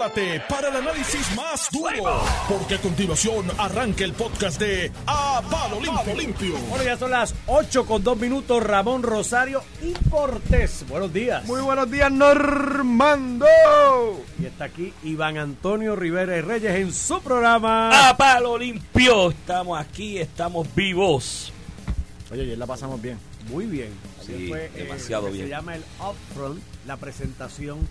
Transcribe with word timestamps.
prepárate 0.00 0.40
para 0.48 0.68
el 0.68 0.76
análisis 0.76 1.36
más 1.36 1.68
duro, 1.70 2.22
porque 2.48 2.76
a 2.76 2.80
continuación 2.80 3.46
arranca 3.58 4.04
el 4.04 4.14
podcast 4.14 4.58
de 4.58 4.90
A 5.06 5.42
Palo 5.50 5.78
Limpio. 5.80 6.14
Limpio. 6.14 6.58
Bueno, 6.68 6.84
ya 6.84 6.96
son 6.96 7.10
las 7.10 7.34
8 7.46 7.84
con 7.84 8.02
2 8.02 8.18
minutos. 8.18 8.62
Ramón 8.62 9.02
Rosario 9.02 9.62
y 9.82 9.92
Cortés. 10.08 10.86
Buenos 10.88 11.12
días. 11.12 11.44
Muy 11.44 11.60
buenos 11.60 11.90
días, 11.90 12.10
Normando. 12.10 13.46
Y 14.38 14.46
está 14.46 14.64
aquí 14.64 14.92
Iván 15.02 15.36
Antonio 15.36 15.94
Rivera 15.96 16.36
y 16.36 16.40
Reyes 16.40 16.74
en 16.76 16.94
su 16.94 17.20
programa. 17.20 18.08
A 18.08 18.16
Palo 18.16 18.56
Limpio. 18.56 19.30
Estamos 19.30 19.78
aquí, 19.78 20.18
estamos 20.18 20.66
vivos. 20.74 21.52
Oye, 22.30 22.42
ayer 22.42 22.58
la 22.58 22.66
pasamos 22.66 23.02
bien. 23.02 23.18
Muy 23.50 23.66
bien. 23.66 23.90
Sí, 24.24 24.32
Ayer 24.34 24.48
fue, 24.48 24.64
eh, 24.66 24.70
demasiado 24.84 25.30
bien. 25.30 25.44
Se 25.44 25.50
llama 25.50 25.74
el 25.76 25.82
Upfront, 25.98 26.62
la 26.86 26.96
presentación 26.96 27.86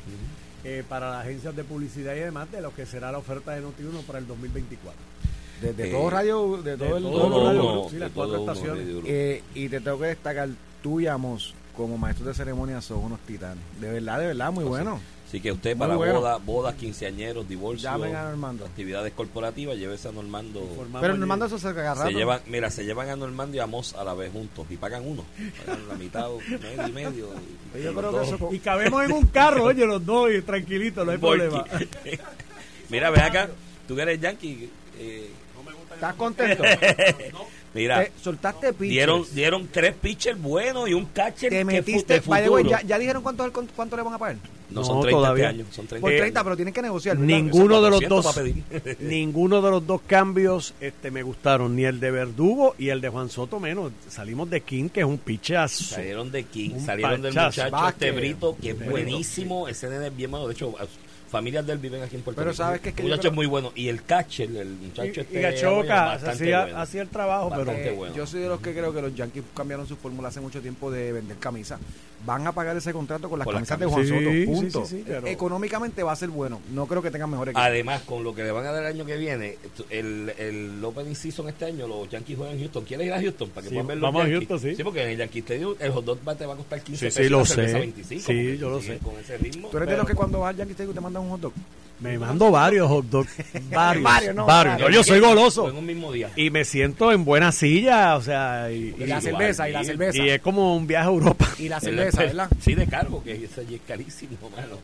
eh, 0.63 0.83
para 0.87 1.09
las 1.11 1.21
agencias 1.25 1.55
de 1.55 1.63
publicidad 1.63 2.15
y 2.15 2.19
demás 2.19 2.51
de 2.51 2.61
lo 2.61 2.73
que 2.73 2.85
será 2.85 3.11
la 3.11 3.17
oferta 3.17 3.51
de 3.51 3.61
Noti1 3.63 4.03
para 4.05 4.19
el 4.19 4.27
2024. 4.27 4.99
Desde 5.61 5.89
Eh, 5.89 5.91
todo 5.91 6.09
radio, 6.09 6.57
de 6.63 6.77
todo 6.77 6.97
el 6.97 7.03
todo 7.03 7.11
todo 7.17 7.27
uno, 7.27 7.45
radio. 7.47 7.71
uno. 7.81 7.89
sí, 7.89 7.95
de 7.95 7.99
las 8.01 8.11
cuatro 8.11 8.37
estaciones. 8.39 8.87
Eh, 9.05 9.43
y 9.55 9.69
te 9.69 9.81
tengo 9.81 9.99
que 9.99 10.05
destacar, 10.07 10.49
tú 10.81 10.99
y 11.01 11.07
Amos, 11.07 11.53
como 11.75 11.97
maestros 11.97 12.27
de 12.27 12.33
ceremonia, 12.33 12.81
son 12.81 12.99
unos 12.99 13.19
titanes. 13.21 13.63
De 13.81 13.91
verdad, 13.91 14.19
de 14.19 14.27
verdad, 14.27 14.51
muy 14.51 14.63
bueno. 14.63 14.99
Así 15.29 15.39
que 15.41 15.51
usted 15.51 15.77
para 15.77 15.95
bueno. 15.95 16.15
bodas, 16.21 16.43
bodas, 16.43 16.73
quinceañeros, 16.73 17.47
divorcios, 17.47 17.93
actividades 18.65 19.13
corporativas, 19.13 19.77
llévese 19.77 20.07
a 20.07 20.11
Normando. 20.11 20.59
Formamos 20.75 21.01
Pero 21.01 21.15
Normando 21.17 21.45
eso 21.45 21.59
se 21.59 21.67
agarra. 21.67 22.07
Se 22.07 22.13
llevan, 22.13 22.41
mira, 22.47 22.71
se 22.71 22.83
llevan 22.83 23.09
a 23.09 23.15
Normando 23.15 23.55
y 23.55 23.59
a 23.59 23.67
Moss 23.67 23.93
a 23.93 24.03
la 24.03 24.15
vez 24.15 24.31
juntos 24.31 24.65
y 24.71 24.77
pagan 24.77 25.05
uno. 25.07 25.23
Pagan 25.67 25.87
la 25.87 25.93
mitad, 25.93 26.29
medio 26.49 26.87
y 26.87 26.91
medio. 26.91 27.27
y- 27.75 27.83
Yo 27.83 27.91
y 27.91 27.93
creo 27.95 28.11
los 28.11 28.11
que 28.11 28.17
dos. 28.17 28.27
eso- 28.41 28.49
Y 28.53 28.57
cabemos 28.59 29.03
en 29.05 29.11
un 29.11 29.27
carro, 29.27 29.65
oye, 29.65 29.85
los 29.85 30.03
dos, 30.03 30.31
y 30.31 30.41
tranquilito, 30.41 31.05
no 31.05 31.11
hay 31.11 31.17
Porque- 31.19 31.47
problema. 31.47 31.65
mira, 32.89 33.11
ve 33.11 33.21
acá, 33.21 33.49
tú 33.87 33.95
que 33.95 34.01
eres 34.01 34.19
yankee. 34.19 34.67
eh, 34.97 35.29
¿Estás 35.93 36.15
contento? 36.15 36.63
mira, 37.73 38.03
Te 38.03 38.11
soltaste 38.21 38.73
pitches. 38.73 38.89
dieron, 38.89 39.25
dieron 39.33 39.67
tres 39.71 39.93
pitchers 39.95 40.41
buenos 40.41 40.89
y 40.89 40.93
un 40.93 41.05
catcher 41.05 41.49
Te 41.49 41.57
que 41.57 41.61
fu- 41.65 41.71
metiste. 41.71 42.13
de 42.15 42.19
by 42.21 42.43
the 42.43 42.49
way, 42.49 42.63
futuro. 42.63 42.81
ya, 42.81 42.87
ya 42.87 42.99
dijeron 42.99 43.23
cuánto, 43.23 43.43
es 43.43 43.47
el 43.47 43.51
con- 43.53 43.67
cuánto 43.75 43.95
le 43.97 44.03
van 44.03 44.13
a 44.13 44.17
pagar. 44.17 44.35
No, 44.69 44.81
No, 44.81 44.83
son 44.85 45.01
30 45.01 45.17
todavía. 45.17 45.49
este 45.49 45.61
año. 45.63 45.71
Son 45.71 45.87
30 45.87 46.01
Por 46.05 46.13
Eh, 46.13 46.17
30, 46.19 46.43
pero 46.43 46.55
tienen 46.55 46.73
que 46.75 46.81
negociar. 46.83 47.17
¿verdad? 47.17 47.35
Ninguno 47.35 47.81
de 47.81 47.89
los 47.89 48.01
400 48.01 48.83
dos, 48.85 48.99
ninguno 48.99 49.61
de 49.63 49.71
los 49.71 49.87
dos 49.87 50.01
cambios 50.05 50.75
este, 50.79 51.09
me 51.09 51.23
gustaron, 51.23 51.75
ni 51.75 51.85
el 51.85 51.99
de 51.99 52.11
Verdugo 52.11 52.75
y 52.77 52.89
el 52.89 53.01
de 53.01 53.09
Juan 53.09 53.29
Soto 53.29 53.59
menos. 53.59 53.91
Salimos 54.09 54.47
de 54.49 54.61
King, 54.61 54.89
que 54.89 54.99
es 54.99 55.05
un 55.07 55.17
pichazo. 55.17 55.83
Salieron 55.85 56.31
de 56.31 56.43
King, 56.43 56.71
Un 56.75 56.85
salieron 56.85 57.19
del 57.21 57.33
pachazo. 57.33 57.61
muchacho 57.63 57.71
Vázquez. 57.71 57.93
este 58.09 58.11
Brito, 58.11 58.57
que 58.61 58.69
es 58.71 58.85
buenísimo. 58.89 59.67
Ese 59.67 59.89
nene 59.89 60.07
es 60.07 60.15
bien 60.15 60.29
malo. 60.29 60.47
De 60.47 60.53
hecho, 60.53 60.75
familias 61.29 61.65
de 61.65 61.73
él 61.73 61.79
viven 61.79 62.01
aquí 62.03 62.15
en 62.15 62.21
Puerto 62.23 62.39
Pero 62.41 62.51
Rico. 62.51 62.63
sabes 62.63 62.81
que 62.81 62.89
es 62.89 62.95
que 62.95 63.03
muchacho 63.03 63.21
creo- 63.21 63.31
es 63.31 63.35
muy 63.35 63.45
bueno. 63.45 63.71
Y 63.75 63.87
el 63.87 64.03
catcher, 64.03 64.49
el 64.49 64.67
Y, 64.81 64.85
muchacho 64.87 65.19
y 65.21 65.23
este. 65.23 65.41
Gachoca 65.41 66.05
bastante 66.05 66.29
hacía, 66.35 66.61
bueno. 66.63 66.77
hacía 66.79 67.01
el 67.03 67.09
trabajo, 67.09 67.49
pero 67.49 67.65
Bastante 67.65 67.89
Eh, 67.89 67.95
bueno. 67.95 68.15
Yo 68.15 68.25
soy 68.27 68.41
de 68.41 68.47
los 68.47 68.59
que 68.61 68.73
creo 68.73 68.93
que 68.93 69.01
los 69.01 69.15
Yankees 69.15 69.43
cambiaron 69.55 69.87
su 69.87 69.95
fórmula 69.95 70.29
hace 70.29 70.39
mucho 70.41 70.61
tiempo 70.61 70.89
de 70.91 71.11
vender 71.13 71.37
camisas. 71.37 71.79
Van 72.25 72.45
a 72.45 72.51
pagar 72.51 72.75
ese 72.75 72.91
contrato 72.91 73.29
con 73.29 73.39
las 73.39 73.45
Con 73.45 73.55
las 73.55 73.65
camisas 73.67 73.79
de 73.79 73.85
Juan. 73.85 74.07
Soto. 74.07 74.51
Punto. 74.53 74.85
sí, 74.85 74.89
sí, 74.89 74.97
sí, 74.97 75.03
pero- 75.07 75.25
Económicamente 75.27 76.03
va 76.03 76.11
a 76.11 76.15
ser 76.17 76.29
bueno. 76.29 76.59
No 76.73 76.85
creo 76.85 77.01
que 77.01 77.11
tengan 77.11 77.29
mejor 77.29 77.47
equipo. 77.49 77.59
Además, 77.61 78.01
con 78.01 78.23
lo 78.25 78.35
que 78.35 78.43
le 78.43 78.51
van 78.51 78.65
a 78.65 78.71
dar 78.71 78.83
el 78.83 78.87
año 78.93 79.05
que 79.05 79.15
viene, 79.15 79.57
el, 79.89 80.33
el 80.37 80.83
opening 80.83 81.15
season 81.15 81.47
este 81.47 81.65
año, 81.65 81.87
los 81.87 82.09
Yankees 82.09 82.35
juegan 82.37 82.55
en 82.55 82.61
Houston. 82.61 82.83
¿Quieres 82.83 83.07
ir 83.07 83.13
a 83.13 83.21
Houston? 83.21 83.49
Para 83.49 83.61
que 83.63 83.69
Sí, 83.69 83.75
puedan 83.75 83.87
ver 83.87 83.97
los 83.97 84.07
vamos 84.07 84.21
a 84.25 84.27
Yankees? 84.27 84.47
Houston, 84.49 84.69
sí. 84.71 84.75
Sí, 84.75 84.83
porque 84.83 85.03
en 85.03 85.09
el 85.11 85.17
Yankee 85.17 85.39
Stadium 85.39 85.75
el 85.79 85.91
hot 85.91 86.05
dog 86.05 86.19
va- 86.27 86.35
te 86.35 86.45
va 86.45 86.53
a 86.53 86.57
costar 86.57 86.81
15 86.81 86.99
Sí, 86.99 87.05
pesos. 87.05 87.21
sí, 87.21 87.25
y 87.25 87.29
lo 87.29 87.45
sé. 87.45 87.73
25, 87.79 88.23
Sí, 88.25 88.57
yo 88.57 88.69
lo 88.69 88.81
sé. 88.81 88.97
Con 88.97 89.17
ese 89.19 89.37
ritmo. 89.37 89.69
Tú 89.69 89.77
eres 89.77 89.89
de 89.89 89.97
los 89.97 90.05
que 90.05 90.13
cuando 90.13 90.39
vas 90.41 90.49
al 90.49 90.57
Yankee 90.57 90.71
Stadium 90.73 90.93
te 90.95 91.01
mandan 91.01 91.18
un 91.21 91.29
hot 91.29 91.41
dog. 91.41 91.53
me 91.99 92.17
mando 92.17 92.49
varios 92.51 92.87
hot 92.87 93.05
dogs. 93.05 93.31
Varios. 93.71 94.03
Varios, 94.03 94.35
no, 94.35 94.45
varios. 94.45 94.91
yo 94.93 95.03
soy 95.03 95.19
goloso. 95.19 95.69
en 95.69 95.75
un 95.77 95.85
mismo 95.85 96.11
día. 96.11 96.29
Y 96.35 96.49
me 96.49 96.63
siento 96.65 97.11
en 97.11 97.25
buena 97.25 97.51
silla, 97.51 98.15
o 98.15 98.21
sea. 98.21 98.71
Y, 98.71 98.95
Y 98.97 99.05
la 99.05 99.05
igual, 99.05 99.21
cerveza, 99.21 99.69
y 99.69 99.71
la 99.73 99.83
cerveza. 99.83 100.17
y 100.17 100.29
es 100.29 100.41
como 100.41 100.75
un 100.75 100.87
viaje 100.87 101.07
a 101.07 101.09
Europa. 101.11 101.47
Y 101.57 101.67
la 101.69 101.79
cerveza, 101.79 102.21
¿verdad? 102.23 102.49
Sí, 102.61 102.73
de 102.75 102.87
cargo, 102.87 103.21
que 103.23 103.31
allí 103.33 103.75
es 103.75 103.81
carísimo, 103.87 104.37
mano. 104.55 104.77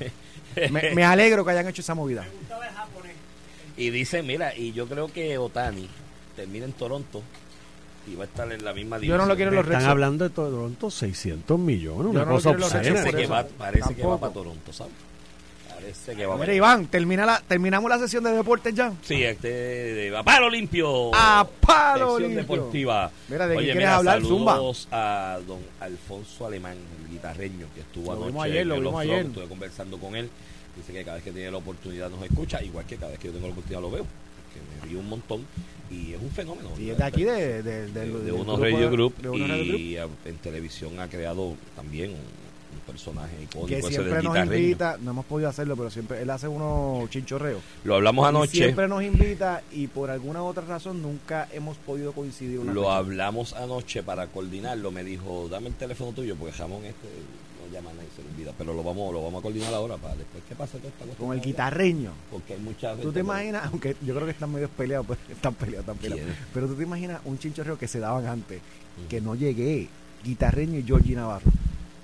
Me, 0.72 0.92
me 0.94 1.04
alegro 1.04 1.44
que 1.44 1.52
hayan 1.52 1.68
hecho 1.68 1.82
esa 1.82 1.94
movida. 1.94 2.24
Y 3.76 3.90
dice, 3.90 4.22
mira, 4.24 4.56
y 4.56 4.72
yo 4.72 4.88
creo 4.88 5.06
que 5.12 5.38
Otani 5.38 5.88
termina 6.34 6.64
en 6.64 6.72
Toronto 6.72 7.22
y 8.10 8.16
va 8.16 8.24
a 8.24 8.26
estar 8.26 8.50
en 8.50 8.64
la 8.64 8.72
misma 8.72 8.96
Yo 8.96 9.00
división. 9.02 9.18
no 9.18 9.26
lo 9.26 9.36
quiero 9.36 9.50
en 9.50 9.56
los 9.56 9.66
Red 9.66 9.76
Están 9.76 9.90
hablando 9.90 10.24
de 10.24 10.30
Toronto, 10.30 10.90
600 10.90 11.58
millones, 11.60 12.04
Yo 12.04 12.10
una 12.10 12.24
no 12.24 12.30
cosa 12.32 12.50
obscena. 12.50 12.82
Parece 12.82 13.12
que 13.12 13.26
va, 13.28 13.46
parece 13.46 13.94
que 13.94 14.02
va 14.04 14.18
para 14.18 14.32
Toronto, 14.32 14.72
¿sabes? 14.72 14.92
Parece 15.80 16.16
que 16.16 16.26
va 16.26 16.34
Mira, 16.34 16.46
para 16.46 16.54
Iván, 16.54 16.86
termina 16.88 17.24
la, 17.24 17.40
terminamos 17.46 17.88
la 17.88 17.98
sesión 17.98 18.24
de 18.24 18.32
deportes 18.32 18.74
ya. 18.74 18.92
Sí, 19.02 19.22
este 19.22 19.48
de 19.48 20.16
a 20.16 20.22
palo 20.24 20.50
limpio. 20.50 21.10
A 21.14 21.46
palo 21.60 22.16
Sección 22.18 22.34
limpio. 22.34 22.56
deportiva. 22.56 23.10
Mira, 23.28 23.46
¿de 23.46 23.54
qué 23.54 23.58
Oye, 23.58 23.64
quieres 23.66 23.82
mira, 23.82 23.96
hablar, 23.96 24.22
Zumba? 24.22 24.52
saludos 24.54 24.88
a 24.90 25.38
don 25.46 25.60
Alfonso 25.80 26.46
Alemán, 26.46 26.76
el 27.04 27.10
guitarreño 27.12 27.66
que 27.74 27.80
estuvo 27.82 28.12
Lo 28.14 28.24
anoche 28.24 28.40
ayer, 28.42 28.62
en 28.62 28.68
lo 28.68 28.74
el 28.74 28.80
vimos 28.82 29.00
ayer. 29.00 29.26
Estuve 29.26 29.46
conversando 29.46 29.98
con 29.98 30.16
él. 30.16 30.28
Dice 30.76 30.92
que 30.92 31.04
cada 31.04 31.16
vez 31.16 31.24
que 31.24 31.32
tiene 31.32 31.50
la 31.50 31.56
oportunidad 31.58 32.10
nos 32.10 32.22
escucha, 32.22 32.62
igual 32.62 32.84
que 32.86 32.96
cada 32.96 33.10
vez 33.10 33.18
que 33.20 33.28
yo 33.28 33.32
tengo 33.34 33.46
la 33.46 33.52
oportunidad 33.52 33.80
lo 33.80 33.90
veo. 33.90 34.04
Que 34.52 34.60
me 34.84 34.88
río 34.90 34.98
un 35.00 35.08
montón 35.08 35.46
y 35.90 36.12
es 36.14 36.20
un 36.20 36.30
fenómeno. 36.30 36.70
Y 36.78 36.90
es 36.90 36.98
de 36.98 37.04
aquí, 37.04 37.22
de, 37.24 37.62
de, 37.62 38.32
unos 38.32 38.58
Radio 38.60 38.90
Group 38.90 39.14
y 39.34 39.96
a- 39.96 40.08
en 40.24 40.36
televisión 40.38 40.98
ha 41.00 41.08
creado 41.08 41.54
también 41.76 42.10
un 42.10 42.47
personaje 42.88 43.34
icónico 43.42 43.66
que 43.66 43.82
siempre 43.82 44.22
nos 44.22 44.36
invita, 44.36 44.96
no 45.00 45.10
hemos 45.10 45.26
podido 45.26 45.48
hacerlo, 45.48 45.76
pero 45.76 45.90
siempre 45.90 46.22
él 46.22 46.30
hace 46.30 46.48
unos 46.48 47.08
chinchorreos. 47.10 47.60
Lo 47.84 47.96
hablamos 47.96 48.24
Y 48.24 48.28
anoche. 48.28 48.56
siempre 48.56 48.88
nos 48.88 49.02
invita 49.02 49.62
y 49.72 49.86
por 49.86 50.10
alguna 50.10 50.42
otra 50.42 50.64
razón 50.64 51.02
nunca 51.02 51.48
hemos 51.52 51.76
podido 51.78 52.12
coincidir 52.12 52.58
una 52.58 52.72
Lo 52.72 52.82
fecha. 52.82 52.96
hablamos 52.96 53.52
anoche 53.52 54.02
para 54.02 54.26
coordinarlo. 54.28 54.90
Me 54.90 55.04
dijo, 55.04 55.48
dame 55.50 55.68
el 55.68 55.74
teléfono 55.74 56.12
tuyo 56.12 56.34
porque 56.36 56.52
jamón 56.54 56.84
este 56.84 57.08
no 57.60 57.72
llama 57.74 57.90
a 57.90 57.94
nadie, 57.94 58.08
se 58.16 58.22
le 58.22 58.28
olvida. 58.30 58.52
Pero 58.56 58.72
lo 58.72 58.82
vamos, 58.82 59.12
lo 59.12 59.22
vamos 59.22 59.40
a 59.40 59.42
coordinar 59.42 59.74
ahora 59.74 59.96
para 59.96 60.14
después. 60.16 60.42
¿Qué 60.48 60.54
pasa 60.54 60.78
con 60.78 60.86
esta 60.88 61.04
cuestión? 61.04 61.28
Con 61.28 61.36
el 61.36 61.42
guitarreño. 61.44 62.10
Porque 62.30 62.54
hay 62.54 62.60
muchas 62.60 62.98
¿Tú 63.00 63.12
te 63.12 63.20
imaginas? 63.20 63.66
Aunque 63.66 63.96
yo 64.00 64.14
creo 64.14 64.24
que 64.26 64.32
están 64.32 64.50
medio 64.52 64.68
peleados, 64.70 65.06
pero 65.06 65.20
están 65.30 65.54
peleados, 65.54 65.80
están 65.82 65.96
peleados. 65.98 66.24
¿Quién? 66.24 66.46
Pero 66.54 66.66
tú 66.68 66.74
te 66.74 66.82
imaginas 66.84 67.20
un 67.26 67.38
chinchorreo 67.38 67.78
que 67.78 67.86
se 67.86 67.98
daban 68.00 68.26
antes, 68.26 68.60
que 69.10 69.20
no 69.20 69.34
llegué, 69.34 69.88
guitarreño 70.24 70.78
y 70.78 70.82
Georgie 70.82 71.14
Navarro. 71.14 71.50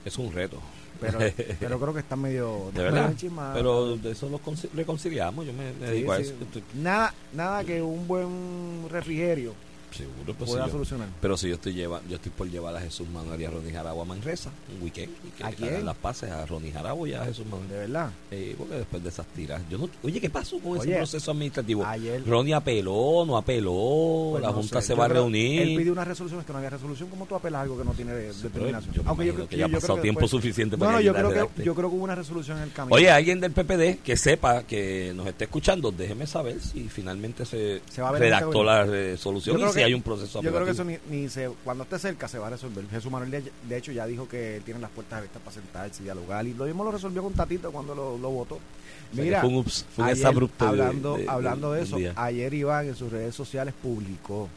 Es 0.05 0.19
un 0.19 0.31
reto. 0.33 0.61
Pero, 1.01 1.19
pero 1.61 1.81
creo 1.81 1.93
que 1.95 2.01
están 2.01 2.21
medio, 2.21 2.71
De 2.75 2.83
verdad. 2.83 3.09
Pero 3.55 3.97
de 3.97 4.13
eso 4.13 4.29
lo 4.29 4.39
conci- 4.41 4.69
reconciliamos. 4.75 5.47
Yo 5.47 5.53
me, 5.53 5.73
me 5.73 5.87
Sí, 5.87 5.93
dedico 5.93 6.13
a 6.13 6.19
eso. 6.19 6.35
Nada, 6.75 7.15
nada 7.33 7.65
que 7.65 7.83
un 7.83 8.07
buen 8.07 8.89
refrigerio 8.91 9.53
Seguro, 9.97 10.35
pues, 10.37 10.51
pueda 10.51 10.65
si 10.65 10.69
yo- 10.69 10.73
solucionar. 10.73 11.09
Pero 11.21 11.37
si 11.37 11.49
yo 11.49 11.55
estoy 11.55 11.73
lleva, 11.75 12.01
yo 12.09 12.17
estoy 12.17 12.33
por 12.33 12.49
llevar 12.51 12.77
a 12.77 12.81
Jesús 12.81 13.09
Manuel 13.09 13.41
y 13.41 13.45
a 13.45 13.51
Ronnie 13.51 13.73
Jarabo 13.73 14.03
a 14.03 14.05
Manresa 14.05 14.51
un 14.75 14.83
weekend 14.83 15.13
y 15.27 15.31
que 15.31 15.45
¿A 15.45 15.51
le 15.51 15.57
quién? 15.57 15.85
las 15.87 15.97
pases 15.97 16.31
a 16.31 16.45
Ronnie 16.47 16.73
Jarabo 16.73 17.07
y 17.07 17.15
a 17.15 17.25
Jesús 17.25 17.45
De 17.45 17.51
Manuel. 17.51 17.69
verdad. 17.71 18.11
Eh, 18.31 18.55
porque 18.59 18.75
después 18.75 19.03
de 19.03 19.09
esas 19.09 19.27
tiras, 19.29 19.63
yo 19.71 19.79
no, 19.79 19.89
oye, 20.03 20.21
¿qué 20.21 20.31
pasó 20.31 20.59
con 20.59 20.79
ese 20.79 20.95
proceso 20.97 21.31
administrativo? 21.31 21.85
ayer- 21.87 22.23
Ronnie 22.27 22.55
apeló, 22.55 23.25
no 23.27 23.37
apeló, 23.37 24.29
Pues 24.33 24.43
la 24.43 24.49
no 24.49 24.55
Junta 24.55 24.81
sé, 24.81 24.89
se 24.89 24.95
va 24.95 25.05
a 25.05 25.09
reunir. 25.09 25.63
Él 25.63 25.77
pidió 25.77 25.93
una 25.93 26.05
resolución, 26.05 26.41
es 26.41 26.47
que 26.47 26.53
no 26.53 26.59
había 26.59 26.71
resolución. 26.71 27.09
¿Cómo 27.09 27.27
tú 27.27 27.35
apelas 27.37 27.63
algo 27.63 27.79
que 27.79 27.85
no 27.85 27.93
tiene 27.93 28.13
de- 28.13 28.33
determinación? 28.33 28.95
yo 28.95 29.03
Aunque 29.07 29.33
creo- 29.33 29.49
que 29.49 29.57
ya 29.57 29.67
ha 29.67 29.69
pasado 29.69 29.99
tiempo 30.01 30.21
después- 30.21 30.31
suficiente 30.31 30.77
para 30.77 30.93
no, 30.93 30.99
que 30.99 31.05
yo 31.05 31.15
creo, 31.15 31.31
que, 31.55 31.63
yo 31.65 31.75
creo 31.75 31.91
que 31.91 31.97
hubo 31.97 32.05
una 32.05 32.15
resolución 32.15 32.57
en 32.59 32.65
el 32.65 32.73
camino. 32.73 32.95
Oye, 32.97 33.11
alguien 33.11 33.41
del 33.41 33.53
PPD 33.53 33.99
que 34.03 34.17
sepa, 34.17 34.65
que 34.65 35.13
nos 35.15 35.27
esté 35.27 35.45
escuchando, 35.45 35.93
déjeme 35.93 36.27
saber 36.27 36.61
si 36.61 36.89
finalmente 36.89 37.45
se, 37.45 37.81
Se 37.91 38.03
redactó 38.11 38.49
este 38.51 38.65
la 38.65 38.85
resolución 38.85 39.61
y 39.61 39.73
que- 39.73 39.84
hay 39.85 39.95
un 39.95 40.03
proceso 40.03 40.43
Yo 40.43 40.51
creo 40.53 40.65
que 40.65 40.71
eso 40.73 40.85
ni, 40.85 40.97
ni 41.11 41.29
se, 41.29 41.51
cuando 41.65 41.85
esté 41.85 41.99
cerca 41.99 42.29
se 42.29 42.39
va 42.39 42.49
a 42.49 42.51
resolver. 42.51 42.85
Jesús 42.91 43.11
Manuel, 43.11 43.31
de, 43.31 43.53
de 43.69 43.77
hecho, 43.77 43.93
ya 43.93 44.07
dijo 44.07 44.29
que 44.29 44.61
tiene 44.65 44.81
las 44.81 44.91
puertas 44.91 45.19
abiertas 45.19 45.41
para 45.43 45.55
sentarse 45.55 46.03
y 46.03 46.05
dialogar. 46.05 46.47
Y 46.47 46.55
lo 46.55 46.65
mismo 46.65 46.85
lo 46.85 46.91
resolvió 46.93 47.23
con 47.23 47.33
Tatito 47.33 47.71
cuando 47.73 47.95
lo, 47.95 48.19
lo 48.19 48.31
votó. 48.31 48.55
O 48.57 49.15
sea, 49.15 49.25
Mira, 49.25 49.41
fue 49.41 49.49
un, 49.51 49.57
ups- 49.57 49.85
fue 49.95 50.05
un 50.05 50.11
ayer, 50.11 50.17
exabrupto 50.19 50.65
de- 50.65 50.71
hablando, 50.71 51.17
de- 51.17 51.29
hablando 51.29 51.73
de 51.73 51.83
eso, 51.83 51.97
ayer 52.17 52.55
Iván 52.55 52.89
en 52.89 52.97
sus 52.97 53.13
redes 53.13 53.35
sociales 53.35 53.75
publicó 53.83 54.49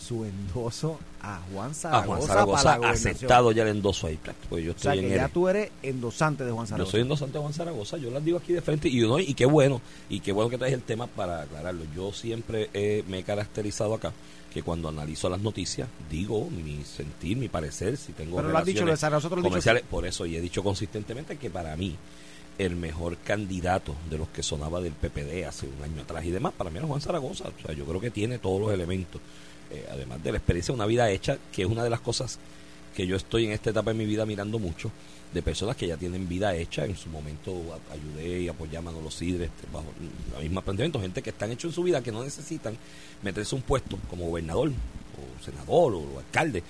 su 0.00 0.24
endoso 0.24 0.98
a 1.20 1.40
Juan 1.52 1.70
a 1.70 1.74
Zaragoza, 1.74 2.06
Juan 2.06 2.18
para 2.20 2.32
Zaragoza 2.32 2.76
gobernación. 2.76 3.12
aceptado 3.14 3.52
ya 3.52 3.62
el 3.62 3.68
endoso 3.68 4.08
ahí. 4.08 4.18
Pues 4.48 4.64
yo 4.64 4.72
O 4.72 4.74
sea, 4.78 4.94
estoy 4.94 5.06
que 5.06 5.12
en 5.14 5.18
ya 5.20 5.26
él. 5.26 5.30
tú 5.32 5.48
eres 5.48 5.70
endosante 5.80 6.44
de 6.44 6.50
Juan 6.50 6.66
Yo 6.66 6.70
Zaragoza. 6.70 6.90
soy 6.90 7.00
endosante 7.02 7.32
de 7.34 7.38
Juan 7.40 7.52
Zaragoza, 7.54 7.96
yo 7.98 8.10
las 8.10 8.24
digo 8.24 8.38
aquí 8.38 8.52
de 8.52 8.62
frente 8.62 8.88
y, 8.88 8.98
yo 9.00 9.06
no, 9.06 9.20
y 9.20 9.32
qué 9.34 9.46
bueno, 9.46 9.80
y 10.08 10.18
qué 10.18 10.32
bueno 10.32 10.50
que 10.50 10.58
traes 10.58 10.74
el 10.74 10.82
tema 10.82 11.06
para 11.06 11.42
aclararlo. 11.42 11.84
Yo 11.94 12.12
siempre 12.12 12.68
he- 12.74 13.04
me 13.06 13.20
he 13.20 13.22
caracterizado 13.22 13.94
acá 13.94 14.12
que 14.52 14.62
cuando 14.62 14.88
analizo 14.88 15.28
las 15.28 15.40
noticias 15.40 15.88
digo 16.10 16.48
mi 16.50 16.84
sentir, 16.84 17.36
mi 17.36 17.48
parecer, 17.48 17.96
si 17.96 18.12
tengo 18.12 18.36
Pero 18.36 18.50
lo 18.50 18.58
has 18.58 18.64
dicho, 18.64 18.84
Zaragoza 18.96 19.28
lo 19.28 19.36
has 19.36 19.42
dicho. 19.42 19.48
comerciales, 19.48 19.82
por 19.88 20.06
eso 20.06 20.26
y 20.26 20.36
he 20.36 20.40
dicho 20.40 20.62
consistentemente 20.62 21.36
que 21.36 21.50
para 21.50 21.76
mí 21.76 21.96
el 22.58 22.76
mejor 22.76 23.16
candidato 23.18 23.94
de 24.10 24.18
los 24.18 24.28
que 24.28 24.42
sonaba 24.42 24.80
del 24.80 24.92
PPD 24.92 25.46
hace 25.46 25.66
un 25.66 25.82
año 25.82 26.02
atrás 26.02 26.24
y 26.24 26.30
demás, 26.30 26.52
para 26.56 26.70
mí 26.70 26.78
era 26.78 26.86
Juan 26.86 27.00
Zaragoza. 27.00 27.44
O 27.48 27.66
sea, 27.66 27.74
yo 27.74 27.84
creo 27.86 28.00
que 28.00 28.10
tiene 28.10 28.38
todos 28.38 28.60
los 28.60 28.72
elementos, 28.72 29.20
eh, 29.70 29.86
además 29.90 30.22
de 30.22 30.32
la 30.32 30.38
experiencia 30.38 30.72
de 30.72 30.76
una 30.76 30.86
vida 30.86 31.10
hecha, 31.10 31.38
que 31.50 31.62
es 31.62 31.68
una 31.68 31.82
de 31.82 31.90
las 31.90 32.00
cosas 32.00 32.38
que 32.94 33.06
yo 33.06 33.16
estoy 33.16 33.46
en 33.46 33.52
esta 33.52 33.70
etapa 33.70 33.92
de 33.92 33.98
mi 33.98 34.04
vida 34.04 34.26
mirando 34.26 34.58
mucho 34.58 34.90
de 35.32 35.42
personas 35.42 35.76
que 35.76 35.86
ya 35.86 35.96
tienen 35.96 36.28
vida 36.28 36.54
hecha. 36.54 36.84
En 36.84 36.96
su 36.96 37.08
momento 37.08 37.52
ayudé 37.90 38.42
y 38.42 38.48
apoyé 38.48 38.76
a 38.76 38.82
Manolo 38.82 39.10
Sidre 39.10 39.46
este, 39.46 39.66
bajo 39.72 39.86
la 40.34 40.40
misma 40.40 40.62
planteamiento. 40.62 41.00
Gente 41.00 41.22
que 41.22 41.30
están 41.30 41.50
hechos 41.52 41.70
en 41.70 41.74
su 41.74 41.82
vida 41.82 42.02
que 42.02 42.12
no 42.12 42.22
necesitan 42.22 42.76
meterse 43.22 43.54
un 43.54 43.62
puesto 43.62 43.98
como 44.08 44.26
gobernador 44.26 44.70
o 44.70 45.44
senador 45.44 45.94
o 45.94 46.18
alcalde 46.18 46.62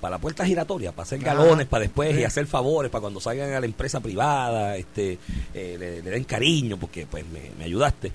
para 0.00 0.16
la 0.16 0.18
puerta 0.18 0.46
giratoria, 0.46 0.92
para 0.92 1.02
hacer 1.02 1.20
galones, 1.20 1.66
para 1.66 1.82
después 1.82 2.18
y 2.18 2.24
hacer 2.24 2.46
favores, 2.46 2.90
para 2.90 3.02
cuando 3.02 3.20
salgan 3.20 3.52
a 3.52 3.60
la 3.60 3.66
empresa 3.66 4.00
privada, 4.00 4.76
este 4.76 5.18
eh, 5.52 5.76
le, 5.78 6.02
le 6.02 6.10
den 6.10 6.24
cariño 6.24 6.78
porque 6.78 7.06
pues 7.06 7.24
me, 7.26 7.50
me 7.58 7.64
ayudaste. 7.64 8.10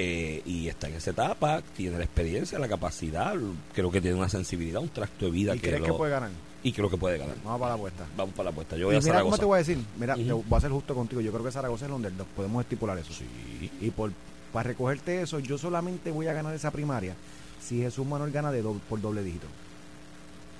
Eh, 0.00 0.42
y 0.46 0.68
está 0.68 0.86
en 0.86 0.94
esa 0.94 1.10
etapa, 1.10 1.60
tiene 1.76 1.98
la 1.98 2.04
experiencia, 2.04 2.56
la 2.60 2.68
capacidad, 2.68 3.34
creo 3.74 3.90
que 3.90 4.00
tiene 4.00 4.16
una 4.16 4.28
sensibilidad, 4.28 4.80
un 4.80 4.90
tracto 4.90 5.24
de 5.24 5.32
vida 5.32 5.56
¿Y 5.56 5.58
que 5.58 5.70
crees 5.70 5.82
que 5.82 5.92
puede 5.92 6.12
ganar? 6.12 6.30
Y 6.62 6.72
creo 6.72 6.90
que 6.90 6.96
puede 6.96 7.18
ganar. 7.18 7.36
Vamos 7.44 7.60
para 7.60 7.70
la 7.70 7.74
apuesta. 7.76 8.04
Vamos 8.16 8.34
para 8.34 8.44
la 8.44 8.50
apuesta. 8.50 8.76
Yo 8.76 8.82
Y 8.82 8.84
voy 8.84 8.96
a 8.96 8.98
mira 8.98 9.20
cómo 9.20 9.36
Zaragoza. 9.36 9.38
te 9.40 9.44
voy 9.46 9.54
a 9.54 9.58
decir. 9.58 9.78
Mira, 9.98 10.14
te 10.16 10.32
voy 10.32 10.44
a 10.50 10.60
ser 10.60 10.70
justo 10.70 10.94
contigo. 10.94 11.20
Yo 11.20 11.30
creo 11.32 11.44
que 11.44 11.52
Zaragoza 11.52 11.84
es 11.84 11.88
el 11.90 11.94
underdog. 11.94 12.26
Podemos 12.36 12.62
estipular 12.62 12.98
eso. 12.98 13.12
Sí. 13.12 13.70
Y 13.80 13.90
por 13.90 14.10
para 14.52 14.68
recogerte 14.68 15.20
eso, 15.22 15.38
yo 15.40 15.58
solamente 15.58 16.10
voy 16.10 16.26
a 16.26 16.32
ganar 16.32 16.54
esa 16.54 16.70
primaria 16.70 17.14
si 17.60 17.78
Jesús 17.80 18.06
Manuel 18.06 18.30
gana 18.32 18.50
de 18.50 18.62
doble- 18.64 18.80
por 18.88 19.00
doble 19.00 19.22
dígito. 19.22 19.46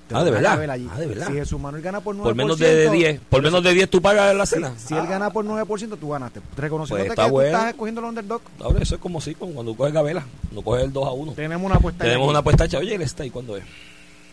Te 0.09 0.15
Ah, 0.15 0.25
¿de 0.25 0.31
verdad? 0.31 0.53
Ah, 0.53 0.99
¿de 0.99 1.07
verdad? 1.07 1.27
Si 1.27 1.33
Jesús 1.35 1.61
Manuel 1.61 1.83
gana 1.83 2.01
por 2.01 2.15
9%. 2.17 2.23
Por 2.23 2.35
menos 2.35 2.59
de 2.59 2.91
10, 2.91 3.21
por 3.29 3.43
menos 3.43 3.63
de 3.63 3.75
10 3.75 3.91
tú 3.91 4.01
pagas 4.01 4.35
la 4.35 4.47
Si, 4.47 4.55
cena. 4.55 4.73
si 4.79 4.95
él 4.95 5.07
gana 5.07 5.31
por 5.31 5.45
9%, 5.45 5.99
tú 5.99 6.09
ganaste. 6.11 6.41
Reconociéndote 6.57 7.09
Pues 7.09 7.11
está 7.13 7.23
que 7.25 7.29
tú 7.29 7.33
bueno. 7.35 7.49
estás 7.57 7.71
escogiendo 7.71 8.01
el 8.01 8.07
underdog. 8.07 8.41
Ahora 8.61 8.83
eso 8.83 8.95
es 8.95 9.01
como 9.03 9.21
si 9.21 9.35
cuando 9.35 9.75
coges 9.77 9.93
Gabela, 9.93 10.25
no 10.53 10.63
coges 10.63 10.85
el 10.85 10.93
2 10.95 11.07
a 11.07 11.11
1. 11.11 11.33
Tenemos 11.33 11.67
una 11.67 11.75
apuesta. 11.77 12.05
Tenemos 12.05 12.25
aquí. 12.25 12.31
una 12.31 12.39
apuesta 12.39 12.65
hecha. 12.65 12.79
Oye, 12.79 12.95
él 12.95 13.03
está 13.03 13.23
ahí 13.23 13.31
cuándo 13.31 13.57
es. 13.59 13.65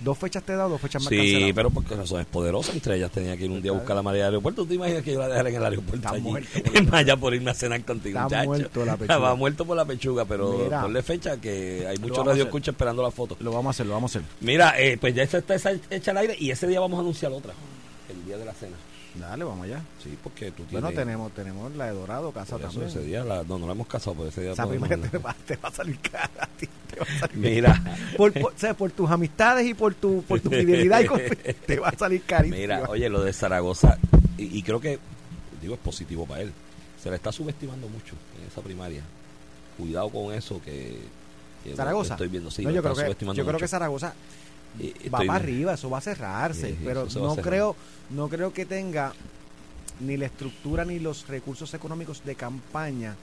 Dos 0.01 0.17
fechas 0.17 0.43
te 0.43 0.53
he 0.53 0.55
dado, 0.55 0.69
dos 0.69 0.81
fechas 0.81 1.01
más 1.01 1.09
Sí, 1.09 1.17
canceladas. 1.17 1.53
pero 1.55 1.69
porque 1.69 1.95
razones 1.95 2.25
poderosas. 2.25 2.75
Entre 2.75 2.97
ellas 2.97 3.09
tenía 3.11 3.37
que 3.37 3.45
ir 3.45 3.51
un 3.51 3.61
día 3.61 3.71
a 3.71 3.75
buscar 3.75 3.97
a 3.97 4.01
María 4.01 4.23
del 4.25 4.33
aeropuerto. 4.33 4.63
¿Tú 4.63 4.67
te 4.69 4.75
imaginas 4.75 5.03
que 5.03 5.13
yo 5.13 5.19
la 5.19 5.27
dejara 5.29 5.49
en 5.49 5.55
el 5.55 5.63
aeropuerto 5.65 6.09
allí? 6.09 6.33
Es 6.73 6.87
más, 6.91 7.05
ya 7.05 7.15
por 7.17 7.33
irme 7.33 7.51
a 7.51 7.53
cenar 7.53 7.83
contigo, 7.85 8.17
Está 8.19 8.43
muchacho. 8.43 8.47
muerto 8.47 8.85
la 8.85 8.91
pechuga. 8.97 9.13
Estaba 9.15 9.35
muerto 9.35 9.65
por 9.65 9.77
la 9.77 9.85
pechuga, 9.85 10.25
pero 10.25 10.57
Mira. 10.65 10.81
ponle 10.81 11.01
fecha 11.01 11.37
que 11.39 11.85
hay 11.87 11.97
muchos 11.97 12.25
radio 12.25 12.43
escucha 12.43 12.71
esperando 12.71 13.01
la 13.01 13.11
foto. 13.11 13.37
Lo 13.39 13.51
vamos 13.51 13.67
a 13.67 13.69
hacer, 13.71 13.85
lo 13.85 13.93
vamos 13.93 14.15
a 14.15 14.19
hacer. 14.19 14.29
Mira, 14.41 14.79
eh, 14.79 14.97
pues 14.99 15.15
ya 15.15 15.23
esta 15.23 15.37
está 15.37 15.71
hecha 15.89 16.11
al 16.11 16.17
aire 16.17 16.35
y 16.39 16.51
ese 16.51 16.67
día 16.67 16.79
vamos 16.79 16.97
a 16.97 17.01
anunciar 17.01 17.31
otra. 17.31 17.53
El 18.09 18.25
día 18.25 18.37
de 18.37 18.45
la 18.45 18.53
cena. 18.53 18.75
Dale, 19.19 19.43
vamos 19.45 19.63
allá. 19.65 19.81
Sí, 20.03 20.17
porque 20.21 20.51
tú 20.51 20.63
tienes... 20.63 20.81
Bueno, 20.81 20.91
tenemos, 20.91 21.31
tenemos 21.33 21.73
la 21.75 21.85
de 21.87 21.93
Dorado, 21.93 22.31
casa 22.31 22.57
eso, 22.57 22.67
también. 22.67 22.87
ese 22.87 22.99
día, 23.01 23.23
la- 23.23 23.43
no, 23.43 23.57
no 23.57 23.65
la 23.65 23.71
hemos 23.71 23.87
casado, 23.87 24.15
pero 24.17 24.29
ese 24.29 24.41
día... 24.41 24.51
Esa 24.51 24.67
primaria 24.67 24.97
te 24.97 25.17
va, 25.17 25.35
te 25.47 25.55
va 25.55 25.69
a 25.69 25.71
salir 25.71 25.97
cara 25.99 26.29
a 26.39 26.47
ti, 26.47 26.67
te 26.89 26.99
va 26.99 27.05
a 27.05 27.19
salir 27.19 27.37
Mira, 27.37 27.83
por, 28.17 28.33
por, 28.33 28.53
o 28.53 28.57
sea, 28.57 28.73
por 28.73 28.91
tus 28.91 29.09
amistades 29.09 29.65
y 29.67 29.73
por 29.73 29.93
tu, 29.95 30.21
por 30.23 30.39
tu 30.41 30.49
fidelidad 30.49 30.99
y 31.01 31.05
confi- 31.07 31.55
te 31.65 31.79
va 31.79 31.89
a 31.89 31.97
salir 31.97 32.23
carísimo. 32.23 32.59
mira, 32.59 32.83
oye, 32.89 33.07
lo 33.09 33.21
de 33.23 33.31
Zaragoza, 33.31 33.97
y, 34.37 34.57
y 34.57 34.61
creo 34.63 34.81
que, 34.81 34.99
digo, 35.61 35.75
es 35.75 35.79
positivo 35.79 36.25
para 36.25 36.41
él. 36.41 36.51
Se 37.01 37.09
le 37.09 37.15
está 37.15 37.31
subestimando 37.31 37.87
mucho 37.87 38.15
en 38.41 38.47
esa 38.47 38.61
primaria. 38.61 39.01
Cuidado 39.77 40.09
con 40.09 40.33
eso 40.33 40.61
que... 40.63 40.99
que 41.63 41.75
Zaragoza. 41.75 42.15
Estoy 42.15 42.27
viendo, 42.29 42.49
sí, 42.51 42.63
No, 42.63 42.71
yo 42.71 42.81
creo 42.81 42.95
que, 42.95 43.01
yo 43.11 43.15
creo 43.33 43.45
que 43.45 43.51
mucho. 43.53 43.67
Zaragoza 43.67 44.13
Va 45.13 45.19
para 45.19 45.35
arriba, 45.35 45.73
eso 45.73 45.89
va 45.89 45.99
a 45.99 46.01
cerrarse, 46.01 46.69
Sí, 46.69 46.77
pero 46.83 47.07
no 47.15 47.35
creo, 47.37 47.75
no 48.11 48.27
creo 48.29 48.51
que 48.53 48.65
tenga 48.65 49.13
ni 50.01 50.17
la 50.17 50.25
estructura 50.25 50.83
ni 50.85 50.99
los 50.99 51.27
recursos 51.27 51.73
económicos 51.73 52.21
de 52.25 52.35
campaña 52.35 53.15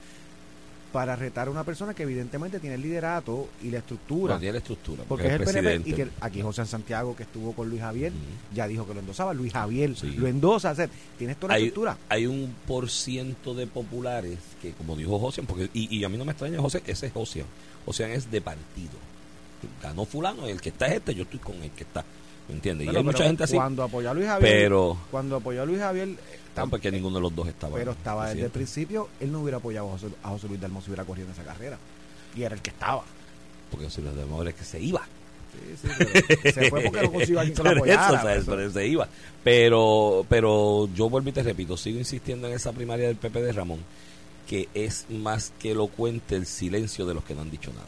para 0.91 1.15
retar 1.15 1.47
a 1.47 1.51
una 1.51 1.63
persona 1.63 1.95
que 1.95 2.03
evidentemente 2.03 2.59
tiene 2.59 2.75
el 2.75 2.81
liderato 2.83 3.49
y 3.63 3.71
la 3.71 3.79
estructura. 3.79 4.35
No 4.35 4.39
tiene 4.39 4.53
la 4.53 4.57
estructura, 4.59 5.03
porque 5.07 5.25
es 5.25 5.33
el 5.33 5.39
PNP 5.39 5.51
presidente. 5.53 5.89
y 5.89 5.93
que 5.93 6.07
aquí 6.21 6.41
José 6.43 6.65
Santiago 6.67 7.15
que 7.15 7.23
estuvo 7.23 7.53
con 7.53 7.67
Luis 7.67 7.81
Javier 7.81 8.11
ya 8.53 8.67
dijo 8.67 8.85
que 8.87 8.93
lo 8.93 8.99
endosaba, 8.99 9.33
Luis 9.33 9.53
Javier 9.53 9.95
Sí. 9.95 10.11
lo 10.11 10.27
endosa, 10.27 10.69
o 10.71 10.75
sea, 10.75 10.87
tienes 11.17 11.37
toda 11.37 11.49
la 11.49 11.55
hay, 11.55 11.63
estructura. 11.65 11.97
hay 12.09 12.27
un 12.27 12.53
por 12.67 12.91
ciento 12.91 13.55
de 13.55 13.65
populares 13.65 14.37
que, 14.61 14.73
como 14.73 14.95
dijo 14.95 15.17
Josian, 15.17 15.47
porque, 15.47 15.67
y, 15.73 15.95
y 15.97 16.03
a 16.03 16.09
mí 16.09 16.17
no 16.17 16.25
me 16.25 16.31
extraña 16.33 16.59
José, 16.61 16.83
ese 16.85 17.07
es 17.07 17.13
Josian. 17.13 17.47
Josian 17.87 18.11
es 18.11 18.29
de 18.29 18.41
partido. 18.41 18.91
Ganó 19.81 20.05
fulano, 20.05 20.47
el 20.47 20.59
que 20.61 20.69
está 20.69 20.87
es 20.87 20.93
este, 20.95 21.15
yo 21.15 21.23
estoy 21.23 21.39
con 21.39 21.55
el 21.63 21.71
que 21.71 21.83
está. 21.83 22.03
¿Me 22.47 22.55
entiendes? 22.55 22.87
y 22.91 22.95
hay 22.95 23.03
mucha 23.03 23.23
gente 23.23 23.45
así, 23.45 23.55
Cuando 23.55 23.83
apoyó 23.83 24.09
a 24.11 24.13
Luis 24.13 24.27
Javier, 24.27 24.51
pero 24.51 24.97
cuando 25.09 25.37
apoyó 25.37 25.61
a 25.61 25.65
Luis 25.65 25.79
Javier, 25.79 26.09
eh, 26.09 26.17
no, 26.57 26.63
tam- 26.63 26.69
porque 26.69 26.91
ninguno 26.91 27.15
de 27.15 27.21
los 27.21 27.33
dos 27.35 27.47
estaba. 27.47 27.77
pero 27.77 27.91
estaba 27.93 28.29
desde 28.29 28.45
el 28.45 28.51
principio, 28.51 29.07
él 29.21 29.31
no 29.31 29.39
hubiera 29.41 29.57
apoyado 29.57 29.87
a 29.87 29.91
José, 29.93 30.07
a 30.23 30.29
José 30.29 30.47
Luis 30.49 30.59
Dalmau 30.59 30.81
si 30.81 30.89
hubiera 30.89 31.05
corrido 31.05 31.27
en 31.27 31.33
esa 31.33 31.43
carrera. 31.43 31.77
Y 32.35 32.43
era 32.43 32.55
el 32.55 32.61
que 32.61 32.71
estaba. 32.71 33.03
Porque 33.71 33.89
si 33.89 34.01
los 34.01 34.13
demás 34.15 34.45
es 34.47 34.55
que 34.55 34.63
se 34.65 34.79
iba. 34.81 35.01
Sí, 35.53 35.87
sí, 35.87 35.87
pero 36.41 36.53
se 36.53 36.69
fue 36.69 36.81
porque 36.81 37.01
no 37.03 37.11
consiguió 37.13 37.39
a 37.39 37.43
quien 37.43 37.55
se 37.55 37.63
lo 37.63 37.69
eso, 37.71 37.77
apoyara. 37.77 38.35
eso. 38.35 38.59
eso 38.59 38.73
se 38.73 38.87
iba. 38.87 39.07
Pero, 39.43 40.25
pero 40.27 40.89
yo 40.95 41.09
vuelvo 41.09 41.29
y 41.29 41.31
te 41.31 41.43
repito, 41.43 41.77
sigo 41.77 41.97
insistiendo 41.99 42.47
en 42.47 42.53
esa 42.55 42.71
primaria 42.73 43.07
del 43.07 43.15
PP 43.17 43.41
de 43.41 43.51
Ramón, 43.53 43.79
que 44.47 44.67
es 44.73 45.05
más 45.09 45.53
que 45.59 45.71
elocuente 45.71 46.35
el 46.35 46.45
silencio 46.45 47.05
de 47.05 47.13
los 47.13 47.23
que 47.23 47.35
no 47.35 47.41
han 47.41 47.51
dicho 47.51 47.71
nada. 47.71 47.87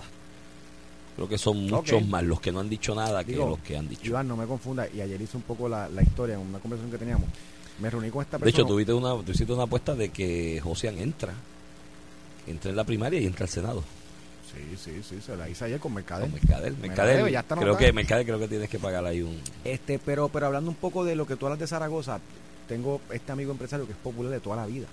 Creo 1.16 1.30
que 1.30 1.38
son 1.38 1.66
muchos 1.68 2.06
más 2.08 2.24
los 2.24 2.42
que 2.42 2.52
no 2.52 2.60
han 2.60 2.70
dicho 2.70 2.94
nada 2.94 3.24
que 3.24 3.36
los 3.38 3.60
que 3.60 3.78
han 3.78 3.88
dicho. 3.88 4.06
Iván, 4.06 4.28
no 4.28 4.36
me 4.36 4.46
confunda. 4.46 4.88
Y 4.94 5.00
ayer 5.02 5.22
hice 5.22 5.38
un 5.38 5.44
poco 5.44 5.70
la, 5.70 5.88
la 5.90 6.02
historia 6.02 6.36
en 6.36 6.42
una 6.42 6.60
conversación 6.60 6.92
que 6.92 6.98
teníamos. 6.98 7.30
Me 7.80 7.90
reuní 7.90 8.10
con 8.10 8.22
esta 8.22 8.38
De 8.38 8.44
persona. 8.44 8.62
hecho, 8.64 8.68
tuviste 8.68 8.94
una, 8.94 9.24
tú 9.24 9.32
hiciste 9.32 9.52
una 9.54 9.64
apuesta 9.64 9.96
de 9.96 10.10
que 10.10 10.60
Josian 10.62 10.98
entra. 10.98 11.34
Entra 12.48 12.70
en 12.70 12.76
la 12.78 12.84
primaria 12.84 13.20
y 13.20 13.26
entra 13.26 13.46
al 13.46 13.50
Senado. 13.50 13.84
Sí, 14.54 14.78
sí, 14.78 15.02
sí, 15.08 15.22
se 15.22 15.36
la 15.36 15.50
hice 15.50 15.66
ayer 15.66 15.80
con 15.80 15.94
Mercader. 15.94 16.30
Con 16.30 16.34
Mercader. 16.34 16.74
Mercadeo, 16.74 17.06
Mercader, 17.26 17.32
ya 17.34 17.40
está 17.40 17.56
creo 17.56 17.78
que 17.78 17.92
Mercader 17.92 18.26
creo 18.26 18.40
que 18.40 18.48
tienes 18.48 18.70
que 18.70 18.80
pagar 18.80 19.06
ahí 19.06 19.22
un... 19.22 19.38
Este, 19.66 20.00
pero, 20.00 20.30
pero 20.30 20.46
hablando 20.46 20.70
un 20.70 20.76
poco 20.78 21.04
de 21.04 21.16
lo 21.16 21.26
que 21.28 21.36
tú 21.36 21.46
hablas 21.46 21.60
de 21.60 21.68
Zaragoza, 21.68 22.20
tengo 22.68 23.02
este 23.12 23.32
amigo 23.32 23.52
empresario 23.52 23.86
que 23.86 23.92
es 23.94 23.98
popular 23.98 24.32
de 24.32 24.40
toda 24.40 24.58
la 24.58 24.66
vida. 24.66 24.88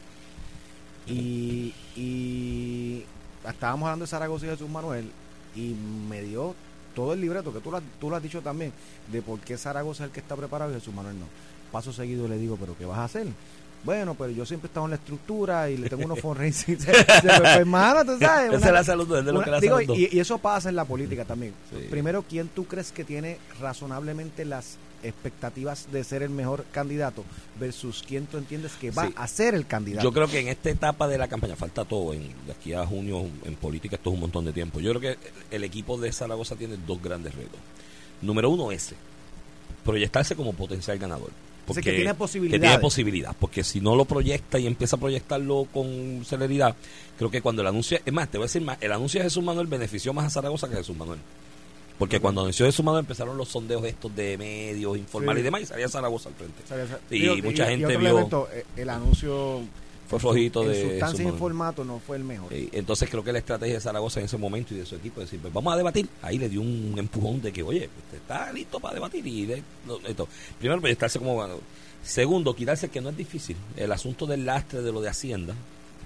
Y, 1.06 1.74
y 1.96 3.04
estábamos 3.48 3.86
hablando 3.86 4.04
de 4.04 4.08
Zaragoza 4.08 4.46
y 4.46 4.50
Jesús 4.50 4.68
Manuel 4.70 5.10
y 5.56 5.74
me 6.08 6.22
dio 6.22 6.54
todo 6.94 7.12
el 7.14 7.20
libreto, 7.20 7.52
que 7.52 7.60
tú 7.60 7.70
lo, 7.70 7.78
has- 7.78 7.82
tú 8.00 8.10
lo 8.10 8.16
has 8.16 8.22
dicho 8.22 8.40
también, 8.42 8.72
de 9.10 9.22
por 9.22 9.38
qué 9.40 9.56
Zaragoza 9.56 10.04
es 10.04 10.08
el 10.08 10.12
que 10.14 10.20
está 10.20 10.36
preparado 10.36 10.70
y 10.70 10.74
Jesús 10.74 10.94
Manuel 10.94 11.18
no. 11.18 11.26
Paso 11.70 11.92
seguido 11.92 12.28
le 12.28 12.36
digo, 12.36 12.56
pero 12.60 12.76
¿qué 12.76 12.84
vas 12.84 12.98
a 12.98 13.04
hacer? 13.04 13.26
Bueno, 13.84 14.14
pero 14.14 14.30
yo 14.30 14.46
siempre 14.46 14.66
he 14.66 14.70
estado 14.70 14.86
en 14.86 14.90
la 14.90 14.96
estructura 14.96 15.68
y 15.70 15.76
le 15.76 15.88
tengo 15.88 16.04
unos 16.04 16.20
fundraising. 16.22 16.78
Se- 16.78 16.92
tú 18.04 18.18
sabes. 18.20 18.52
Esa 18.52 18.66
es 18.66 18.72
la 18.72 18.84
salud, 18.84 19.16
es 19.18 19.24
de 19.24 19.32
lo 19.32 19.38
una- 19.38 19.44
que 19.44 19.50
la 19.50 19.60
digo, 19.60 19.78
salud. 19.80 19.94
y, 19.96 20.08
y 20.16 20.20
eso 20.20 20.38
pasa 20.38 20.68
en 20.68 20.76
la 20.76 20.84
política 20.84 21.24
también. 21.24 21.54
Sí. 21.70 21.86
Primero, 21.90 22.22
¿quién 22.28 22.48
tú 22.48 22.66
crees 22.66 22.92
que 22.92 23.04
tiene 23.04 23.38
razonablemente 23.60 24.44
las 24.44 24.76
expectativas 25.02 25.90
de 25.92 26.04
ser 26.04 26.22
el 26.22 26.30
mejor 26.30 26.64
candidato 26.72 27.24
versus 27.58 28.02
quién 28.06 28.26
tú 28.26 28.38
entiendes 28.38 28.72
que 28.72 28.90
va 28.90 29.06
Sí. 29.06 29.12
a 29.16 29.26
ser 29.26 29.54
el 29.54 29.66
candidato? 29.66 30.02
Yo 30.04 30.12
creo 30.12 30.28
que 30.28 30.40
en 30.40 30.48
esta 30.48 30.70
etapa 30.70 31.08
de 31.08 31.18
la 31.18 31.28
campaña, 31.28 31.56
falta 31.56 31.84
todo, 31.84 32.12
en, 32.14 32.22
de 32.46 32.52
aquí 32.52 32.72
a 32.72 32.86
junio 32.86 33.26
en 33.44 33.54
política 33.56 33.96
esto 33.96 34.10
es 34.10 34.14
un 34.14 34.20
montón 34.20 34.44
de 34.44 34.52
tiempo. 34.52 34.80
Yo 34.80 34.94
creo 34.94 35.00
que 35.00 35.18
el 35.50 35.64
equipo 35.64 35.98
de 35.98 36.12
Zaragoza 36.12 36.56
tiene 36.56 36.76
dos 36.86 37.02
grandes 37.02 37.34
retos. 37.34 37.58
Número 38.20 38.50
uno, 38.50 38.70
ese, 38.72 38.94
proyectarse 39.84 40.36
como 40.36 40.52
potencial 40.52 40.98
ganador. 40.98 41.30
Porque, 41.66 41.82
que 41.82 41.92
tiene 41.92 42.10
que 42.10 42.14
posibilidades. 42.14 42.60
tiene 42.60 42.78
posibilidad, 42.80 43.36
porque 43.38 43.62
si 43.62 43.80
no 43.80 43.94
lo 43.94 44.04
proyecta 44.04 44.58
y 44.58 44.66
empieza 44.66 44.96
a 44.96 44.98
proyectarlo 44.98 45.68
con 45.72 46.24
celeridad, 46.24 46.74
creo 47.16 47.30
que 47.30 47.40
cuando 47.40 47.62
el 47.62 47.68
anuncio, 47.68 48.00
es 48.04 48.12
más, 48.12 48.28
te 48.28 48.36
voy 48.36 48.44
a 48.44 48.46
decir 48.46 48.62
más, 48.62 48.78
el 48.80 48.90
anuncio 48.90 49.20
de 49.20 49.24
Jesús 49.24 49.44
Manuel 49.44 49.68
benefició 49.68 50.12
más 50.12 50.26
a 50.26 50.30
Zaragoza 50.30 50.68
que 50.68 50.74
a 50.74 50.78
Jesús 50.78 50.96
Manuel. 50.96 51.20
Porque 51.98 52.18
cuando 52.20 52.40
anunció 52.40 52.66
Jesús 52.66 52.84
Manuel 52.84 53.00
empezaron 53.04 53.36
los 53.36 53.48
sondeos 53.48 53.84
estos 53.84 54.14
de 54.16 54.36
medios 54.38 54.96
informales 54.98 55.36
Sí. 55.36 55.40
y 55.40 55.44
demás 55.44 55.60
y 55.62 55.66
salía 55.66 55.88
Zaragoza 55.88 56.28
al 56.30 56.34
frente. 56.34 56.62
Y 57.10 57.42
mucha 57.42 57.66
gente 57.66 57.96
vio- 57.96 58.08
elemento, 58.10 58.48
eh, 58.52 58.64
el 58.76 58.88
anuncio 58.90 59.60
Fue 60.08 60.18
flojito 60.20 60.62
en 60.62 60.68
de 60.72 60.90
sustancia 60.90 61.24
y 61.24 61.28
en 61.28 61.38
formato 61.38 61.84
no 61.84 61.98
fue 62.00 62.16
el 62.16 62.24
mejor. 62.24 62.52
Entonces 62.52 63.08
creo 63.08 63.22
que 63.24 63.32
la 63.32 63.38
estrategia 63.38 63.74
de 63.76 63.80
Zaragoza 63.80 64.20
en 64.20 64.26
ese 64.26 64.36
momento 64.36 64.74
y 64.74 64.78
de 64.78 64.84
su 64.86 64.96
equipo 64.96 65.20
es 65.20 65.26
decir, 65.28 65.40
pues 65.40 65.54
vamos 65.54 65.72
a 65.72 65.76
debatir. 65.76 66.08
Ahí 66.22 66.38
le 66.38 66.48
dio 66.48 66.60
un 66.60 66.94
empujón 66.98 67.40
de 67.40 67.52
que, 67.52 67.62
oye, 67.62 67.88
usted 68.04 68.18
está 68.18 68.52
listo 68.52 68.78
para 68.80 68.94
debatir 68.94 69.26
y 69.26 69.46
de- 69.46 69.62
lo- 69.86 70.00
esto. 70.06 70.28
Primero, 70.58 70.80
proyectarse 70.80 71.18
como. 71.18 71.46
Segundo, 72.02 72.54
quitarse 72.54 72.88
que 72.88 73.00
no 73.00 73.10
es 73.10 73.16
difícil. 73.16 73.56
El 73.76 73.92
asunto 73.92 74.26
del 74.26 74.44
lastre 74.44 74.82
de 74.82 74.90
lo 74.92 75.00
de 75.00 75.08
Hacienda 75.08 75.54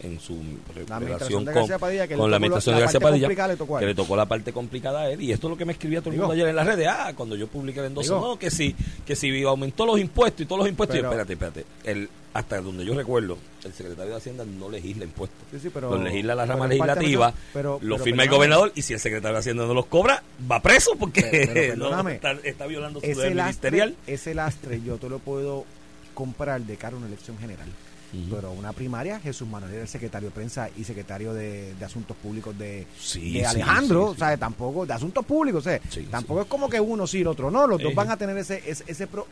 en 0.01 0.21
su 0.21 0.39
relación 0.75 1.45
con, 1.45 1.55
García 1.55 1.79
Padilla, 1.79 2.09
con 2.09 2.31
la 2.31 2.37
administración 2.37 2.75
de 2.75 2.81
García 2.83 3.01
Padilla, 3.01 3.29
le 3.29 3.57
tocó 3.57 3.79
que 3.79 3.87
le 3.87 3.95
tocó 3.95 4.17
la 4.17 4.27
parte 4.27 4.53
complicada 4.53 5.03
a 5.03 5.11
él. 5.11 5.21
Y 5.23 5.33
esto 5.33 5.47
es 5.47 5.51
lo 5.51 5.57
que 5.57 5.65
me 5.65 5.73
escribía 5.73 6.01
todo 6.01 6.11
el 6.11 6.17
Digo. 6.17 6.27
mundo 6.27 6.35
ayer 6.35 6.49
en 6.49 6.57
las 6.57 6.67
redes. 6.67 6.87
Ah, 6.91 7.13
cuando 7.17 7.37
yo 7.37 7.47
publiqué 7.47 7.81
el 7.81 7.87
endoso, 7.87 8.15
Digo. 8.15 8.29
no, 8.29 8.39
que 8.39 8.51
si, 8.51 8.75
que 9.05 9.17
si 9.17 9.43
aumentó 9.45 9.87
los 9.87 9.99
impuestos 9.99 10.43
y 10.43 10.47
todos 10.47 10.61
los 10.61 10.69
impuestos. 10.69 10.97
Y 10.97 11.01
espérate, 11.01 11.33
espérate. 11.33 11.65
El, 11.85 12.09
hasta 12.35 12.61
donde 12.61 12.85
yo 12.85 12.95
recuerdo, 12.95 13.39
el 13.65 13.73
secretario 13.73 14.13
de 14.13 14.19
Hacienda 14.19 14.45
no 14.45 14.69
legisla 14.69 15.05
impuestos. 15.05 15.39
Sí, 15.51 15.59
sí, 15.59 15.71
pero, 15.73 15.91
Los 15.91 16.03
legisla 16.03 16.35
la 16.35 16.45
rama 16.45 16.67
legislativa, 16.67 17.33
pero- 17.53 17.79
lo 17.81 17.99
firma 17.99 18.25
el 18.25 18.29
gobernador 18.31 18.73
y 18.75 18.83
si 18.83 18.93
el 18.93 19.01
secretario 19.01 19.35
de 19.35 19.41
Hacienda 19.41 19.65
no 19.65 19.73
los 19.73 19.87
cobra, 19.87 20.23
va 20.51 20.61
preso 20.61 20.93
porque 20.99 21.75
no, 21.77 22.09
está, 22.09 22.33
está 22.45 22.67
violando 22.67 23.01
su 23.01 23.07
deber 23.07 23.35
ministerial. 23.35 23.97
ese 24.07 24.35
lastre 24.35 24.83
yo 24.83 24.99
te 24.99 25.09
lo 25.09 25.19
puedo 25.19 25.65
comprar 26.13 26.61
de 26.61 26.77
cara 26.77 26.95
a 26.95 26.99
una 26.99 27.07
elección 27.07 27.39
general. 27.39 27.69
Ujú. 28.15 28.35
Pero 28.37 28.53
una 28.53 28.73
primaria, 28.73 29.19
Jesús 29.21 29.49
Manuel 29.49 29.73
era 29.75 29.83
el 29.83 29.89
secretario 29.89 30.29
de 30.29 30.35
prensa 30.35 30.71
y 30.77 30.85
secretario 30.85 31.35
de, 31.35 31.75
de 31.75 31.85
Asuntos 31.85 32.17
Públicos 32.17 32.57
de, 32.57 32.87
Sí, 32.99 33.33
de 33.33 33.41
sí, 33.41 33.45
Alejandro, 33.45 34.09
sí, 34.09 34.15
sí. 34.15 34.21
¿sabes? 34.21 34.39
Tampoco, 34.39 34.87
de 34.87 34.93
Asuntos 34.93 35.25
Públicos, 35.25 35.65
Tampoco 36.11 36.43
es 36.43 36.47
como 36.47 36.69
que 36.71 36.81
uno 36.81 37.07
sí 37.07 37.19
y 37.19 37.21
el 37.23 37.27
otro 37.27 37.51
no, 37.51 37.67
los 37.67 37.81
dos 37.81 37.91
Sí. 37.91 37.95
van 37.97 38.11
a 38.11 38.17
tener 38.17 38.37
ese, 38.39 38.63
ese, 38.67 38.85
ese 38.87 39.07
pro- 39.07 39.27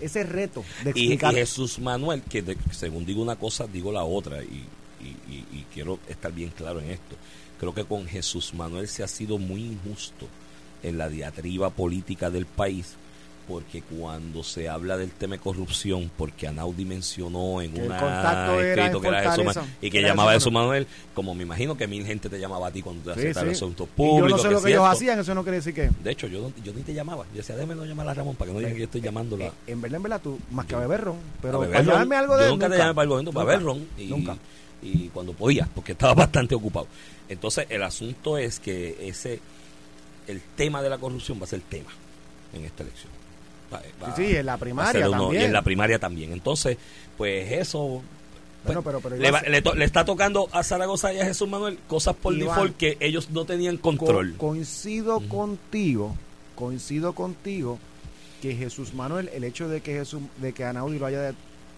ese 0.00 0.22
reto 0.24 0.64
de 0.84 0.90
Y, 0.94 1.00
y 1.00 1.02
explicar. 1.06 1.34
Jesús 1.34 1.78
Manuel, 1.78 2.22
que 2.22 2.42
de- 2.42 2.56
según 2.72 3.04
digo 3.06 3.22
una 3.22 3.36
cosa, 3.36 3.66
digo 3.66 3.90
la 3.92 4.04
otra, 4.04 4.42
y- 4.42 4.66
y- 5.02 5.44
y 5.58 5.66
quiero 5.72 5.98
estar 6.08 6.30
bien 6.32 6.50
claro 6.50 6.80
en 6.80 6.90
esto. 6.90 7.16
Creo 7.58 7.74
que 7.74 7.84
con 7.84 8.06
Jesús 8.06 8.52
Manuel 8.54 8.86
se 8.88 9.02
ha 9.02 9.08
sido 9.08 9.38
muy 9.38 9.62
injusto 9.64 10.26
en 10.82 10.96
la 10.98 11.08
diatriba 11.08 11.70
política 11.70 12.30
del 12.30 12.46
país, 12.46 12.94
porque 13.50 13.82
cuando 13.82 14.44
se 14.44 14.68
habla 14.68 14.96
del 14.96 15.10
tema 15.10 15.34
de 15.34 15.40
corrupción, 15.40 16.08
porque 16.16 16.46
Anaudi 16.46 16.84
mencionó 16.84 17.60
en 17.60 17.72
Que 17.72 17.82
una 17.82 17.96
escrito 17.96 19.00
que 19.00 19.08
era 19.08 19.36
Manuel, 19.36 19.56
y 19.82 19.90
que 19.90 19.98
era 19.98 20.08
llamaba 20.10 20.32
Jesús 20.34 20.52
Manuel, 20.52 20.86
como 21.14 21.34
me 21.34 21.42
imagino 21.42 21.76
que 21.76 21.88
mil 21.88 22.06
gente 22.06 22.28
te 22.28 22.38
llamaba 22.38 22.68
a 22.68 22.70
ti 22.70 22.80
cuando 22.80 23.12
te 23.12 23.20
Sí, 23.20 23.26
hacías 23.28 23.44
sí. 23.44 23.50
asuntos 23.50 23.88
Y 23.88 23.96
públicos. 23.96 24.30
yo 24.30 24.36
no 24.36 24.42
sé 24.42 24.50
lo 24.50 24.62
que 24.62 24.70
ellos 24.70 24.86
hacían, 24.86 25.18
eso 25.18 25.34
no 25.34 25.42
quiere 25.42 25.56
decir 25.56 25.74
que. 25.74 25.90
De 26.02 26.12
hecho, 26.12 26.28
yo, 26.28 26.52
yo 26.62 26.72
ni 26.72 26.82
te 26.82 26.94
llamaba. 26.94 27.24
Yo 27.32 27.38
decía, 27.38 27.56
déjame 27.56 27.74
no 27.74 27.84
llamar 27.84 28.08
a 28.08 28.14
Ramón 28.14 28.36
para 28.36 28.50
que 28.50 28.52
no 28.52 28.58
digan 28.60 28.72
que 28.74 28.78
yo 28.78 28.84
estoy 28.84 29.00
llamándola. 29.00 29.46
Eh, 29.46 29.52
en 29.66 29.80
verdad, 29.80 29.96
en 29.96 30.02
verdad, 30.04 30.20
tú, 30.22 30.38
más 30.52 30.66
que 30.66 30.76
a 30.76 30.78
beber 30.78 31.00
ron, 31.00 31.16
pero 31.42 31.56
a 31.58 31.60
beber 31.62 31.72
para 31.74 31.84
ron. 31.84 31.92
llamarme 31.92 32.16
algo 32.16 32.36
de 32.36 32.44
Yo 32.44 32.50
nunca, 32.52 32.70
te 32.70 32.78
llamé 32.78 32.94
para 32.94 33.02
el 33.02 33.08
momento, 33.08 33.32
para 33.32 33.44
Nunca. 33.44 33.58
beber 33.58 33.66
ron. 33.66 33.88
Y, 33.98 34.06
Nunca. 34.10 34.36
y 34.82 35.08
cuando 35.08 35.32
podía, 35.32 35.68
porque 35.74 35.92
estaba 35.92 36.14
bastante 36.26 36.54
ocupado. 36.54 36.86
Entonces, 37.28 37.66
el 37.68 37.82
asunto 37.82 38.38
es 38.38 38.60
que 38.60 38.96
ese 39.08 39.40
el 40.28 40.40
tema 40.54 40.80
de 40.82 40.88
la 40.90 40.98
corrupción 40.98 41.40
va 41.40 41.44
a 41.44 41.48
ser 41.48 41.60
tema 41.62 41.90
en 42.52 42.64
esta 42.64 42.82
elección. 42.84 43.10
Va- 43.72 43.82
va- 44.02 44.16
Sí, 44.16 44.26
sí, 44.28 44.36
en 44.36 44.46
la 44.46 44.56
primaria 44.58 45.08
uno- 45.08 45.18
también. 45.22 45.42
Y 45.42 45.44
en 45.46 45.52
la 45.52 45.62
primaria 45.62 45.98
también. 45.98 46.32
Entonces, 46.32 46.76
pues 47.16 47.50
eso... 47.52 48.02
pues, 48.62 48.66
Bueno, 48.66 48.82
pero- 48.82 49.00
pero 49.00 49.16
le, 49.16 49.30
va- 49.30 49.42
le 49.42 49.62
to- 49.62 49.74
le 49.74 49.84
está 49.84 50.04
tocando 50.04 50.48
a 50.52 50.62
Zaragoza 50.62 51.12
y 51.12 51.20
a 51.20 51.24
Jesús 51.24 51.48
Manuel 51.48 51.78
cosas 51.88 52.14
por 52.16 52.34
Iván, 52.34 52.48
default 52.48 52.76
que 52.76 52.96
ellos 53.00 53.30
no 53.30 53.44
tenían 53.44 53.76
Co- 53.76 53.96
control. 53.96 54.34
coincido 54.36 55.20
contigo, 55.28 56.16
coincido 56.54 57.14
contigo 57.14 57.78
que 58.42 58.54
Jesús 58.56 58.94
Manuel, 58.94 59.28
el 59.34 59.44
hecho 59.44 59.68
de 59.68 59.80
que 59.82 59.92
Jesús, 59.94 60.20
de 60.38 60.52
que 60.52 60.64
Anaudi 60.64 60.98
lo 60.98 61.06
haya 61.06 61.32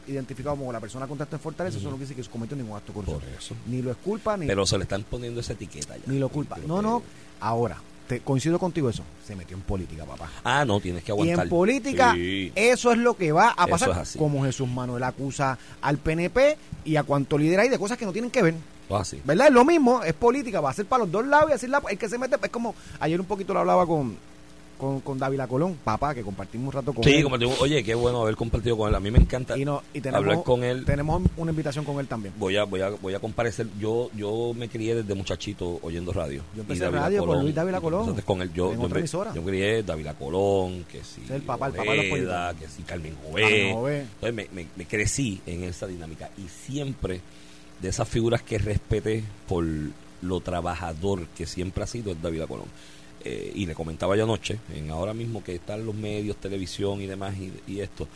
identificado 0.06 0.56
como 0.56 0.72
la 0.72 0.80
persona 0.80 1.06
contacto 1.06 1.36
en 1.36 1.40
Fortaleza, 1.42 1.78
eso 1.78 1.84
no 1.90 1.96
quiere 1.96 2.08
decir 2.08 2.24
que 2.24 2.30
cometió 2.30 2.56
ningún 2.56 2.76
acto 2.76 2.92
eso. 3.38 3.54
Ni 3.66 3.82
lo 3.82 3.90
es 3.92 3.96
culpa 3.98 4.36
ni, 4.36 4.46
Pero 4.46 4.66
se 4.66 4.76
le 4.76 4.82
están 4.84 5.02
poniendo 5.04 5.40
esa 5.40 5.52
etiqueta 5.52 5.96
ya. 5.96 6.02
ni 6.06 6.18
lo 6.18 6.28
culpa. 6.28 6.56
No, 6.66 6.82
no. 6.82 7.02
Ahora, 7.40 7.76
te 8.06 8.20
coincido 8.20 8.58
contigo 8.58 8.88
eso. 8.90 9.02
Se 9.26 9.34
metió 9.36 9.56
en 9.56 9.62
política, 9.62 10.04
papá. 10.04 10.30
Ah, 10.44 10.64
no, 10.64 10.80
tienes 10.80 11.02
que 11.04 11.10
Y 11.10 11.14
aguantar. 11.14 11.44
en 11.44 11.48
política, 11.50 12.12
Sí. 12.14 12.52
eso 12.54 12.92
es 12.92 12.98
lo 12.98 13.14
que 13.16 13.32
va 13.32 13.50
a 13.50 13.66
pasar. 13.66 14.04
Como 14.18 14.44
Jesús 14.44 14.68
Manuel 14.68 15.02
acusa 15.04 15.58
al 15.80 15.98
PNP 15.98 16.56
y 16.84 16.96
a 16.96 17.02
cuanto 17.02 17.38
líder 17.38 17.60
hay 17.60 17.68
de 17.68 17.78
cosas 17.78 17.96
que 17.98 18.04
no 18.04 18.12
tienen 18.12 18.30
que 18.30 18.42
ver. 18.42 18.54
Pues 18.88 19.00
así. 19.02 19.20
¿Verdad? 19.24 19.46
Es 19.48 19.52
lo 19.54 19.64
mismo, 19.64 20.02
es 20.02 20.12
política, 20.12 20.60
va 20.60 20.70
a 20.70 20.74
ser 20.74 20.86
para 20.86 21.04
los 21.04 21.12
dos 21.12 21.26
lados 21.26 21.50
y 21.50 21.54
así 21.54 21.66
la, 21.66 21.82
el 21.88 21.96
que 21.96 22.08
se 22.08 22.18
mete, 22.18 22.36
es 22.42 22.50
como, 22.50 22.74
ayer 23.00 23.18
un 23.20 23.26
poquito 23.26 23.54
lo 23.54 23.60
hablaba 23.60 23.86
con, 23.86 24.16
con, 24.82 25.00
con 25.00 25.16
Dávila 25.18 25.46
Colón, 25.46 25.78
papá, 25.84 26.12
que 26.14 26.22
compartimos 26.22 26.66
un 26.66 26.72
rato 26.72 26.92
con 26.92 27.04
Sí, 27.04 27.14
él. 27.14 27.22
compartimos- 27.22 27.60
oye, 27.60 27.84
qué 27.84 27.94
bueno 27.94 28.20
haber 28.22 28.34
compartido 28.34 28.76
con 28.76 28.88
él. 28.88 28.94
A 28.96 29.00
mí 29.00 29.10
me 29.12 29.18
encanta 29.18 29.56
y, 29.56 29.64
no, 29.64 29.80
y 29.94 30.00
tenemos, 30.00 30.18
hablar 30.18 30.42
con 30.42 30.64
él. 30.64 30.84
tenemos 30.84 31.22
una 31.36 31.50
invitación 31.52 31.84
con 31.84 32.00
él 32.00 32.08
también. 32.08 32.34
Voy 32.36 32.56
a, 32.56 32.64
voy 32.64 32.80
a, 32.80 32.90
voy 32.90 33.14
a 33.14 33.20
comparecer. 33.20 33.68
Yo, 33.78 34.10
yo 34.16 34.52
me 34.56 34.68
crié 34.68 34.96
desde 34.96 35.14
muchachito 35.14 35.78
oyendo 35.82 36.12
radio. 36.12 36.42
Yo 36.56 36.62
empecé 36.62 36.90
radio 36.90 37.24
con 37.24 37.40
Luis 37.40 37.54
Dávila 37.54 37.80
Colón, 37.80 38.00
entonces 38.00 38.24
con 38.24 38.42
él, 38.42 38.52
yo, 38.52 38.72
en 38.72 38.80
yo 38.82 38.88
me-. 38.88 39.06
Yo 39.06 39.44
crié 39.44 39.82
Dávila 39.84 40.14
Colón, 40.14 40.84
que 40.90 41.04
sí. 41.04 41.22
El 41.30 41.42
papá, 41.42 41.68
el 41.68 41.74
papá 41.74 41.90
de 41.92 41.96
los 41.98 42.06
políticos. 42.06 42.54
que 42.58 42.66
sí, 42.68 42.82
Carmen. 42.82 43.14
Jové. 43.24 44.00
Entonces 44.00 44.34
me, 44.34 44.48
me- 44.52 44.66
me 44.76 44.84
crecí 44.86 45.40
en 45.46 45.64
esa 45.64 45.86
dinámica. 45.86 46.28
Y 46.36 46.48
siempre 46.48 47.20
de 47.80 47.88
esas 47.88 48.08
figuras 48.08 48.42
que 48.42 48.58
respeté 48.58 49.22
por 49.48 49.64
lo 50.22 50.40
trabajador 50.40 51.26
que 51.36 51.46
siempre 51.46 51.84
ha 51.84 51.86
sido 51.86 52.12
es 52.12 52.20
Dávila 52.22 52.46
Colón. 52.46 52.66
Eh, 53.24 53.52
y 53.54 53.66
le 53.66 53.74
comentaba 53.74 54.16
yo 54.16 54.24
anoche, 54.24 54.58
en 54.74 54.90
ahora 54.90 55.14
mismo 55.14 55.44
que 55.44 55.54
están 55.54 55.86
los 55.86 55.94
medios, 55.94 56.36
televisión 56.38 57.00
y 57.00 57.06
demás, 57.06 57.34
y, 57.68 57.80
esto, 57.80 58.08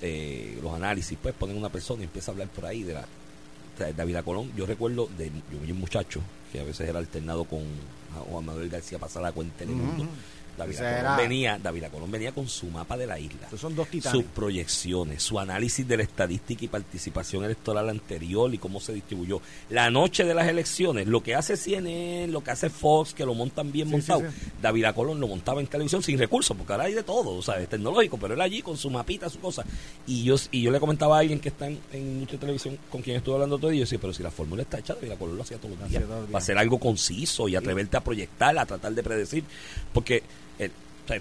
eh, 0.00 0.58
los 0.62 0.72
análisis, 0.72 1.18
pues 1.20 1.34
ponen 1.34 1.56
una 1.56 1.68
persona 1.68 2.02
y 2.02 2.04
empieza 2.04 2.30
a 2.30 2.32
hablar 2.32 2.48
por 2.48 2.64
ahí 2.64 2.82
de 2.82 2.94
la 2.94 3.06
sea, 3.78 3.92
David 3.92 4.18
Colón. 4.24 4.50
Yo 4.56 4.66
recuerdo 4.66 5.08
de 5.16 5.26
yo 5.26 5.58
vi 5.64 5.72
un 5.72 5.80
muchacho 5.80 6.20
que 6.52 6.60
a 6.60 6.64
veces 6.64 6.88
era 6.88 6.98
alternado 6.98 7.44
con 7.44 7.60
Juan 8.30 8.44
Manuel 8.44 8.68
García 8.68 8.98
Pasaraco 8.98 9.40
en 9.42 9.50
Telemundo. 9.50 10.02
Ujú. 10.02 10.12
David 10.58 10.76
Colón 10.76 11.16
venía, 11.16 11.58
David 11.62 11.84
Colón 11.90 12.10
venía 12.10 12.32
con 12.32 12.48
su 12.48 12.66
mapa 12.66 12.96
de 12.96 13.06
la 13.06 13.18
isla 13.18 13.48
son 13.58 13.74
dos 13.74 13.88
sus 14.10 14.24
proyecciones, 14.24 15.22
su 15.22 15.38
análisis 15.38 15.86
de 15.86 15.96
la 15.96 16.02
estadística 16.02 16.64
y 16.64 16.68
participación 16.68 17.44
electoral 17.44 17.88
anterior 17.88 18.52
y 18.52 18.58
cómo 18.58 18.80
se 18.80 18.92
distribuyó. 18.92 19.40
La 19.70 19.90
noche 19.90 20.24
de 20.24 20.34
las 20.34 20.48
elecciones, 20.48 21.06
lo 21.06 21.22
que 21.22 21.34
hace 21.34 21.56
CNN, 21.56 22.28
lo 22.32 22.42
que 22.42 22.50
hace 22.50 22.70
Fox, 22.70 23.14
que 23.14 23.24
lo 23.24 23.34
montan 23.34 23.70
bien 23.72 23.86
Sí, 23.88 23.92
montado. 23.92 24.20
sí, 24.20 24.26
sí. 24.44 24.50
David 24.60 24.86
Colón 24.94 25.20
lo 25.20 25.28
montaba 25.28 25.60
en 25.60 25.66
televisión 25.66 26.02
sin 26.02 26.18
recursos, 26.18 26.56
porque 26.56 26.72
ahora 26.72 26.84
hay 26.86 26.94
de 26.94 27.02
todo, 27.02 27.30
o 27.36 27.42
sea, 27.42 27.58
es 27.60 27.68
tecnológico, 27.68 28.18
pero 28.18 28.34
él 28.34 28.40
allí 28.40 28.62
con 28.62 28.76
su 28.76 28.90
mapita, 28.90 29.28
su 29.30 29.38
cosa. 29.40 29.64
Y 30.06 30.24
yo, 30.24 30.36
y 30.50 30.62
yo 30.62 30.70
le 30.70 30.80
comentaba 30.80 31.16
a 31.16 31.20
alguien 31.20 31.40
que 31.40 31.48
está 31.50 31.66
en, 31.66 31.78
en 31.92 32.20
mucha 32.20 32.36
televisión 32.38 32.78
con 32.90 33.02
quien 33.02 33.16
estuve 33.16 33.34
hablando 33.34 33.58
todo 33.58 33.72
y 33.72 33.76
yo 33.78 33.82
decía, 33.84 33.98
pero 34.00 34.12
si 34.12 34.22
la 34.22 34.30
fórmula 34.30 34.62
está 34.62 34.78
hecha, 34.78 34.94
David 34.94 35.12
Colón 35.18 35.36
lo 35.36 35.42
hacía 35.42 35.58
todos 35.58 35.70
los 35.70 35.80
Lo 35.80 35.86
días. 35.88 36.02
hacía 36.02 36.06
todos 36.08 36.20
los 36.22 36.34
Va 36.34 36.38
a 36.38 36.40
días. 36.40 36.44
ser 36.44 36.58
algo 36.58 36.78
conciso 36.78 37.48
y 37.48 37.56
atreverte 37.56 37.96
a 37.96 38.00
proyectar, 38.00 38.58
a 38.58 38.66
tratar 38.66 38.92
de 38.94 39.02
predecir, 39.02 39.44
porque 39.92 40.22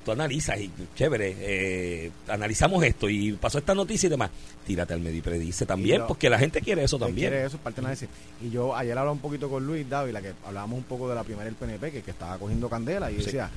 tú 0.03 0.12
analizas 0.12 0.60
y 0.60 0.70
chévere, 0.96 1.36
eh, 1.39 2.12
analizamos 2.27 2.84
esto 2.84 3.10
y 3.10 3.32
pasó 3.34 3.58
esta 3.58 3.74
noticia 3.74 4.08
y 4.08 4.10
demás. 4.10 4.29
Tírate 4.65 4.94
al 4.94 5.00
medio 5.00 5.17
y 5.17 5.22
predice 5.22 5.65
también, 5.65 6.00
yo- 6.00 6.08
porque 6.08 6.29
la 6.29 6.38
gente 6.39 6.62
quiere 6.62 6.84
eso 6.84 6.98
también. 7.00 7.29
quiere 7.29 7.46
eso, 7.46 7.56
es 7.58 7.62
parte 7.62 7.82
de 7.82 7.88
análisis. 7.88 8.10
Y 8.41 8.50
yo 8.50 8.75
ayer 8.75 8.91
hablaba 8.98 9.12
un 9.12 9.20
poquito 9.20 9.50
con 9.50 9.65
Luis 9.65 9.88
Dávila, 9.89 10.22
que 10.22 10.34
hablábamos 10.46 10.77
un 10.79 10.84
poco 10.86 11.08
de 11.10 11.15
la 11.15 11.24
primera 11.24 11.46
del 11.46 11.56
PNP, 11.56 11.91
que, 11.91 12.01
que 12.01 12.12
estaba 12.12 12.38
cogiendo 12.38 12.70
candela, 12.70 13.10
y 13.12 13.17
Sí. 13.20 13.25
decía, 13.25 13.50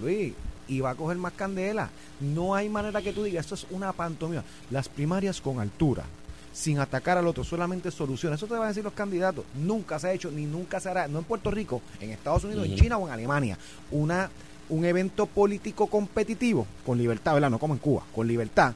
Luis, 0.00 0.32
iba 0.68 0.90
a 0.90 0.94
coger 0.94 1.16
más 1.16 1.32
candela. 1.32 1.88
No 2.20 2.54
hay 2.54 2.68
manera 2.68 3.00
que 3.00 3.12
tú 3.12 3.22
digas, 3.24 3.46
esto 3.46 3.54
es 3.54 3.66
una 3.70 3.92
pantomima. 3.92 4.44
Las 4.70 4.88
primarias 4.88 5.40
con 5.40 5.58
altura, 5.60 6.04
sin 6.52 6.78
atacar 6.80 7.16
al 7.16 7.26
otro, 7.26 7.44
solamente 7.44 7.90
soluciones. 7.90 8.38
Eso 8.38 8.46
te 8.46 8.52
van 8.54 8.64
a 8.64 8.68
decir 8.68 8.84
los 8.84 8.92
candidatos. 8.92 9.44
Nunca 9.54 9.98
se 9.98 10.08
ha 10.08 10.12
hecho, 10.12 10.30
ni 10.30 10.44
nunca 10.44 10.78
se 10.80 10.88
hará, 10.90 11.08
no 11.08 11.20
en 11.20 11.24
Puerto 11.24 11.50
Rico, 11.50 11.80
en 12.00 12.10
Estados 12.10 12.44
Unidos, 12.44 12.66
en. 12.66 12.74
China 12.76 12.98
o 12.98 13.06
en 13.06 13.14
Alemania. 13.14 13.56
Una 13.92 14.28
un 14.70 14.84
evento 14.84 15.26
político 15.26 15.86
competitivo, 15.86 16.66
con 16.84 16.98
libertad, 16.98 17.34
¿verdad? 17.34 17.50
No 17.50 17.58
como 17.58 17.74
en 17.74 17.80
Cuba, 17.80 18.04
con 18.14 18.26
libertad, 18.26 18.74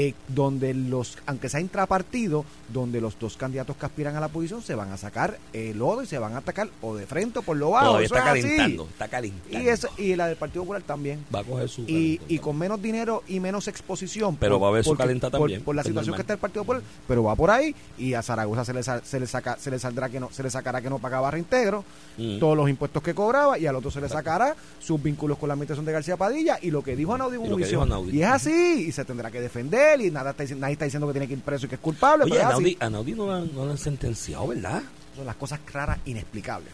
eh, 0.00 0.14
donde 0.28 0.74
los, 0.74 1.18
aunque 1.26 1.48
sea 1.48 1.58
intrapartido, 1.60 2.44
donde 2.72 3.00
los 3.00 3.18
dos 3.18 3.36
candidatos 3.36 3.76
que 3.76 3.84
aspiran 3.84 4.14
a 4.14 4.20
la 4.20 4.28
posición 4.28 4.62
se 4.62 4.76
van 4.76 4.92
a 4.92 4.96
sacar 4.96 5.38
el 5.52 5.76
lodo 5.78 6.04
y 6.04 6.06
se 6.06 6.18
van 6.18 6.34
a 6.34 6.38
atacar 6.38 6.68
o 6.82 6.94
de 6.94 7.04
frente 7.04 7.40
o 7.40 7.42
por 7.42 7.56
lo 7.56 7.70
bajo. 7.70 7.86
Todavía 7.86 8.06
está 8.06 8.18
es 8.18 8.44
así. 8.44 8.54
calentando, 8.56 8.86
está 8.90 9.08
calentando. 9.08 9.58
Y, 9.58 9.68
eso, 9.68 9.88
y 9.98 10.14
la 10.14 10.28
del 10.28 10.36
Partido 10.36 10.62
Popular 10.62 10.82
también. 10.82 11.24
va 11.34 11.40
a 11.40 11.44
coger 11.44 11.68
su 11.68 11.82
Y, 11.88 12.38
con 12.38 12.56
menos 12.56 12.80
dinero 12.80 13.24
y 13.26 13.40
menos 13.40 13.66
exposición. 13.66 14.36
Pero 14.36 14.60
va 14.60 14.68
a 14.68 14.70
haber 14.70 14.84
su 14.84 14.90
porque- 14.90 15.02
calenta 15.02 15.30
por- 15.30 15.40
también, 15.40 15.62
Por, 15.62 15.74
la 15.74 15.82
situación 15.82 16.14
que 16.14 16.20
está 16.20 16.34
el 16.34 16.38
Partido 16.38 16.62
Popular, 16.62 16.82
pero 17.08 17.24
va 17.24 17.34
por 17.34 17.50
ahí 17.50 17.74
y 17.98 18.14
a 18.14 18.22
Zaragoza 18.22 18.64
se 18.64 18.72
le, 18.74 18.82
se 18.84 19.18
le, 19.18 19.26
saca, 19.26 19.56
se 19.58 19.68
le 19.72 19.80
saldrá 19.80 20.08
que 20.08 20.20
no, 20.20 20.30
se 20.30 20.44
le 20.44 20.50
sacará 20.50 20.80
que 20.80 20.90
no 20.90 21.00
pagaba 21.00 21.30
reintegro, 21.32 21.84
Mm. 22.16 22.38
todos 22.40 22.56
los 22.56 22.68
impuestos 22.68 23.00
que 23.02 23.14
cobraba 23.14 23.58
y 23.60 23.66
al 23.66 23.76
otro 23.76 23.90
se 23.92 24.00
le 24.00 24.08
sacará 24.08 24.54
sus 24.80 25.00
vínculos 25.02 25.38
con 25.38 25.48
la 25.48 25.52
administración 25.54 25.86
de 25.86 25.92
García 25.92 26.16
Padilla 26.16 26.58
y 26.60 26.70
lo 26.72 26.82
que 26.82 26.94
dijo 26.96 27.14
Anaudi 27.14 27.36
en 27.36 27.44
Y. 27.44 28.16
Y 28.16 28.22
es 28.22 28.28
así, 28.28 28.86
y 28.88 28.92
se 28.92 29.04
tendrá 29.04 29.30
que 29.30 29.40
defender 29.40 29.87
y 29.96 30.10
nada 30.10 30.30
está, 30.30 30.44
nadie 30.56 30.72
está 30.74 30.84
diciendo 30.84 31.06
que 31.06 31.12
tiene 31.14 31.26
que 31.28 31.34
ir 31.34 31.40
preso 31.40 31.66
y 31.66 31.68
que 31.68 31.74
es 31.76 31.80
culpable, 31.80 32.24
Oye, 32.24 32.32
pero 32.34 32.42
es 32.42 32.46
Anaudi, 32.48 32.66
así. 32.72 32.76
Anaudi 32.80 33.12
no, 33.12 33.26
la, 33.26 33.40
no 33.40 33.64
la 33.64 33.70
han 33.72 33.78
sentenciado, 33.78 34.46
¿verdad? 34.48 34.82
Son 35.16 35.24
las 35.26 35.36
cosas 35.36 35.60
raras, 35.72 35.98
inexplicables. 36.04 36.70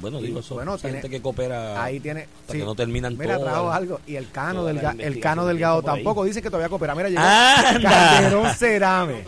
Bueno, 0.00 0.20
digo, 0.20 0.40
eso 0.40 0.54
bueno, 0.56 0.76
tiene- 0.76 0.94
gente 0.94 1.08
que 1.08 1.22
coopera 1.22 1.80
Ahí 1.82 2.00
tiene. 2.00 2.22
hasta 2.22 2.52
sí. 2.52 2.58
que 2.58 2.64
no 2.64 2.74
terminan 2.74 3.16
Mira, 3.16 3.38
trajo 3.38 3.70
algo. 3.70 4.00
Y 4.08 4.16
el 4.16 4.28
Cano, 4.30 4.72
las 4.72 4.98
el 4.98 5.20
Cano 5.20 5.46
Delgado 5.46 5.82
tampoco 5.82 6.24
dice 6.24 6.42
que 6.42 6.48
todavía 6.50 6.68
coopera. 6.68 6.94
Mira, 6.96 7.08
llegó 7.10 7.20
¡Anda! 7.22 7.90
Calderón 7.90 8.54
Cerame. 8.56 9.24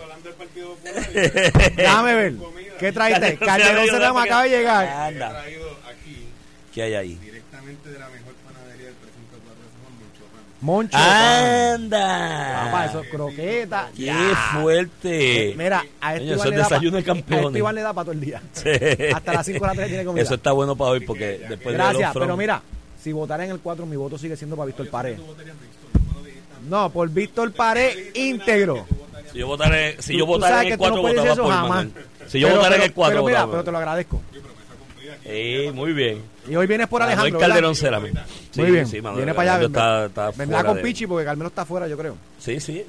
Déjame 1.76 2.14
ver. 2.14 2.34
¿Qué 2.80 2.92
traiste? 2.92 3.36
Calderón 3.38 3.86
Cerame 3.88 4.20
acaba 4.20 4.42
de 4.42 4.48
llegar. 4.48 5.12
¿Qué 6.74 6.82
hay 6.82 6.94
ahí? 6.94 7.14
directamente 7.14 7.88
de 7.88 7.98
la 7.98 8.08
mejor 8.08 8.34
panadería 8.44 8.86
del 8.86 8.94
precinto 8.96 9.36
4 9.44 9.62
de 9.62 9.70
San 9.70 9.80
Juan, 9.82 9.94
Moncho 10.66 10.96
¡Anda! 10.98 12.62
Papá, 12.64 12.86
eso, 12.86 13.02
croqueta. 13.08 13.88
¡Qué 13.96 14.06
Ya. 14.06 14.50
fuerte! 14.60 15.54
Mira, 15.56 15.84
a 16.00 16.14
este 16.16 16.26
Coño, 16.26 16.34
Iván 16.34 16.40
eso 16.40 16.44
es 16.44 16.50
le 16.50 16.56
da 16.56 16.62
pa- 16.62 16.68
desayuno 16.68 16.96
de 16.96 17.10
A 17.10 17.14
este. 17.14 17.58
Iván 17.58 17.74
le 17.76 17.80
da 17.82 17.92
para 17.92 18.04
todo 18.06 18.12
el 18.12 18.20
día. 18.20 18.42
Sí. 18.52 18.70
Hasta 19.14 19.32
las 19.32 19.46
5 19.46 19.60
de 19.60 19.66
la 19.66 19.74
tarde 19.74 19.88
tiene 19.88 20.04
comida. 20.04 20.22
Eso 20.24 20.34
está 20.34 20.50
bueno 20.52 20.74
para 20.74 20.90
hoy 20.90 21.00
porque 21.06 21.38
después 21.48 21.66
de 21.66 21.72
Gracias, 21.74 22.12
from- 22.12 22.24
pero 22.24 22.36
mira, 22.36 22.60
si 23.00 23.12
votara 23.12 23.44
en 23.44 23.52
el 23.52 23.60
4, 23.60 23.86
mi 23.86 23.94
voto 23.96 24.18
sigue 24.18 24.36
siendo 24.36 24.56
para 24.56 24.66
Víctor 24.66 24.90
Pared. 24.90 25.18
No, 26.68 26.90
por 26.90 27.08
Víctor 27.10 27.52
Pared 27.52 27.96
íntegro. 28.14 28.86
Si 29.32 29.38
yo 29.38 29.46
votaré, 29.46 30.02
si 30.02 30.18
yo 30.18 30.26
votara 30.26 30.62
en 30.62 30.72
el 30.72 30.78
tú 30.78 30.84
no 30.84 30.88
4, 30.90 31.00
puedes 31.02 31.16
votaba 31.18 31.34
por 31.36 31.44
eso 31.44 31.52
jamás. 31.52 31.68
Manuel. 31.86 31.92
Si 32.26 32.40
yo 32.40 32.48
votara 32.50 32.74
en 32.76 32.82
el 32.82 32.92
4, 32.92 33.12
Pero 33.14 33.24
mira, 33.24 33.38
votaba 33.44 33.52
pero 33.52 33.64
te 33.64 33.70
lo 33.70 33.78
agradezco. 33.78 34.22
Sí, 35.22 35.70
muy 35.72 35.92
bien. 35.92 36.22
Y 36.48 36.56
hoy 36.56 36.66
vienes 36.66 36.86
por 36.88 37.00
Manuel 37.00 37.18
Alejandro. 37.18 37.38
¿verdad? 37.40 37.54
Calderón 37.54 37.74
Cerame. 37.76 38.12
Sí, 38.50 38.60
Muy 38.60 38.70
bien. 38.70 38.86
sí, 38.86 39.00
Manuel 39.00 39.16
Viene 39.24 39.34
para 39.34 39.54
allá. 39.54 39.62
Vendrá- 39.66 40.06
está, 40.06 40.06
está 40.30 40.38
vendrá 40.38 40.58
fuera 40.58 40.68
con 40.68 40.76
de- 40.76 40.82
Pichi 40.82 41.06
porque 41.06 41.24
Carmelo 41.24 41.48
está 41.48 41.62
afuera, 41.62 41.88
yo 41.88 41.96
creo. 41.98 42.16
Sí, 42.38 42.60
sí. 42.60 42.84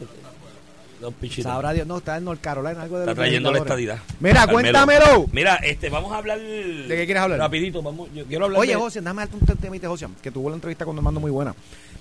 Pichitos. 1.20 1.44
Sabrá 1.52 1.74
Dios, 1.74 1.86
no, 1.86 1.98
está 2.00 2.18
en 2.18 2.26
North 2.26 2.42
Carolina, 2.42 2.82
algo 2.82 2.98
de 2.98 3.04
Está 3.04 3.14
trayendo 3.14 3.52
la 3.52 3.60
estadidad. 3.60 4.00
Mira, 4.20 4.46
Carmelo. 4.48 4.54
cuéntamelo. 4.60 5.26
Mira, 5.32 5.56
este, 5.58 5.90
vamos 5.90 6.12
a 6.12 6.18
hablar. 6.18 6.40
¿De 6.40 6.88
qué 6.88 7.06
quieres 7.06 7.22
hablar? 7.22 7.38
Rapidito, 7.40 7.84
vamos. 7.84 8.10
Yo 8.16 8.26
quiero 8.26 8.46
hablar 8.46 8.60
Oye, 8.62 8.72
de- 8.72 8.78
José, 8.78 9.02
darte 9.02 9.36
un 9.40 9.58
temita, 9.58 9.88
José, 9.88 10.08
que 10.24 10.32
tuvo 10.32 10.50
la 10.50 10.56
entrevista 10.56 10.86
con 10.86 10.96
Normando 10.96 11.20
muy 11.20 11.30
buena. 11.30 11.54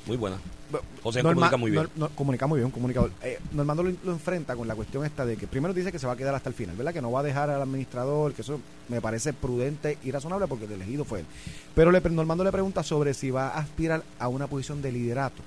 Muy 0.06 0.16
buena. 0.16 0.36
José 1.02 1.22
Norma- 1.22 1.50
comunica 1.50 1.56
muy 1.56 1.70
bien. 1.70 1.88
Comunica 2.14 2.46
muy 2.46 2.56
bien, 2.58 2.66
un 2.66 2.72
comunicador. 2.72 3.10
Eh, 3.22 3.38
Normando 3.52 3.82
lo, 3.84 3.92
lo 4.04 4.12
enfrenta 4.12 4.56
con 4.56 4.66
la 4.66 4.74
cuestión 4.74 5.04
esta 5.04 5.24
de 5.24 5.36
que 5.36 5.46
primero 5.46 5.72
dice 5.72 5.92
que 5.92 5.98
se 5.98 6.06
va 6.06 6.14
a 6.14 6.16
quedar 6.16 6.34
hasta 6.34 6.48
el 6.48 6.54
final, 6.54 6.76
¿verdad? 6.76 6.92
Que 6.92 7.00
no 7.02 7.10
va 7.12 7.20
a 7.20 7.22
dejar 7.22 7.50
al 7.50 7.62
administrador, 7.62 8.32
que 8.34 8.42
eso 8.42 8.60
me 8.88 9.00
parece 9.00 9.32
prudente 9.32 9.98
y 10.04 10.10
razonable 10.10 10.46
porque 10.48 10.64
el 10.64 10.72
elegido 10.72 11.04
fue 11.04 11.20
él. 11.20 11.26
Pero 11.74 11.90
le, 11.92 12.00
Normando 12.00 12.42
le 12.44 12.50
pregunta 12.52 12.82
sobre 12.82 13.14
si 13.14 13.30
va 13.30 13.48
a 13.48 13.58
aspirar 13.58 14.02
a 14.18 14.28
una 14.28 14.46
posición 14.48 14.82
de 14.82 14.90
liderato 14.92 15.42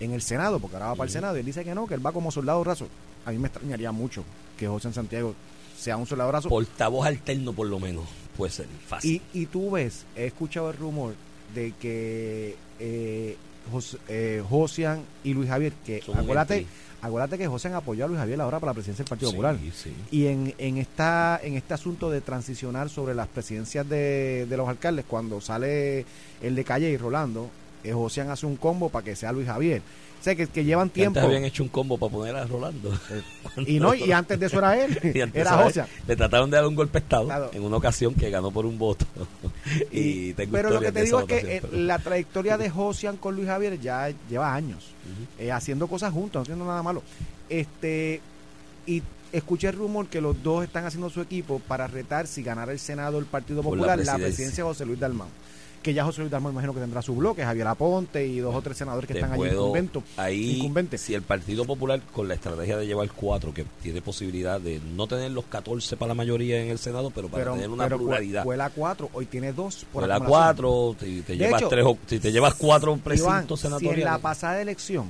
en 0.00 0.12
el 0.12 0.20
Senado, 0.22 0.58
porque 0.58 0.76
ahora 0.76 0.88
va 0.88 0.94
para 0.96 1.06
el. 1.06 1.12
Senado, 1.12 1.36
y 1.36 1.40
él 1.40 1.46
dice 1.46 1.64
que 1.64 1.74
no, 1.74 1.86
que 1.86 1.94
él 1.94 2.04
va 2.04 2.12
como 2.12 2.30
soldado 2.30 2.62
raso. 2.64 2.88
A 3.24 3.30
mí 3.30 3.38
me 3.38 3.48
extrañaría 3.48 3.92
mucho 3.92 4.24
que 4.58 4.66
José 4.68 4.88
en 4.88 4.94
Santiago 4.94 5.34
sea 5.78 5.96
un 5.96 6.06
soldado 6.06 6.30
raso. 6.32 6.48
Portavoz 6.48 7.06
alterno, 7.06 7.52
por 7.52 7.66
lo 7.68 7.78
menos. 7.80 8.04
Puede 8.36 8.52
ser 8.52 8.66
fácil. 8.86 9.22
Y, 9.32 9.40
y 9.42 9.46
tú 9.46 9.70
ves, 9.72 10.04
he 10.16 10.26
escuchado 10.26 10.70
el 10.70 10.76
rumor 10.76 11.14
de 11.54 11.72
que 11.80 12.56
eh, 12.78 13.36
Jos- 13.70 13.98
eh, 14.08 14.42
Josian 14.48 15.02
y 15.24 15.34
Luis 15.34 15.48
Javier, 15.48 15.72
que 15.84 16.00
Son 16.02 16.18
acuérdate, 16.18 16.66
acuérdate 17.00 17.38
que 17.38 17.46
Josian 17.46 17.74
apoyó 17.74 18.04
a 18.04 18.08
Luis 18.08 18.18
Javier 18.18 18.40
ahora 18.40 18.58
para 18.60 18.70
la 18.70 18.74
presidencia 18.74 19.04
del 19.04 19.08
Partido 19.10 19.30
Sí, 19.30 19.36
Popular. 19.36 19.56
sí. 19.74 19.92
Y 20.10 20.26
en, 20.26 20.54
en, 20.58 20.78
esta, 20.78 21.40
en 21.42 21.54
este 21.54 21.74
asunto 21.74 22.10
de 22.10 22.20
transicionar 22.20 22.88
sobre 22.88 23.14
las 23.14 23.28
presidencias 23.28 23.88
de, 23.88 24.46
de 24.48 24.56
los 24.56 24.68
alcaldes, 24.68 25.04
cuando 25.06 25.40
sale 25.40 26.04
el 26.40 26.54
de 26.54 26.64
Calle 26.64 26.90
y 26.90 26.96
Rolando, 26.96 27.50
eh, 27.84 27.94
hace 28.28 28.46
un 28.46 28.56
combo 28.56 28.88
para 28.88 29.04
que 29.04 29.16
sea 29.16 29.32
Luis 29.32 29.46
Javier. 29.46 29.82
O 30.20 30.24
sea, 30.24 30.36
que, 30.36 30.46
que 30.46 30.64
llevan 30.64 30.88
tiempo. 30.88 31.18
Antes 31.18 31.24
habían 31.28 31.44
hecho 31.44 31.64
un 31.64 31.68
combo 31.68 31.98
para 31.98 32.12
poner 32.12 32.36
a 32.36 32.44
Rolando. 32.46 32.92
Y 33.66 33.80
no, 33.80 33.92
y 33.92 34.12
antes 34.12 34.38
de 34.38 34.46
eso 34.46 34.58
era 34.58 34.80
él. 34.84 34.96
Era. 35.34 35.64
Josian. 35.64 35.88
Le 36.06 36.14
trataron 36.14 36.48
de 36.48 36.58
dar 36.58 36.66
un 36.68 36.76
golpe 36.76 37.00
de 37.00 37.02
estado 37.02 37.24
Claro. 37.24 37.50
en 37.52 37.64
una 37.64 37.76
ocasión 37.78 38.14
que 38.14 38.30
ganó 38.30 38.52
por 38.52 38.64
un 38.64 38.78
voto. 38.78 39.04
y, 39.92 40.32
tengo 40.34 40.52
pero 40.52 40.70
lo 40.70 40.80
que 40.80 40.92
te 40.92 41.02
digo 41.02 41.20
es 41.20 41.26
que 41.26 41.56
eh, 41.56 41.62
la 41.72 41.98
trayectoria 41.98 42.58
de 42.58 42.70
Josian 42.70 43.16
con 43.16 43.36
Luis 43.36 43.48
Javier 43.48 43.80
ya 43.80 44.12
lleva 44.28 44.54
años 44.54 44.92
eh, 45.38 45.52
haciendo 45.52 45.86
cosas 45.86 46.12
juntos, 46.12 46.34
no 46.34 46.42
haciendo 46.42 46.64
nada 46.64 46.82
malo. 46.82 47.02
Este 47.48 48.20
y 48.86 49.02
escuché 49.32 49.68
el 49.68 49.74
rumor 49.74 50.08
que 50.08 50.20
los 50.20 50.42
dos 50.42 50.64
están 50.64 50.84
haciendo 50.84 51.10
su 51.10 51.20
equipo 51.20 51.60
para 51.60 51.86
retar 51.86 52.26
si 52.26 52.42
ganara 52.42 52.72
el 52.72 52.78
Senado 52.78 53.18
el 53.18 53.26
Partido 53.26 53.60
la 53.60 53.64
Popular 53.64 53.88
la 53.90 53.94
presidencia. 53.94 54.26
presidencia 54.26 54.64
de 54.64 54.68
José 54.68 54.86
Luis 54.86 55.00
Dalmau. 55.00 55.28
Que 55.82 55.92
ya 55.92 56.04
José 56.04 56.20
Luis 56.20 56.30
Dalmau 56.30 56.52
imagino 56.52 56.72
que 56.72 56.78
tendrá 56.80 57.02
su 57.02 57.16
bloque, 57.16 57.42
Javier 57.44 57.66
Aponte 57.66 58.24
y 58.24 58.38
dos 58.38 58.54
o 58.54 58.62
tres 58.62 58.76
senadores 58.76 59.08
que 59.08 59.14
Te 59.14 59.20
están 59.20 59.32
allí 59.32 59.50
incumbento- 59.50 60.04
ahí, 60.16 60.58
incumbentes. 60.58 61.00
si 61.00 61.12
el 61.14 61.22
Partido 61.22 61.64
Popular, 61.64 62.00
con 62.12 62.28
la 62.28 62.34
estrategia 62.34 62.76
de 62.76 62.86
llevar 62.86 63.10
cuatro, 63.10 63.52
que 63.52 63.64
tiene 63.82 64.00
posibilidad 64.00 64.60
de 64.60 64.80
no 64.94 65.08
tener 65.08 65.32
los 65.32 65.44
14 65.46 65.96
para 65.96 66.10
la 66.10 66.14
mayoría 66.14 66.62
en 66.62 66.70
el 66.70 66.78
Senado, 66.78 67.10
pero 67.10 67.28
para 67.28 67.42
pero, 67.42 67.54
tener 67.54 67.68
una 67.70 67.84
pero 67.84 67.98
pluralidad. 67.98 68.44
fue 68.44 68.56
la 68.56 68.70
4, 68.70 69.10
hoy 69.12 69.26
tiene 69.26 69.52
dos 69.52 69.84
por 69.92 70.06
la 70.06 70.20
cuatro, 70.20 70.94
te, 70.98 71.06
te 71.22 71.32
De 71.32 71.38
llevas 71.38 71.60
hecho, 71.62 71.68
tres 71.68 71.84
o- 71.84 71.98
si 72.06 72.20
te 72.20 72.30
llevas 72.30 72.54
cuatro 72.54 72.96
precintos 72.98 73.58
si 73.60 73.66
en 73.66 73.72
senatoriales. 73.72 74.04
la 74.04 74.18
pasada 74.18 74.62
elección 74.62 75.06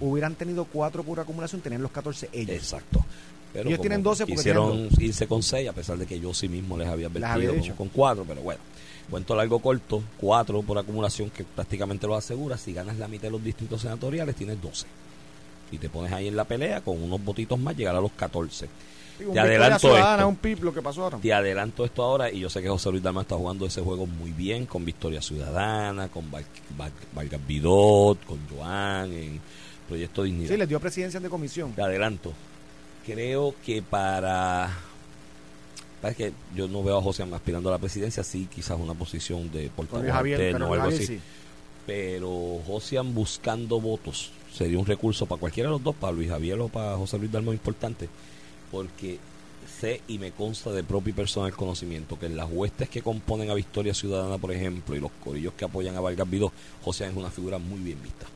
hubieran 0.00 0.34
tenido 0.34 0.64
cuatro 0.64 1.02
por 1.02 1.20
acumulación, 1.20 1.60
tenían 1.60 1.82
los 1.82 1.90
14 1.90 2.28
ellos. 2.32 2.56
Exacto. 2.56 3.04
Pero 3.52 3.68
Ellos 3.68 3.80
tienen 3.82 4.02
12 4.02 4.24
porque 4.24 4.36
quisieron 4.36 4.88
irse 4.98 5.26
con 5.26 5.42
6, 5.42 5.68
a 5.68 5.72
pesar 5.74 5.98
de 5.98 6.06
que 6.06 6.18
yo 6.18 6.32
sí 6.32 6.48
mismo 6.48 6.76
les 6.78 6.88
había 6.88 7.08
advertido 7.08 7.52
había 7.52 7.74
con, 7.76 7.88
4, 7.88 8.24
pero 8.26 8.40
bueno. 8.40 8.60
Cuento 9.10 9.34
largo 9.36 9.58
corto, 9.58 10.02
4 10.18 10.62
por 10.62 10.78
acumulación 10.78 11.28
que 11.30 11.44
prácticamente 11.44 12.06
lo 12.06 12.14
asegura. 12.16 12.56
Si 12.56 12.72
ganas 12.72 12.96
la 12.98 13.08
mitad 13.08 13.24
de 13.24 13.30
los 13.32 13.44
distritos 13.44 13.82
senatoriales, 13.82 14.34
tienes 14.34 14.60
12. 14.62 14.86
Y 15.70 15.78
te 15.78 15.88
pones 15.88 16.12
ahí 16.12 16.28
en 16.28 16.36
la 16.36 16.44
pelea 16.44 16.80
con 16.80 17.02
unos 17.02 17.22
votitos 17.22 17.58
más, 17.58 17.76
llegar 17.76 17.94
a 17.96 18.00
los 18.00 18.12
14. 18.12 18.68
Digo, 19.18 19.30
un 19.30 19.34
Te 19.34 19.40
adelanto 19.40 19.96
esto. 19.96 20.28
un 20.28 20.36
PIB, 20.36 20.62
lo 20.64 20.72
que 20.74 20.80
pasó 20.82 21.04
ahora. 21.04 21.18
Te 21.18 21.32
adelanto 21.32 21.84
esto 21.84 22.02
ahora 22.02 22.30
y 22.30 22.40
yo 22.40 22.48
sé 22.48 22.62
que 22.62 22.68
José 22.68 22.90
Luis 22.90 23.02
Dalma 23.02 23.22
está 23.22 23.36
jugando 23.36 23.66
ese 23.66 23.82
juego 23.82 24.06
muy 24.06 24.30
bien 24.32 24.64
con 24.66 24.84
Victoria 24.84 25.20
Ciudadana, 25.20 26.08
con 26.08 26.30
Val- 26.30 26.44
Val- 26.76 26.92
Vargas 27.14 27.40
Vidot, 27.46 28.24
con 28.24 28.38
Joan 28.48 29.12
en 29.12 29.40
Proyecto 29.88 30.22
Dignidad. 30.22 30.48
Sí, 30.50 30.56
les 30.56 30.68
dio 30.68 30.80
presidencia 30.80 31.20
de 31.20 31.28
comisión. 31.28 31.72
Te 31.72 31.82
adelanto. 31.82 32.32
Creo 33.04 33.54
que 33.64 33.82
para. 33.82 34.70
Sabes 36.02 36.16
que 36.16 36.32
yo 36.56 36.66
no 36.66 36.82
veo 36.82 36.98
a 36.98 37.02
José 37.02 37.22
aspirando 37.32 37.68
a 37.68 37.72
la 37.72 37.78
presidencia, 37.78 38.24
sí, 38.24 38.48
quizás 38.52 38.76
una 38.78 38.92
posición 38.92 39.52
de 39.52 39.70
portavoz 39.70 40.04
alterno 40.04 40.68
o 40.68 40.74
algo 40.74 40.88
así. 40.88 41.06
Sí. 41.06 41.20
Pero 41.86 42.60
Josian 42.66 43.14
buscando 43.14 43.80
votos 43.80 44.32
sería 44.52 44.80
un 44.80 44.86
recurso 44.86 45.26
para 45.26 45.38
cualquiera 45.38 45.68
de 45.68 45.74
los 45.74 45.82
dos, 45.82 45.94
para 45.94 46.12
Luis 46.12 46.28
Javier 46.28 46.58
o 46.60 46.68
para 46.68 46.96
José 46.96 47.18
Luis 47.18 47.30
Dalmau 47.30 47.54
importante, 47.54 48.08
porque 48.72 49.18
sé 49.80 50.00
y 50.08 50.18
me 50.18 50.32
consta 50.32 50.72
de 50.72 50.82
propio 50.82 51.12
y 51.12 51.14
personal 51.14 51.52
conocimiento 51.54 52.18
que 52.18 52.26
en 52.26 52.36
las 52.36 52.48
huestes 52.50 52.88
que 52.88 53.00
componen 53.00 53.50
a 53.50 53.54
Victoria 53.54 53.94
Ciudadana, 53.94 54.38
por 54.38 54.50
ejemplo, 54.50 54.96
y 54.96 55.00
los 55.00 55.12
corillos 55.24 55.54
que 55.54 55.64
apoyan 55.64 55.94
a 55.94 56.00
Vargas 56.00 56.28
Vidó, 56.28 56.52
José 56.82 57.06
es 57.06 57.14
una 57.14 57.30
figura 57.30 57.58
muy 57.58 57.78
bien 57.78 58.02
vista 58.02 58.26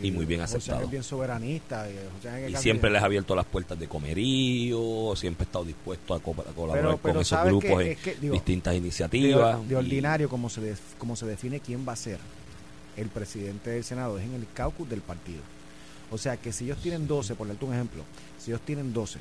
y 0.00 0.10
muy 0.10 0.24
bien 0.26 0.40
José 0.40 0.56
aceptado. 0.58 0.84
es 0.84 0.90
bien 0.90 1.02
soberanista. 1.02 1.86
Y, 1.90 2.52
Y 2.52 2.56
siempre 2.56 2.90
les 2.90 3.02
ha 3.02 3.06
abierto 3.06 3.34
las 3.34 3.44
puertas 3.46 3.78
de 3.78 3.88
comerío, 3.88 5.14
siempre 5.16 5.44
ha 5.44 5.46
estado 5.46 5.64
dispuesto 5.64 6.14
a, 6.14 6.20
co- 6.20 6.32
a 6.32 6.52
colaborar 6.54 6.82
Pero- 6.82 6.98
pero 6.98 7.14
con 7.14 7.22
esos 7.22 7.28
¿sabes 7.28 7.52
grupos 7.52 7.70
en 7.82 7.86
Es 7.88 7.98
que, 7.98 8.14
digo, 8.16 8.34
distintas 8.34 8.72
de, 8.72 8.78
iniciativas. 8.78 9.68
de 9.68 9.74
y- 9.74 9.76
ordinario, 9.76 10.28
como 10.28 10.48
se, 10.48 10.74
como 10.98 11.16
se 11.16 11.26
define 11.26 11.60
quién 11.60 11.86
va 11.86 11.92
a 11.92 11.96
ser 11.96 12.18
el 12.96 13.08
presidente 13.08 13.70
del 13.70 13.84
Senado, 13.84 14.18
es 14.18 14.24
en 14.24 14.34
el 14.34 14.46
caucus 14.54 14.88
del 14.88 15.00
partido. 15.00 15.40
O 16.10 16.18
sea 16.18 16.36
que 16.36 16.52
si 16.52 16.64
ellos 16.64 16.78
tienen 16.82 17.06
12, 17.06 17.34
por 17.34 17.48
darte 17.48 17.64
un 17.64 17.72
ejemplo, 17.72 18.02
si 18.38 18.50
ellos 18.50 18.60
tienen 18.62 18.92
12, 18.92 19.18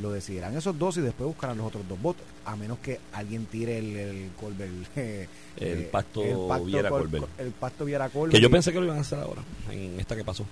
lo 0.00 0.10
decidirán 0.12 0.56
esos 0.56 0.78
12 0.78 1.00
y 1.00 1.02
después 1.02 1.26
buscarán 1.26 1.58
los 1.58 1.66
otros 1.66 1.86
dos 1.88 2.00
votos, 2.00 2.22
a 2.46 2.56
menos 2.56 2.78
que 2.78 2.98
alguien 3.12 3.44
tire 3.46 3.78
el, 3.78 3.96
el 3.96 4.30
Colbert, 4.40 4.70
eh, 4.96 5.28
El 5.58 5.78
eh, 5.80 5.88
pacto 5.92 6.20
Viera 6.64 6.88
Col- 6.88 7.02
Colbert. 7.02 7.26
El 7.38 7.50
pacto 7.52 7.84
Viera 7.84 8.08
Colbert. 8.08 8.32
que 8.34 8.40
yo 8.40 8.50
pensé 8.50 8.72
que 8.72 8.78
lo 8.78 8.84
iban 8.86 8.98
a 8.98 9.00
hacer 9.02 9.18
ahora, 9.18 9.42
en 9.70 10.00
esta 10.00 10.16
que 10.16 10.24
pasó. 10.24 10.44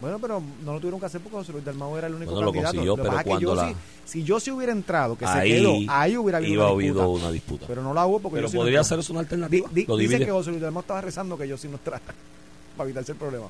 Bueno, 0.00 0.18
pero 0.18 0.42
no 0.64 0.72
lo 0.72 0.80
tuvieron 0.80 0.98
que 0.98 1.06
hacer 1.06 1.20
porque 1.20 1.36
José 1.36 1.52
Luis 1.52 1.64
Dalmau 1.64 1.96
era 1.96 2.08
el 2.08 2.14
único 2.14 2.32
Bueno, 2.32 2.46
lo 2.46 2.52
candidato. 2.52 2.72
consiguió, 2.74 2.96
que 2.96 3.02
pero 3.02 3.14
pasa 3.14 3.30
es 3.30 3.36
que 3.38 3.42
yo 3.44 3.54
la- 3.54 3.74
si 4.04 4.24
yo 4.24 4.40
sí 4.40 4.50
hubiera 4.50 4.72
entrado, 4.72 5.16
que 5.16 5.24
se 5.26 5.30
ahí 5.32 5.50
quedó, 5.52 5.74
ahí 5.88 6.16
hubiera 6.16 6.38
habido 6.38 6.52
iba 6.54 6.64
una 6.64 6.72
habido 6.72 6.94
disputa. 6.94 7.22
una 7.24 7.30
disputa. 7.32 7.66
Pero 7.68 7.82
no 7.82 7.94
la 7.94 8.06
hubo 8.06 8.18
porque 8.18 8.36
Pero 8.38 8.48
yo 8.48 8.58
podría 8.58 8.82
ser 8.82 8.98
una 9.10 9.20
alternativa. 9.20 9.68
di- 9.72 9.84
lo 9.86 9.96
dicen 9.96 10.24
que 10.24 10.30
José 10.32 10.50
Luis 10.50 10.60
Dalmau 10.62 10.80
estaba 10.80 11.02
rezando 11.02 11.38
que 11.38 11.46
yo 11.46 11.56
sí 11.56 11.68
no 11.68 11.74
entrara 11.74 12.02
para 12.76 12.84
evitarse 12.88 13.12
el 13.12 13.18
problema. 13.18 13.46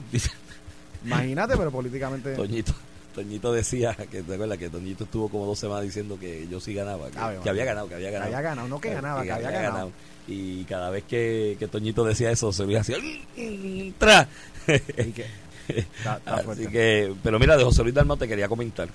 Imagínate, 1.04 1.56
pero 1.56 1.70
políticamente. 1.70 2.34
Toñito, 2.34 2.72
Toñito 3.12 3.52
decía 3.52 3.94
que 4.10 4.22
te 4.22 4.34
acuerdas 4.34 4.58
que 4.58 4.68
Toñito 4.70 5.04
estuvo 5.04 5.28
como 5.28 5.46
dos 5.46 5.58
semanas 5.58 5.84
diciendo 5.84 6.18
que 6.18 6.46
yo 6.48 6.60
sí 6.60 6.74
ganaba, 6.74 7.10
que, 7.10 7.18
María. 7.18 7.40
había 7.50 7.64
ganado, 7.64 7.88
que 7.88 7.94
había 7.94 8.08
Que 8.08 8.12
ganado. 8.12 8.26
había 8.36 8.40
ganado, 8.48 8.68
no 8.68 8.80
que 8.80 8.90
ganaba, 8.90 9.22
que 9.22 9.32
había 9.32 9.50
ganado. 9.50 9.92
Y 10.28 10.64
cada 10.64 10.90
vez 10.90 11.04
que, 11.04 11.56
que 11.58 11.68
Toñito 11.68 12.04
decía 12.04 12.30
eso, 12.30 12.52
se 12.52 12.64
veía 12.64 12.80
así, 12.80 12.94
está 13.36 14.28
Así 16.26 16.66
que, 16.66 17.14
pero 17.22 17.38
mira, 17.38 17.56
de 17.56 17.64
José 17.64 17.82
Luis 17.82 17.94
Dalmau 17.94 18.16
te 18.16 18.28
quería 18.28 18.48
comentar. 18.48 18.88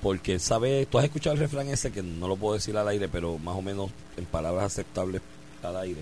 Porque 0.00 0.38
sabe, 0.40 0.86
tú 0.90 0.98
has 0.98 1.04
escuchado 1.04 1.34
el 1.34 1.40
refrán 1.40 1.68
ese 1.68 1.92
que 1.92 2.02
no 2.02 2.26
lo 2.26 2.36
puedo 2.36 2.54
decir 2.54 2.76
al 2.76 2.88
aire, 2.88 3.08
pero 3.08 3.38
más 3.38 3.54
o 3.56 3.62
menos 3.62 3.90
en 4.16 4.24
palabras 4.24 4.64
aceptables 4.66 5.22
al 5.62 5.76
aire. 5.76 6.00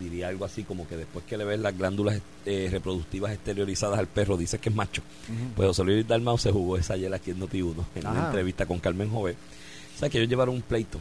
Diría 0.00 0.28
algo 0.28 0.44
así 0.44 0.62
como 0.64 0.86
que 0.86 0.96
después 0.96 1.24
que 1.24 1.36
le 1.38 1.44
ves 1.44 1.58
las 1.58 1.76
glándulas 1.76 2.20
eh, 2.44 2.68
reproductivas 2.70 3.32
exteriorizadas 3.32 3.98
al 3.98 4.06
perro, 4.06 4.36
dices 4.36 4.60
que 4.60 4.68
es 4.68 4.74
macho. 4.74 5.02
Pues 5.56 5.66
José 5.68 5.84
Luis 5.84 6.06
Dalmau 6.06 6.36
se 6.38 6.52
jugó 6.52 6.76
esa 6.76 6.94
ayer 6.94 7.12
aquí 7.14 7.30
en 7.30 7.40
Noti1 7.40 7.84
en 7.94 8.06
una 8.06 8.26
entrevista 8.26 8.66
con 8.66 8.78
Carmen 8.78 9.08
Jové. 9.10 9.32
O 9.94 9.98
sea 9.98 10.08
que 10.10 10.18
ellos 10.18 10.28
llevaron 10.28 10.54
un 10.56 10.62
pleito 10.62 11.00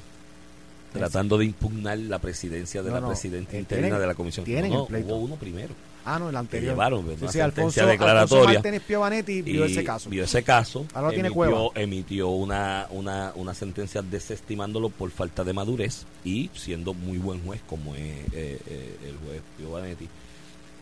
tratando 0.94 1.38
de 1.38 1.46
impugnar 1.46 1.98
la 1.98 2.20
presidencia 2.20 2.82
de 2.82 2.90
No, 2.90 2.96
la 2.96 3.02
no, 3.02 3.08
presidenta 3.10 3.58
eh, 3.58 3.60
interna 3.60 3.84
tienen- 3.88 4.00
de 4.02 4.08
la 4.08 4.16
comisión. 4.16 4.46
tienen 4.46 4.72
no, 4.72 4.82
el 4.84 4.88
pleito. 4.88 5.08
hubo 5.16 5.26
uno 5.26 5.36
primero 5.36 5.74
Ah, 6.06 6.20
no, 6.20 6.28
el 6.28 6.34
que 6.34 6.38
anterior. 6.38 6.74
llevaron 6.74 7.04
Sí, 7.20 7.26
sí, 7.30 7.39
Alfonso, 7.39 7.86
declaratoria 7.86 8.22
Alfonso 8.22 8.54
Martínez 8.54 8.82
Piovanetti 8.84 9.41
vio 9.41 9.65
ese 9.65 9.84
caso. 9.84 10.10
vio 10.10 10.24
ese 10.24 10.44
caso 10.44 10.86
Ahora 10.94 11.08
lo 11.08 11.13
tiene 11.13 11.30
emitió, 11.30 11.34
Cueva. 11.34 11.70
emitió 11.76 12.30
una, 12.30 12.88
una, 12.91 13.32
una 13.36 13.54
sentencia 13.56 14.02
desestimándolo 14.04 14.89
por 14.89 15.10
falta 15.10 15.44
de 15.44 15.52
madurez 15.54 16.06
y 16.24 16.52
siendo 16.54 16.94
muy 16.94 17.18
buen 17.18 17.44
juez 17.44 17.60
como 17.68 17.96
es 17.96 18.02
eh, 18.34 18.60
eh, 18.68 18.98
el 19.10 19.18
juez 19.18 19.41
Piovanetti 19.58 20.08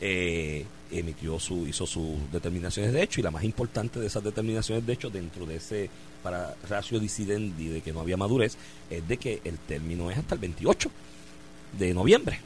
eh, 0.01 0.65
emitió 0.91 1.39
su 1.39 1.65
hizo 1.67 1.87
sus 1.87 2.29
determinaciones 2.31 2.91
de 2.91 3.01
hecho 3.03 3.21
y 3.21 3.23
la 3.23 3.31
más 3.31 3.45
importante 3.45 4.01
de 4.01 4.07
esas 4.07 4.23
determinaciones 4.23 4.85
de 4.85 4.91
hecho 4.93 5.09
dentro 5.09 5.45
de 5.45 5.55
ese 5.55 5.89
para 6.21 6.53
ratio 6.69 6.99
disidendi 6.99 7.67
de 7.69 7.79
que 7.81 7.93
no 7.93 8.01
había 8.01 8.17
madurez 8.17 8.57
es 8.89 9.07
de 9.07 9.15
que 9.17 9.39
el 9.45 9.57
término 9.59 10.11
es 10.11 10.17
hasta 10.17 10.35
el 10.35 10.41
28 10.41 10.91
de 11.79 11.93
noviembre 11.93 12.39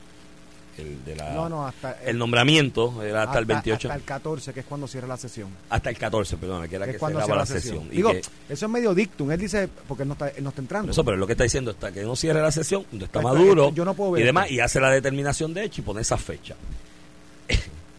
el 0.78 1.04
de 1.06 1.16
la 1.16 1.32
No, 1.34 1.50
no, 1.50 1.68
hasta 1.68 2.02
el 2.04 2.18
nombramiento 2.18 3.02
era 3.04 3.24
hasta, 3.24 3.40
el 3.40 3.46
28 3.46 3.88
Hasta 3.90 3.96
el 3.98 4.04
14, 4.04 4.54
que 4.54 4.60
es 4.62 4.66
cuando 4.66 4.88
cierra 4.88 5.08
la 5.08 5.18
sesión. 5.18 5.50
hasta 5.70 5.90
el 5.90 5.98
14 5.98 6.38
perdón 6.38 6.68
que 6.68 6.76
era 6.76 6.86
que 6.86 6.94
que, 6.94 6.98
cuando 6.98 7.20
cerraba 7.22 7.46
cierra 7.46 7.56
la 7.58 7.62
sesión, 7.62 7.88
Y 7.92 7.96
Digo, 7.98 8.12
que- 8.12 8.20
eso 8.50 8.66
es 8.66 8.70
medio 8.72 8.94
dictum. 8.94 9.32
Él 9.32 9.40
dice, 9.40 9.70
porque 9.88 10.04
él 10.04 10.08
no 10.10 10.14
está, 10.14 10.30
él 10.30 10.44
no 10.44 10.50
está 10.50 10.62
entrando. 10.62 10.92
Eso, 10.92 11.04
pero 11.04 11.18
lo 11.18 11.26
que 11.28 11.34
está 11.34 11.44
diciendo 11.44 11.72
hasta 11.72 11.92
que 11.92 12.04
no 12.04 12.16
cierre 12.16 12.42
la 12.42 12.52
sesión, 12.52 12.86
no 12.92 13.06
está 13.06 13.20
Esto- 13.20 13.22
maduro 13.34 13.64
esto- 13.66 13.76
yo 13.76 13.86
no 13.86 13.94
puedo 13.94 14.12
ver 14.12 14.22
y 14.24 14.26
demás, 14.26 14.46
esto. 14.46 14.56
y 14.56 14.60
hace 14.60 14.80
la 14.80 14.90
determinación 14.92 15.54
de 15.54 15.64
hecho 15.64 15.82
y 15.82 15.84
pone 15.84 16.02
esa 16.02 16.18
fecha. 16.18 16.56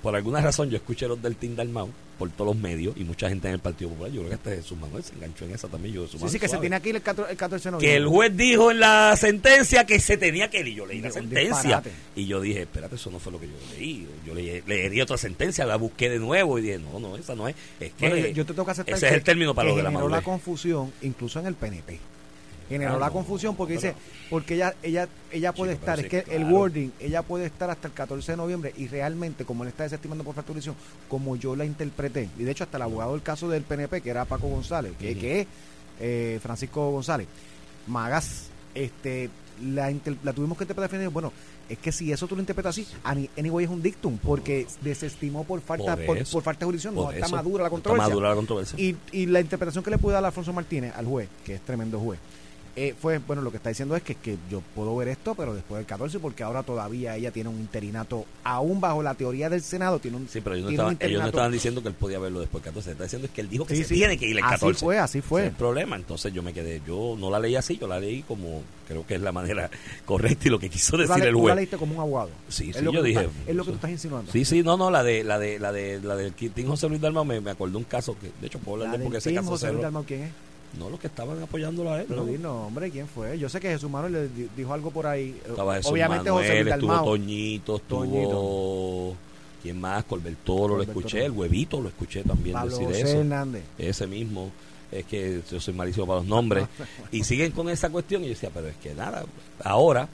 Por 0.09 0.16
alguna 0.16 0.40
razón 0.40 0.71
yo 0.71 0.79
escuché 0.79 1.07
los 1.07 1.21
del 1.21 1.37
Team 1.37 1.55
Dalmau 1.55 1.90
por 2.18 2.31
todos 2.31 2.55
los 2.55 2.57
medios 2.57 2.97
y 2.97 3.05
mucha 3.05 3.29
gente 3.29 3.47
en 3.47 3.53
el 3.53 3.61
Partido 3.61 3.90
Popular. 3.90 4.11
Yo 4.11 4.21
creo 4.21 4.31
que 4.31 4.35
hasta 4.37 4.51
Jesús 4.53 4.79
Manuel 4.79 5.05
se 5.05 5.12
enganchó 5.12 5.44
en 5.44 5.51
esa 5.51 5.68
también. 5.68 5.94
Yo, 5.94 6.01
Jesús 6.01 6.12
Sí, 6.12 6.16
Manuel 6.16 6.33
sí, 6.33 6.38
que 6.40 6.49
se 6.49 6.57
tiene 6.57 6.77
aquí 6.77 6.88
el 6.88 7.03
14, 7.03 7.31
el 7.31 7.37
14 7.37 7.71
de 7.73 7.77
Que 7.77 7.97
el 7.97 8.07
juez 8.07 8.35
dijo 8.35 8.71
en 8.71 8.81
la 8.81 9.14
sentencia 9.16 9.85
que 9.85 10.01
se 10.01 10.16
tenía 10.16 10.49
que 10.49 10.61
ir. 10.61 10.68
Y 10.68 10.75
yo 10.77 10.87
leí 10.87 11.03
la 11.03 11.11
sentencia. 11.11 11.83
Y 12.16 12.25
yo 12.25 12.40
dije, 12.40 12.62
espérate, 12.62 12.94
eso 12.94 13.11
no 13.11 13.18
fue 13.18 13.33
lo 13.33 13.38
que 13.38 13.49
yo 13.49 13.53
leí. 13.77 14.09
Yo 14.27 14.33
leí, 14.33 14.62
leí 14.66 14.99
otra 15.03 15.18
sentencia, 15.18 15.66
la 15.66 15.77
busqué 15.77 16.09
de 16.09 16.18
nuevo 16.18 16.59
y 16.59 16.62
dije, 16.62 16.79
no, 16.79 16.99
no, 16.99 17.14
esa 17.14 17.35
no 17.35 17.47
es. 17.47 17.55
Es 17.79 17.92
que 17.92 18.09
Bueno, 18.09 18.27
yo, 18.29 18.33
yo 18.33 18.47
te 18.47 18.55
tengo 18.55 18.64
que 18.64 18.71
aceptar 18.71 18.94
ese 18.94 19.09
es 19.09 19.12
el 19.12 19.23
término 19.23 19.55
para 19.55 19.68
lo 19.68 19.77
de 19.77 19.83
la 19.83 19.90
generó 19.90 20.09
la 20.09 20.23
madurez. 20.23 20.25
confusión, 20.25 20.90
incluso 21.03 21.38
en 21.38 21.49
el 21.49 21.55
PNP. 21.55 22.01
Generó 22.69 22.99
la 22.99 23.11
confusión 23.11 23.57
porque 23.57 23.75
dice, 23.75 23.95
porque 24.29 24.55
ella 24.55 24.75
ella 24.83 25.09
ella 25.33 25.53
puede 25.53 25.73
estar, 25.73 25.99
es 26.01 26.07
que 26.07 26.25
el 26.31 26.45
wording, 26.45 26.91
ella 27.01 27.23
puede 27.23 27.47
estar 27.47 27.71
hasta 27.71 27.89
el 27.89 27.95
14 27.95 28.33
de 28.33 28.37
noviembre 28.37 28.73
y 28.77 28.89
realmente, 28.89 29.45
como 29.45 29.63
él 29.65 29.69
está 29.71 29.85
desestimando 29.85 30.23
por 30.25 30.35
facturación, 30.35 30.75
como 31.09 31.37
yo 31.37 31.57
la 31.57 31.65
interpreté, 31.65 32.29
y 32.39 32.43
de 32.45 32.51
hecho 32.51 32.65
hasta 32.65 32.77
el 32.77 32.83
abogado 32.83 33.13
del 33.13 33.23
caso 33.23 33.49
del 33.49 33.63
PNP, 33.63 34.01
que 34.03 34.11
era 34.11 34.25
Paco 34.27 34.49
González, 34.49 34.93
que, 34.99 35.41
es 35.41 35.47
eh, 36.01 36.39
Francisco 36.43 36.91
González, 36.91 37.27
Magas, 37.87 38.49
este 38.75 39.31
la, 39.65 39.91
inter- 39.91 40.17
la 40.23 40.33
tuvimos 40.33 40.57
que 40.57 40.65
interpretar 40.65 41.11
bueno, 41.11 41.33
es 41.69 41.79
que 41.79 41.91
si 41.93 42.13
eso 42.13 42.27
tú 42.27 42.35
lo 42.37 42.41
interpretas 42.41 42.71
así, 42.79 42.87
anyway 43.37 43.65
es 43.65 43.71
un 43.71 43.83
dictum, 43.83 44.19
porque 44.19 44.67
desestimó 44.81 45.45
por 45.45 45.61
falta 45.61 45.97
Por 45.97 46.25
por, 46.25 46.43
falta 46.43 46.61
de 46.61 46.65
jurisdicción, 46.67 46.95
no 46.95 47.11
está 47.11 47.29
madura 47.29 47.63
la 47.63 47.69
está 47.69 47.71
controversia. 47.75 48.09
madura 48.09 48.29
la 48.31 48.35
controversia. 48.37 48.79
Y, 48.81 48.97
y 49.13 49.27
la 49.27 49.41
interpretación 49.41 49.83
que 49.85 49.91
le 49.91 49.99
pude 49.99 50.15
dar 50.15 50.25
a 50.25 50.29
Alfonso 50.29 50.53
Martínez, 50.53 50.95
al 50.97 51.07
juez, 51.07 51.29
que 51.45 51.55
es 51.57 51.61
tremendo 51.63 51.99
juez, 51.99 52.21
eh, 52.87 52.95
fue, 53.01 53.19
bueno, 53.19 53.43
lo 53.43 53.51
que 53.51 53.57
está 53.57 53.69
diciendo 53.71 53.97
es 53.97 54.03
que, 54.03 54.14
que 54.14 54.37
yo 54.51 54.62
puedo 54.75 54.95
ver 54.97 55.09
esto, 55.09 55.35
pero 55.35 55.55
después 55.55 55.79
del 55.79 55.87
14, 55.87 56.19
porque 56.21 56.43
ahora 56.43 56.62
todavía 56.62 57.17
ella 57.17 57.31
tiene 57.31 57.49
un 57.51 57.57
interinato, 57.59 58.25
aún 58.45 58.81
bajo 58.81 59.03
la 59.03 59.14
teoría 59.14 59.49
del 59.51 59.62
Senado, 59.62 59.99
tiene 59.99 60.17
un, 60.19 60.29
Sí, 60.29 60.41
pero 60.41 60.55
ellos 60.57 60.67
no, 60.67 60.71
estaban, 60.71 60.97
ellos 61.01 61.21
no 61.23 61.29
estaban 61.29 61.53
diciendo 61.53 61.83
que 61.83 61.88
él 61.88 61.95
podía 61.95 62.19
verlo 62.19 62.41
después 62.41 62.62
del 62.62 62.73
14. 62.73 62.93
Está 62.93 63.05
diciendo 63.05 63.27
es 63.27 63.33
que 63.33 63.41
él 63.41 63.49
dijo 63.49 63.67
que 63.67 63.75
Sí, 63.75 63.83
se 63.83 63.88
sí. 63.91 63.95
tiene 63.97 64.17
que 64.19 64.27
ir 64.27 64.38
el 64.38 64.45
Así 64.45 64.55
14. 64.55 64.81
fue, 64.85 64.99
así 64.99 65.21
fue. 65.21 65.41
Ese 65.41 65.47
es 65.49 65.53
el 65.55 65.59
problema. 65.59 65.97
Entonces 65.97 66.33
yo 66.33 66.43
me 66.43 66.53
quedé. 66.53 66.81
Yo 66.87 67.17
no 67.19 67.31
la 67.31 67.38
leí 67.41 67.57
así, 67.57 67.77
yo 67.79 67.87
la 67.88 67.99
leí 68.01 68.23
como 68.23 68.62
creo 68.87 69.07
que 69.07 69.17
es 69.17 69.21
la 69.21 69.33
manera 69.33 69.69
correcta 70.07 70.49
y 70.49 70.51
lo 70.51 70.59
que 70.59 70.71
quiso 70.71 70.97
decir 70.97 71.17
le- 71.19 71.27
el 71.27 71.33
tú 71.33 71.38
la 71.38 71.43
juez. 71.45 71.57
leíste 71.57 71.77
como 71.77 71.95
un 71.95 72.01
abogado. 72.01 72.31
Sí, 72.49 72.71
Es 72.71 72.77
sí, 72.77 72.83
lo 72.85 72.91
que 72.93 72.97
yo 72.97 73.01
tú 73.03 73.07
dije. 73.07 73.21
estás- 73.21 73.35
es 73.49 73.55
lo 73.57 73.64
que 73.64 73.71
tú 73.71 73.75
estás 73.77 73.91
insinuando. 73.91 74.33
Sí, 74.33 74.45
sí, 74.45 74.62
no, 74.62 74.77
no, 74.77 74.91
la 74.91 75.03
de 75.03 75.25
la 75.25 75.38
de 75.38 75.59
la 75.59 75.73
de 75.73 76.01
la 76.01 76.17
del 76.17 76.33
Team 76.33 76.69
José 76.69 76.88
Luis 76.88 77.01
Dalmau 77.01 77.25
me, 77.25 77.41
me 77.41 77.51
acordó 77.51 77.77
un 77.79 77.85
caso 77.85 78.17
que 78.19 78.31
de 78.41 78.47
hecho 78.47 78.59
puedo 78.59 78.77
hablar 78.77 78.93
La 78.93 78.99
de 78.99 79.05
porque 79.05 79.19
ese 79.19 79.35
caso 79.35 79.49
José 79.49 79.71
Luis 79.73 79.83
Dalmau, 79.83 80.05
¿quién 80.05 80.23
es? 80.23 80.31
No 80.79 80.91
los 80.91 81.01
que 81.01 81.07
estaban 81.07 81.43
apoyándolo 81.43 81.93
a 81.93 82.01
él, 82.01 82.07
Pero 82.09 82.25
no. 82.25 82.27
di 82.31 82.39
nombre, 82.39 82.91
¿quién 82.91 83.07
fue? 83.09 83.39
Yo 83.39 83.49
sé 83.49 83.59
que 83.61 83.69
Jesús 83.71 83.91
Manuel 83.91 84.13
le 84.13 84.29
di- 84.29 84.49
dijo 84.57 84.73
algo 84.75 84.91
por 84.91 85.07
ahí. 85.07 85.41
Estaba 85.49 85.77
Jesús 85.77 85.93
Obviamente 85.93 86.31
Manuel, 86.31 86.47
José 86.47 86.61
estuvo 86.71 86.89
Dalmau. 86.93 87.05
Toñito, 87.07 87.77
estuvo 87.77 88.01
Toñito. 88.05 89.17
¿Quién 89.63 89.81
más? 89.81 90.05
Colbertoro, 90.05 90.69
lo 90.69 90.75
Colbertoro. 90.85 90.99
escuché, 91.01 91.25
el 91.25 91.33
huevito 91.33 91.81
lo 91.81 91.89
escuché 91.89 92.23
también 92.23 92.55
Pablo 92.55 92.71
decir 92.71 92.87
José 92.87 93.01
eso. 93.01 93.19
Hernández. 93.21 93.63
ese 93.79 94.07
mismo 94.07 94.51
es 94.93 95.05
que 95.05 95.43
yo 95.51 95.61
soy 95.61 95.75
malísimo 95.75 96.07
para 96.07 96.21
los 96.21 96.29
nombres 96.29 96.67
y 97.13 97.25
siguen 97.25 97.51
con 97.53 97.69
esa 97.69 97.91
cuestión 97.91 98.23
y 98.23 98.27
yo 98.27 98.31
decía 98.31 98.51
pero 98.55 98.69
es 98.69 98.77
que 98.77 98.95
nada 98.95 99.25
ahora 99.65 100.09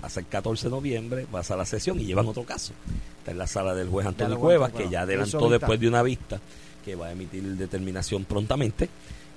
hasta 0.00 0.20
el 0.20 0.26
14 0.26 0.66
de 0.66 0.70
noviembre 0.70 1.26
pasa 1.30 1.56
la 1.56 1.66
sesión 1.66 2.00
y 2.00 2.04
llevan 2.06 2.26
otro 2.28 2.44
caso 2.44 2.72
está 3.18 3.32
en 3.32 3.38
la 3.38 3.46
sala 3.46 3.74
del 3.74 3.88
juez 3.88 4.06
Antonio 4.06 4.38
Cuevas 4.38 4.72
que 4.72 4.88
ya 4.88 5.02
adelantó 5.02 5.50
después 5.50 5.78
de 5.80 5.88
una 5.88 6.02
vista 6.02 6.40
que 6.84 6.94
va 6.94 7.08
a 7.08 7.12
emitir 7.12 7.42
determinación 7.56 8.24
prontamente 8.24 8.88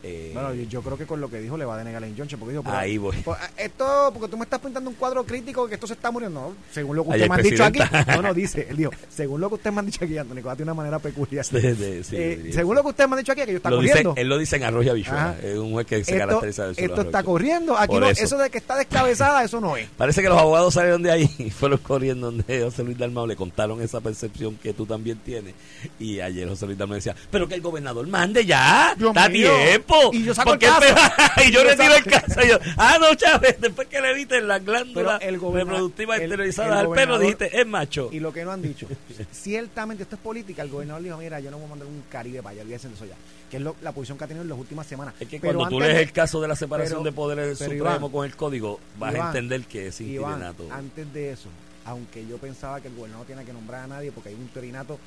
Eh, 0.03 0.31
Bueno, 0.33 0.53
yo, 0.53 0.63
yo 0.63 0.81
creo 0.81 0.97
que 0.97 1.05
con 1.05 1.19
lo 1.19 1.29
que 1.29 1.39
dijo 1.39 1.57
le 1.57 1.65
va 1.65 1.75
a 1.75 1.77
denegar 1.77 2.01
la 2.01 2.07
injunction 2.07 2.39
porque 2.39 2.51
dijo, 2.53 2.63
pero- 2.63 2.77
ahí 2.77 2.97
voy 2.97 3.15
Pues, 3.25 3.37
esto, 3.57 4.09
porque 4.13 4.29
tú 4.29 4.37
me 4.37 4.43
estás 4.43 4.59
pintando 4.59 4.89
un 4.89 4.95
cuadro 4.95 5.25
crítico 5.25 5.67
que 5.67 5.73
esto 5.75 5.87
se 5.87 5.93
está 5.93 6.11
muriendo. 6.11 6.39
No, 6.41 6.53
según 6.71 6.95
lo 6.95 7.03
que 7.03 7.09
usted 7.09 7.29
me 7.29 7.35
han 7.35 7.41
dicho 7.43 7.63
aquí. 7.63 7.79
No, 8.07 8.21
no, 8.21 8.33
dice, 8.33 8.67
él 8.69 8.77
dijo, 8.77 8.91
según 9.09 9.41
lo 9.41 9.49
que 9.49 9.55
usted 9.55 9.71
me 9.71 9.79
han 9.79 9.85
dicho 9.87 10.03
aquí, 10.05 10.17
Antonio, 10.17 10.49
a 10.49 10.55
tener 10.55 10.63
una 10.65 10.73
manera 10.75 10.99
peculiar. 10.99 11.45
De- 11.47 11.73
de- 11.73 12.03
sí, 12.03 12.15
Eh, 12.15 12.49
según 12.53 12.75
lo 12.75 12.83
que 12.83 12.89
usted 12.89 13.07
me 13.07 13.13
han 13.13 13.19
dicho 13.19 13.31
aquí, 13.31 13.41
que 13.41 13.51
yo 13.51 13.57
está 13.57 13.69
Lo 13.69 13.79
dice- 13.79 13.93
corriendo. 13.93 14.13
él 14.17 14.27
lo 14.29 14.37
dice 14.37 14.55
en 14.57 14.63
Arroyo 14.63 14.91
Habichuela 14.91 15.29
Ajá. 15.31 15.35
es 15.41 15.57
un 15.57 15.71
juez 15.71 15.87
que 15.87 16.03
se 16.03 16.11
esto 16.11 16.17
caracteriza 16.27 16.67
de 16.67 16.71
esto 16.77 17.01
está 17.01 17.23
corriendo. 17.23 17.77
Aquí 17.77 17.87
Por 17.93 18.01
no, 18.01 18.09
eso. 18.09 18.23
eso. 18.23 18.37
de 18.37 18.49
que 18.49 18.57
está 18.59 18.75
descabezada, 18.77 19.43
eso 19.43 19.59
no 19.59 19.75
es. 19.77 19.87
Parece 19.97 20.21
que 20.21 20.29
los 20.29 20.37
abogados 20.37 20.73
salieron 20.73 21.01
de 21.01 21.11
ahí 21.11 21.29
y 21.39 21.49
fueron 21.49 21.79
corriendo 21.79 22.27
donde 22.31 22.61
José 22.61 22.83
Luis 22.83 22.97
Dalmau 22.97 23.25
le 23.25 23.35
contaron 23.35 23.81
esa 23.81 23.99
percepción 24.01 24.57
que 24.61 24.73
tú 24.73 24.85
también 24.85 25.17
tienes. 25.19 25.53
Y 25.99 26.19
ayer 26.19 26.47
José 26.47 26.65
Luis 26.67 26.77
Dalmau 26.77 26.95
decía, 26.95 27.15
pero 27.31 27.47
que 27.47 27.55
el 27.55 27.61
gobernador 27.61 28.05
mande 28.07 28.45
ya, 28.45 28.93
Dios 28.97 29.09
está 29.09 29.25
a 29.25 29.29
mío. 29.29 29.49
tiempo. 29.65 29.86
Y 30.13 30.23
yo 30.23 30.33
saco 30.35 30.53
el 30.53 30.59
caso. 30.59 30.81
y 31.47 31.51
yo 31.51 31.61
yo 31.61 31.69
retiro 31.69 31.95
el 31.95 32.03
saco- 32.03 32.25
caso. 32.27 32.45
Y 32.45 32.49
yo, 32.49 32.57
ah, 32.77 32.97
no, 32.99 33.13
Chávez, 33.15 33.57
después 33.59 33.87
que 33.87 34.01
le 34.01 34.13
viste 34.13 34.41
las 34.41 34.63
glándulas 34.63 35.21
el 35.21 35.39
reproductivas 35.41 36.17
el- 36.17 36.23
exteriorizadas 36.23 36.71
el 36.71 36.77
al 36.87 36.91
perro, 36.93 37.19
dijiste, 37.19 37.59
es 37.61 37.67
macho. 37.67 38.09
Y 38.11 38.19
lo 38.19 38.31
que 38.33 38.43
no 38.45 38.51
han 38.51 38.61
dicho, 38.61 38.87
ciertamente 39.31 40.03
esto 40.03 40.15
es 40.15 40.21
política. 40.21 40.61
El 40.61 40.69
gobernador 40.69 41.03
dijo, 41.03 41.17
mira, 41.17 41.39
yo 41.39 41.51
no 41.51 41.57
voy 41.57 41.65
a 41.65 41.69
mandar 41.69 41.87
un 41.87 42.03
Caribe 42.09 42.41
para 42.41 42.53
allá, 42.53 42.61
olvídense 42.63 42.87
de 42.89 42.93
eso 42.95 43.05
ya. 43.05 43.15
Que 43.49 43.57
es 43.57 43.63
lo- 43.63 43.75
la 43.81 43.91
posición 43.91 44.17
que 44.17 44.23
ha 44.23 44.27
tenido 44.27 44.43
en 44.43 44.49
las 44.49 44.57
últimas 44.59 44.87
semanas. 44.87 45.13
Es 45.19 45.27
que 45.27 45.39
Pero 45.39 45.59
cuando 45.59 45.69
tú 45.69 45.75
antes 45.77 45.87
lees 45.89 45.97
de- 45.97 46.03
el 46.03 46.11
caso 46.11 46.41
de 46.41 46.47
la 46.47 46.55
separación 46.55 46.99
pero- 46.99 47.03
de 47.03 47.11
poderes 47.13 47.45
del 47.47 47.57
Supremo 47.57 47.97
Iván, 47.97 48.11
con 48.11 48.25
el 48.25 48.35
código, 48.35 48.79
vas 48.97 49.15
a 49.15 49.27
entender 49.27 49.61
que 49.65 49.87
es 49.87 50.01
Iván, 50.01 50.33
interinato. 50.33 50.67
antes 50.71 51.13
de 51.13 51.31
eso, 51.31 51.49
aunque 51.85 52.25
yo 52.27 52.37
pensaba 52.37 52.81
que 52.81 52.89
el 52.89 52.95
gobernador 52.95 53.25
tiene 53.25 53.45
que 53.45 53.53
nombrar 53.53 53.83
a 53.83 53.87
nadie 53.87 54.11
porque 54.11 54.29
hay 54.29 54.35
un 54.35 54.41
interinato, 54.41 54.99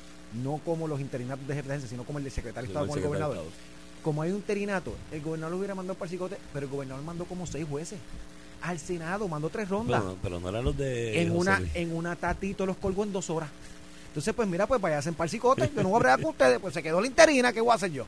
no 0.43 0.59
como 0.65 0.87
los 0.87 0.99
interinatos 0.99 1.45
de 1.47 1.53
jefe 1.53 1.67
de 1.67 1.73
agencia, 1.75 1.89
sino 1.89 2.03
como 2.03 2.17
el 2.17 2.23
de 2.23 2.31
secretario 2.31 2.67
de 2.67 2.73
Estado 2.73 2.87
con 2.87 2.97
el 2.97 3.05
gobernador. 3.05 3.43
Como 4.03 4.21
hay 4.21 4.31
un 4.31 4.37
interinato, 4.37 4.95
el 5.11 5.21
gobernador 5.21 5.51
lo 5.51 5.57
hubiera 5.57 5.75
mandado 5.75 5.97
para 5.97 6.07
el 6.07 6.11
psicote, 6.11 6.37
pero 6.53 6.65
el 6.65 6.71
gobernador 6.71 7.03
mandó 7.03 7.25
como 7.25 7.45
seis 7.45 7.65
jueces. 7.69 7.99
Al 8.61 8.79
Senado 8.79 9.27
mandó 9.27 9.49
tres 9.49 9.69
rondas. 9.69 10.01
Pero, 10.01 10.17
pero 10.21 10.39
no 10.39 10.49
eran 10.49 10.63
los 10.63 10.77
de 10.77 11.21
en 11.21 11.29
José 11.29 11.39
una 11.39 11.59
Luis. 11.59 11.71
en 11.75 11.95
una 11.95 12.15
tatito 12.15 12.65
los 12.65 12.77
colgó 12.77 13.03
en 13.03 13.13
dos 13.13 13.29
horas. 13.29 13.49
Entonces, 14.07 14.33
pues 14.33 14.47
mira, 14.47 14.67
pues 14.67 14.81
váyanse 14.81 15.13
para 15.13 15.25
el 15.25 15.29
psicote, 15.29 15.71
yo 15.73 15.83
no 15.83 15.89
voy 15.89 15.95
a 15.95 15.99
bregar 15.99 16.21
con 16.21 16.31
ustedes, 16.31 16.59
pues 16.59 16.73
se 16.73 16.83
quedó 16.83 16.99
la 16.99 17.07
interina, 17.07 17.53
¿qué 17.53 17.61
voy 17.61 17.71
a 17.71 17.75
hacer 17.75 17.91
yo? 17.91 18.05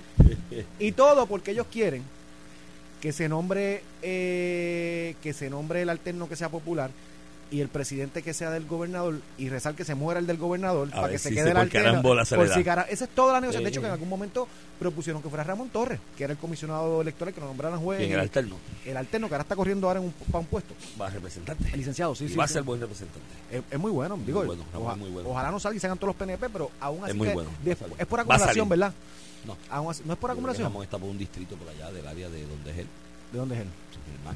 Y 0.78 0.92
todo 0.92 1.26
porque 1.28 1.52
ellos 1.52 1.66
quieren 1.72 2.04
que 3.00 3.12
se 3.12 3.30
nombre 3.30 3.84
eh, 4.02 5.16
que 5.22 5.34
se 5.34 5.50
nombre 5.50 5.82
el 5.82 5.90
alterno 5.90 6.28
que 6.28 6.36
sea 6.36 6.50
popular 6.50 6.90
y 7.52 7.62
el 7.62 7.68
presidente 7.68 8.24
que 8.24 8.34
sea 8.34 8.50
del 8.50 8.66
gobernador 8.66 9.20
y 9.38 9.50
rezar 9.50 9.76
que 9.76 9.86
se 9.86 9.94
muera 9.96 10.20
el 10.20 10.26
del 10.28 10.38
gobernador 10.38 10.88
A 10.88 10.92
para 10.96 11.02
ver 11.04 11.12
que 11.14 11.20
se 11.20 11.30
quede 11.30 11.44
se- 11.44 11.52
el 11.52 11.58
alterno. 11.58 11.88
carambola 11.90 12.26
se 12.26 12.36
por 12.36 12.50
si 12.50 12.64
cara- 12.64 12.84
Esa 12.90 13.04
es 13.06 13.10
toda 13.12 13.34
la 13.34 13.42
negociación. 13.42 13.64
De 13.64 13.70
hecho, 13.70 13.82
que 13.82 13.88
en 13.88 13.94
algún 13.94 14.10
momento 14.10 14.48
propusieron 14.80 15.22
que 15.22 15.30
fuera 15.30 15.44
Ramón 15.44 15.70
Torres, 15.70 16.00
que 16.18 16.24
era 16.24 16.34
el 16.34 16.40
comisionado 16.40 17.02
electoral 17.02 17.34
que 17.34 17.40
lo 17.42 17.48
nombraran 17.48 17.80
juez. 17.80 18.00
¿Quién 18.00 18.10
y- 18.10 18.14
era 18.14 18.22
alterno? 18.24 18.58
el 18.86 18.98
alterno 18.98 19.28
que 19.28 19.36
ahora 19.36 19.44
está 19.44 19.56
corriendo 19.56 19.88
ahora 19.88 20.00
en 20.00 20.08
un, 20.08 20.12
para 20.12 20.40
un 20.40 20.46
puesto. 20.46 20.74
Va 21.00 21.08
a 21.08 21.10
representante. 21.12 21.70
El 21.72 21.78
licenciado, 21.78 22.16
sí, 22.16 22.26
y 22.26 22.30
sí. 22.30 22.36
va 22.36 22.46
a 22.46 22.48
sí. 22.48 22.54
ser 22.56 22.64
buen 22.64 22.82
representante. 22.82 23.28
Es, 23.52 23.62
es 23.70 23.80
muy 23.80 23.92
bueno, 23.92 24.18
digo, 24.26 24.44
bueno, 24.44 24.64
Ramón 24.74 24.86
oja- 24.88 24.94
es 24.96 25.00
muy 25.00 25.10
bueno. 25.12 25.30
ojalá 25.30 25.52
no 25.52 25.60
salgan 25.60 25.78
y 25.78 25.80
sean 25.80 25.98
todos 25.98 26.08
los 26.10 26.16
PNP, 26.16 26.50
pero 26.50 26.72
aún 26.80 27.04
así 27.04 27.12
Es 27.12 27.16
muy 27.18 27.28
que 27.28 27.34
bueno, 27.34 27.50
de- 27.64 27.72
es 27.72 28.06
por 28.08 28.20
acumulación. 28.20 28.68
¿verdad? 28.70 28.94
No. 29.46 29.58
Aún 29.70 29.92
así- 29.92 30.04
no 30.06 30.14
es 30.14 30.20
por 30.20 30.32
acumulación. 30.32 30.64
Ramón 30.68 30.84
está 30.84 30.98
por 30.98 31.10
un 31.10 31.18
distrito 31.18 31.56
por 31.56 31.68
allá, 31.70 31.92
del 31.92 32.08
área 32.08 32.30
de 32.30 32.48
donde 32.48 32.72
es 32.72 32.78
él. 32.80 32.88
¿De 33.32 33.38
dónde 33.40 33.56
es 33.56 33.62
él? 33.62 33.68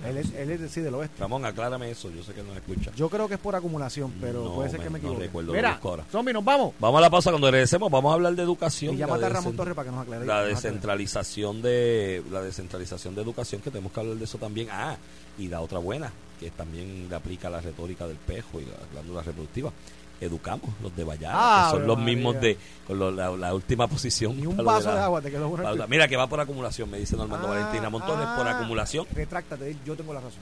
Él 0.06 0.18
es, 0.18 0.34
él 0.34 0.52
es 0.52 0.72
sí, 0.72 0.82
del 0.82 0.94
oeste. 0.96 1.16
Ramón, 1.20 1.44
aclárame 1.46 1.90
eso, 1.90 2.10
yo 2.12 2.22
sé 2.24 2.34
que 2.34 2.44
no 2.44 2.54
escucha. 2.54 2.92
Yo 2.96 3.10
creo 3.10 3.28
que 3.28 3.34
es 3.36 3.40
por 3.40 3.56
acumulación, 3.56 4.14
pero 4.22 4.44
No, 4.44 4.56
puede 4.56 4.70
ser 4.70 4.80
me- 4.80 4.84
que 4.86 4.90
me 4.92 5.00
no 5.00 5.06
equivoque. 5.08 5.26
recuerdo, 5.26 5.48
lo 5.48 5.54
Mira, 5.54 5.80
zombie, 6.12 6.34
nos 6.34 6.44
vamos. 6.46 6.74
Vamos 6.80 6.98
a 7.00 7.02
la 7.02 7.10
pausa 7.10 7.32
cuando 7.32 7.50
regresemos, 7.50 7.90
vamos 7.90 8.12
a 8.12 8.14
hablar 8.16 8.36
de 8.36 8.44
educación. 8.44 8.94
Y 8.96 8.98
la 8.98 9.08
llámate 9.08 9.26
a 9.26 9.30
Ramón 9.30 9.56
Torres 9.56 9.74
para 9.76 9.90
que 9.90 9.96
nos 9.96 10.04
aclare. 10.04 10.26
La 10.26 10.44
descentralización 10.44 11.62
de 11.62 12.24
la 12.32 12.42
descentralización 12.42 13.16
de 13.16 13.22
educación, 13.22 13.62
que 13.62 13.72
tenemos 13.72 13.92
que 13.92 14.00
hablar 14.00 14.16
de 14.18 14.24
eso 14.26 14.38
también. 14.38 14.68
Ah, 14.72 14.98
y 15.38 15.48
la 15.48 15.62
otra 15.62 15.80
buena, 15.80 16.12
que 16.40 16.52
también 16.52 17.08
le 17.10 17.16
aplica 17.16 17.50
la 17.50 17.62
retórica 17.62 18.08
del 18.08 18.18
pejo 18.18 18.60
y 18.60 18.66
la 18.66 18.76
glándula 18.92 19.22
reproductiva. 19.24 19.72
Educamos 20.20 20.70
los 20.82 20.96
de 20.96 21.04
Vallar, 21.04 21.32
Ah, 21.36 21.70
que 21.72 21.78
son 21.78 21.88
los 21.88 21.98
mismos 22.00 22.40
de 22.42 22.58
con 22.88 22.98
lo- 22.98 23.12
la, 23.12 23.30
la 23.32 23.54
última 23.54 23.88
posición. 23.88 24.36
Ni 24.36 24.48
un 24.48 24.58
vaso 24.58 24.90
de, 24.90 24.96
la- 24.96 25.06
agua 25.06 25.22
te 25.22 25.30
quedó 25.30 25.48
bueno. 25.50 25.64
para- 25.64 25.88
Mira 25.88 26.08
que 26.08 26.18
va 26.18 26.28
por 26.28 26.40
acumulación, 26.40 26.90
me 26.90 26.98
dice 26.98 27.16
Normando 27.16 27.48
Ah, 27.48 27.52
Valentina 27.52 27.90
Montones, 27.90 28.26
por 28.36 28.48
ah, 28.48 28.58
acumulación. 28.58 29.06
Retráctate, 29.14 29.76
yo 29.86 29.96
tengo 29.96 30.14
la 30.14 30.22
razón. 30.22 30.42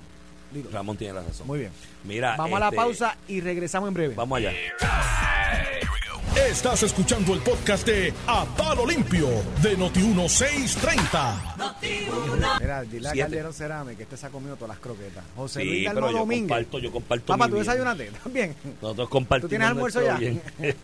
Dilo. 0.51 0.69
Ramón 0.71 0.95
tiene 0.95 1.13
la 1.15 1.23
razón. 1.23 1.47
Muy 1.47 1.59
bien. 1.59 1.71
Mira, 2.05 2.35
Vamos 2.37 2.55
a 2.55 2.59
la 2.59 2.65
este, 2.67 2.75
pausa 2.77 3.17
y 3.27 3.41
regresamos 3.41 3.89
en 3.89 3.93
breve. 3.95 4.15
Vamos 4.15 4.37
allá. 4.37 4.53
Estás 6.35 6.83
escuchando 6.83 7.33
el 7.33 7.39
podcast 7.39 7.87
de 7.87 8.13
A 8.27 8.45
Palo 8.45 8.85
Limpio 8.85 9.27
de 9.63 9.77
Noti1630. 9.77 11.55
Mira, 12.59 12.81
dile 12.83 13.07
a 13.07 13.11
Siete. 13.11 13.21
Calderón 13.29 13.53
Cerame 13.53 13.95
que 13.95 14.03
este 14.03 14.17
se 14.17 14.25
ha 14.25 14.29
comido 14.29 14.55
todas 14.55 14.69
las 14.69 14.79
croquetas. 14.79 15.23
José 15.35 15.61
Sí, 15.61 15.65
Luis 15.67 15.83
pero 15.87 15.93
Dalmau 15.95 16.11
yo 16.11 16.17
Domínguez. 16.19 16.49
comparto, 16.49 16.79
yo 16.79 16.91
comparto. 16.91 17.25
Papá, 17.27 17.47
¿tú 17.47 17.55
desayunaste 17.55 18.11
también? 18.23 18.53
Nosotros 18.81 19.09
compartimos. 19.09 19.41
¿Tú 19.41 19.49
tienes 19.49 19.67
almuerzo 19.67 20.01
ya? 20.03 20.17
bien. 20.17 20.41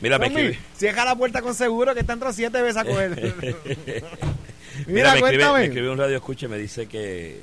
Mira, 0.00 0.16
escribe. 0.16 0.58
Cierra 0.76 1.04
la 1.04 1.14
puerta 1.16 1.42
con 1.42 1.54
seguro 1.54 1.92
que 1.94 2.00
está 2.00 2.14
entrando 2.14 2.34
siete 2.34 2.60
veces 2.62 2.78
a 2.78 2.84
coger. 2.84 3.10
Mira, 3.44 3.56
Mira, 4.86 5.12
me, 5.12 5.18
escribe, 5.20 5.52
me 5.52 5.64
escribe 5.64 5.90
un 5.90 5.98
radio 5.98 6.16
escucha 6.16 6.46
y 6.46 6.48
me 6.48 6.58
dice 6.58 6.86
que, 6.86 7.42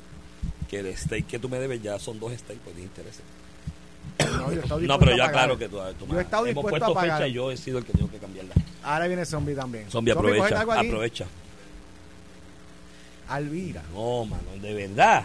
que 0.68 0.80
el 0.80 0.96
steak 0.96 1.26
que 1.26 1.38
tú 1.38 1.48
me 1.48 1.58
debes 1.60 1.80
ya 1.80 1.98
son 1.98 2.18
dos 2.18 2.32
steaks, 2.36 2.60
pues 2.64 2.74
ni 2.76 2.82
interesa. 2.82 3.20
No, 4.18 4.52
yo 4.52 4.60
he 4.60 4.62
estado 4.62 4.80
No, 4.80 4.98
pero 4.98 5.12
dispuesto 5.12 5.16
yo 5.16 5.22
a 5.24 5.26
pagar. 5.26 5.28
aclaro 5.28 5.58
que 5.58 5.68
tú, 5.68 5.78
tú 5.98 6.12
Yo 6.12 6.18
he 6.18 6.22
estado 6.22 6.46
hemos 6.46 6.62
puesto 6.62 6.84
a 6.90 6.94
pagar. 6.94 7.18
fecha 7.18 7.28
y 7.28 7.32
yo 7.32 7.50
he 7.50 7.56
sido 7.56 7.78
el 7.78 7.84
que 7.84 7.92
tengo 7.92 8.10
que 8.10 8.18
cambiarla. 8.18 8.54
Ahora 8.82 9.06
viene 9.06 9.24
Zombie 9.24 9.54
también. 9.54 9.90
Zombie, 9.90 10.12
¿cógete 10.14 10.40
aprovecha, 10.54 10.80
aprovecha. 10.80 11.26
Alvira. 13.28 13.82
No, 13.92 14.24
mano, 14.26 14.42
de 14.60 14.74
verdad. 14.74 15.24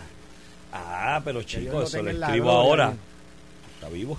Ah, 0.71 1.21
pero 1.23 1.43
chicos, 1.43 1.89
eso 1.93 2.01
lo 2.03 2.11
escribo 2.11 2.49
ahora. 2.51 2.93
está 3.75 3.89
vivo. 3.89 4.17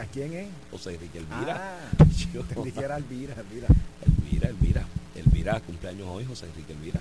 ¿A 0.00 0.04
quién 0.06 0.32
es? 0.32 0.48
José 0.70 0.94
Enrique 0.94 1.18
Elvira. 1.18 1.78
Ah, 1.98 2.04
Yo- 2.32 2.40
entendí 2.40 2.72
que 2.72 2.80
era 2.80 2.96
Elvira, 2.96 3.34
Elvira. 3.38 3.68
Elvira, 4.06 4.48
Elvira. 4.48 4.84
Elvira, 5.14 5.60
cumpleaños 5.60 6.08
hoy, 6.08 6.24
José 6.24 6.46
Enrique 6.46 6.72
Elvira. 6.72 7.00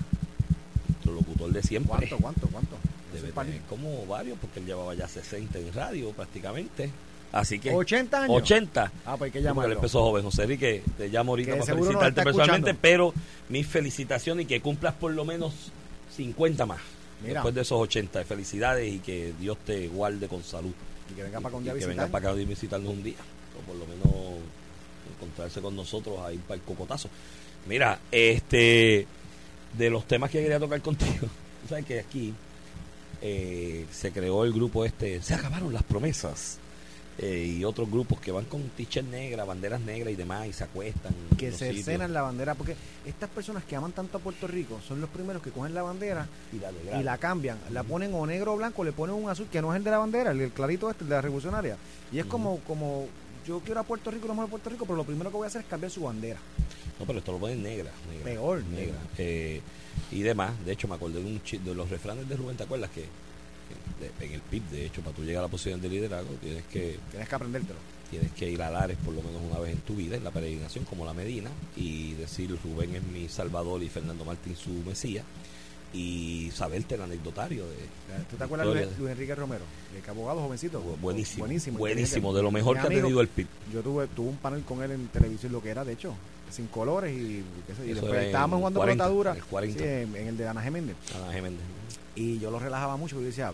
Nuestro 0.87 1.13
locutor 1.13 1.51
de 1.51 1.63
siempre. 1.63 1.89
¿Cuánto, 1.89 2.17
cuánto, 2.17 2.47
cuánto? 2.47 2.75
Debe 3.13 3.31
tener 3.31 3.61
como 3.69 4.05
varios, 4.05 4.37
porque 4.39 4.59
él 4.59 4.65
llevaba 4.65 4.93
ya 4.95 5.07
60 5.07 5.59
en 5.59 5.73
radio 5.73 6.11
prácticamente. 6.11 6.89
Así 7.31 7.59
que. 7.59 7.71
80 7.73 8.23
años. 8.23 8.37
80. 8.37 8.83
Ah, 8.83 8.89
pues 8.89 9.03
hay 9.03 9.17
que 9.17 9.17
porque 9.17 9.37
él 9.39 9.43
llamarlo. 9.43 9.73
empezó 9.73 10.01
joven, 10.03 10.23
José 10.23 10.43
Enrique. 10.43 10.83
Te 10.97 11.09
llamo 11.09 11.31
ahorita 11.31 11.51
Que 11.53 11.59
para 11.59 11.73
felicitarte 11.73 12.09
está 12.09 12.23
personalmente, 12.23 12.69
escuchando. 12.71 12.79
pero 12.81 13.13
mis 13.49 13.67
felicitaciones 13.67 14.45
y 14.45 14.47
que 14.47 14.61
cumplas 14.61 14.93
por 14.93 15.11
lo 15.13 15.25
menos 15.25 15.53
50 16.15 16.65
más. 16.65 16.79
Mira. 17.21 17.35
Después 17.35 17.55
de 17.55 17.61
esos 17.61 17.79
80. 17.79 18.23
Felicidades 18.25 18.93
y 18.93 18.99
que 18.99 19.33
Dios 19.39 19.57
te 19.65 19.87
guarde 19.87 20.27
con 20.27 20.43
salud. 20.43 20.73
Y 21.11 21.15
que 21.15 21.23
venga 21.23 21.39
para 21.39 21.49
acá 21.49 21.57
un 21.57 21.63
Y 21.63 21.65
día 21.65 21.73
a 21.73 21.77
que 21.77 21.85
venga 21.87 22.07
para 22.07 22.29
acá 22.29 22.39
a 22.39 22.45
visitarnos 22.45 22.93
un 22.93 23.03
día. 23.03 23.17
O 23.57 23.65
por 23.65 23.75
lo 23.77 23.85
menos 23.87 24.39
encontrarse 25.15 25.59
con 25.59 25.75
nosotros 25.75 26.19
a 26.19 26.31
ir 26.31 26.39
para 26.41 26.55
el 26.55 26.61
cocotazo. 26.61 27.09
Mira, 27.67 27.99
este 28.11 29.07
de 29.77 29.89
los 29.89 30.05
temas 30.07 30.29
que 30.29 30.41
quería 30.41 30.59
tocar 30.59 30.81
contigo, 30.81 31.27
sabes 31.69 31.85
que 31.85 31.99
aquí 31.99 32.33
eh, 33.21 33.85
se 33.91 34.11
creó 34.11 34.43
el 34.43 34.53
grupo 34.53 34.85
este, 34.85 35.21
se 35.21 35.33
acabaron 35.33 35.73
las 35.73 35.83
promesas. 35.83 36.57
eh, 37.19 37.55
y 37.59 37.63
otros 37.63 37.89
grupos 37.91 38.19
que 38.19 38.31
van 38.31 38.45
con 38.45 38.61
t-shirt 38.69 39.07
negra, 39.07 39.43
banderas 39.45 39.79
negras 39.81 40.11
y 40.13 40.15
demás, 40.15 40.47
y 40.47 40.53
se 40.53 40.63
acuestan. 40.63 41.13
que 41.37 41.51
los 41.51 41.59
se 41.59 41.69
sitios. 41.69 41.85
cenan 41.85 42.11
la 42.11 42.23
bandera, 42.23 42.55
porque 42.55 42.75
estas 43.05 43.29
personas 43.29 43.63
que 43.65 43.75
aman 43.75 43.91
tanto 43.91 44.17
a 44.17 44.21
Puerto 44.21 44.47
Rico 44.47 44.79
son 44.87 44.99
los 44.99 45.09
primeros 45.11 45.41
que 45.43 45.51
cogen 45.51 45.73
la 45.75 45.83
bandera 45.83 46.27
y 46.51 46.57
la, 47.01 47.15
y 47.15 47.19
cambian, 47.19 47.59
la 47.69 47.83
ponen 47.83 48.13
o 48.15 48.25
negro 48.25 48.53
o 48.53 48.57
blanco, 48.57 48.83
le 48.83 48.93
ponen 48.93 49.15
un 49.15 49.29
azul 49.29 49.47
que 49.51 49.61
no 49.61 49.71
es 49.73 49.77
el 49.77 49.83
de 49.83 49.91
la 49.91 49.99
bandera, 49.99 50.31
el, 50.31 50.41
el 50.41 50.51
clarito 50.51 50.89
este, 50.89 51.03
el 51.03 51.09
de 51.09 51.15
la 51.15 51.21
revolucionaria. 51.21 51.77
Y 52.11 52.17
es 52.19 52.25
como, 52.25 52.59
como 52.61 53.07
yo 53.45 53.59
quiero 53.59 53.79
a 53.81 53.83
Puerto 53.83 54.09
Rico, 54.09 54.27
lo 54.27 54.33
mejor 54.33 54.47
de 54.47 54.51
Puerto 54.51 54.69
Rico, 54.71 54.85
pero 54.85 54.95
lo 54.97 55.03
primero 55.03 55.29
que 55.29 55.37
voy 55.37 55.45
a 55.45 55.47
hacer 55.47 55.61
es 55.61 55.67
cambiar 55.67 55.91
su 55.91 56.01
bandera. 56.01 56.39
No, 56.99 57.05
pero 57.05 57.19
esto 57.19 57.31
lo 57.31 57.37
ponen 57.39 57.61
negra. 57.63 57.91
negra 58.09 58.23
Peor, 58.23 58.63
negra. 58.65 58.95
Eh, 59.17 59.61
y 60.11 60.21
demás. 60.21 60.53
De 60.65 60.71
hecho, 60.73 60.87
me 60.87 60.95
acordé 60.95 61.21
de, 61.21 61.25
un 61.25 61.41
chi- 61.43 61.57
de 61.57 61.73
los 61.75 61.89
refranes 61.89 62.27
de 62.29 62.35
Rubén, 62.37 62.55
¿te 62.57 62.63
acuerdas? 62.63 62.89
Que, 62.91 63.01
que 63.01 64.05
de- 64.21 64.25
en 64.27 64.33
el 64.33 64.41
PIB, 64.41 64.63
de 64.69 64.85
hecho, 64.85 65.01
para 65.01 65.15
tú 65.15 65.23
llegar 65.23 65.39
a 65.43 65.47
la 65.47 65.51
posición 65.51 65.81
de 65.81 65.89
liderazgo, 65.89 66.33
tienes 66.41 66.63
que 66.65 66.99
Tienes 67.11 67.27
que 67.29 67.35
aprendértelo. 67.35 67.79
tienes 68.09 68.31
que 68.33 68.49
ir 68.49 68.61
a 68.61 68.69
Lares 68.69 68.97
por 69.03 69.13
lo 69.13 69.21
menos 69.23 69.41
una 69.49 69.59
vez 69.59 69.71
en 69.73 69.79
tu 69.79 69.95
vida, 69.95 70.15
en 70.15 70.23
la 70.23 70.31
peregrinación, 70.31 70.85
como 70.85 71.03
la 71.05 71.13
Medina, 71.13 71.49
y 71.75 72.13
decir 72.13 72.55
Rubén 72.63 72.95
es 72.95 73.03
mi 73.03 73.27
salvador 73.27 73.81
y 73.83 73.89
Fernando 73.89 74.23
Martín 74.25 74.55
su 74.55 74.69
Mesías, 74.87 75.25
y 75.93 76.49
saberte 76.53 76.95
el 76.95 77.01
anecdotario 77.03 77.65
de... 77.67 77.75
¿Tú 78.29 78.35
te 78.35 78.43
acuerdas 78.43 78.67
de 78.73 78.85
Luis, 78.97 79.11
Enrique 79.11 79.35
Romero? 79.35 79.63
El 79.95 80.09
abogado 80.09 80.41
jovencito. 80.41 80.81
Bu- 80.83 80.99
buenísimo, 80.99 81.45
Buenísimo. 81.45 81.77
buenísimo, 81.77 82.33
de 82.33 82.41
lo 82.43 82.49
mejor 82.51 82.75
que 82.79 82.87
ha 82.87 82.89
tenido 82.89 83.21
el 83.21 83.27
PIB. 83.27 83.47
Yo 83.71 83.81
tuve, 83.81 84.07
tuve 84.07 84.29
un 84.29 84.37
panel 84.37 84.63
con 84.63 84.81
él 84.83 84.91
en 84.91 85.07
televisión, 85.09 85.51
lo 85.51 85.61
que 85.61 85.69
era, 85.69 85.83
de 85.85 85.93
hecho, 85.93 86.15
sin 86.51 86.67
colores 86.67 87.11
y, 87.15 87.43
qué 87.67 87.73
sé, 87.75 87.87
y 87.87 87.91
Eso 87.91 88.01
después 88.01 88.21
en 88.21 88.25
estábamos 88.27 88.57
jugando 88.59 88.79
40, 88.79 89.03
pelotadura 89.03 89.31
el 89.33 89.43
40. 89.43 89.79
sí, 89.79 89.85
en, 89.85 90.15
en 90.15 90.27
el 90.27 90.37
de 90.37 90.47
Ana 90.47 90.61
Geméndez. 90.61 90.95
Ana 91.15 91.33
Geméndez. 91.33 91.61
Y 92.15 92.39
yo 92.39 92.51
lo 92.51 92.59
relajaba 92.59 92.95
mucho 92.97 93.15
porque 93.15 93.23
yo 93.25 93.29
decía, 93.29 93.53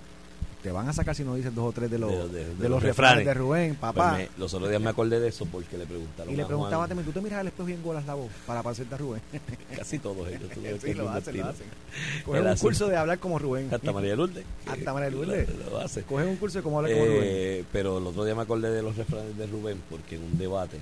te 0.61 0.73
van 0.73 0.89
a 0.89 0.91
sacar 0.91 1.15
si 1.15 1.23
no 1.23 1.35
dices 1.35 1.55
dos 1.55 1.69
o 1.69 1.71
tres 1.71 1.89
de 1.89 1.97
los, 1.97 2.11
De- 2.11 2.27
de, 2.39 2.45
de- 2.49 2.55
de 2.55 2.67
los 2.67 2.83
refranes 2.83 3.25
de 3.25 3.33
Rubén, 3.33 3.75
papá. 3.75 4.15
Pues 4.17 4.29
me- 4.29 4.37
los 4.37 4.53
otros 4.53 4.69
días 4.69 4.81
me 4.81 4.89
acordé 4.89 5.17
de 5.21 5.29
eso 5.29 5.45
porque 5.45 5.77
le 5.77 5.85
preguntaron 5.85 6.33
y 6.33 6.35
le 6.35 6.43
a 6.43 6.47
preguntaba 6.47 6.75
Juan, 6.79 6.89
también, 6.89 7.05
¿tú 7.05 7.13
te 7.13 7.21
miras 7.21 7.39
al 7.39 7.47
espejo 7.47 7.69
y 7.69 7.73
engolas 7.73 8.05
la 8.05 8.15
voz 8.15 8.29
para 8.45 8.61
parecerte 8.61 8.95
a 8.95 8.97
Rubén? 8.97 9.21
casi 9.77 9.99
todos 9.99 10.27
ellos. 10.27 10.49
tú 10.53 10.59
sí, 10.85 10.93
lo 10.93 11.09
hacen, 11.09 11.37
lo 11.37 11.45
hacen. 11.47 11.67
Cogen 12.25 12.41
un 12.41 12.47
hace- 12.49 12.61
curso 12.61 12.89
de 12.89 12.97
hablar 12.97 13.19
como 13.19 13.39
Rubén. 13.39 13.73
Hasta 13.73 13.93
María 13.93 14.17
Lourdes. 14.17 14.43
Hasta 14.65 14.91
María 14.93 15.09
Lourdes. 15.09 15.47
Lo, 15.57 15.69
lo 15.69 15.79
hace. 15.79 16.03
Cogen 16.03 16.27
un 16.27 16.35
curso 16.35 16.59
de 16.59 16.63
cómo 16.63 16.79
hablar 16.79 16.91
como 16.91 17.05
Rubén. 17.05 17.21
Eh, 17.23 17.63
pero 17.71 17.97
el 17.99 18.07
otro 18.07 18.25
día 18.25 18.35
me 18.35 18.41
acordé 18.41 18.69
de 18.71 18.81
los 18.81 18.97
refranes 18.97 19.37
de 19.37 19.47
Rubén 19.47 19.81
porque 19.89 20.15
en 20.17 20.23
un 20.23 20.37
debate 20.37 20.79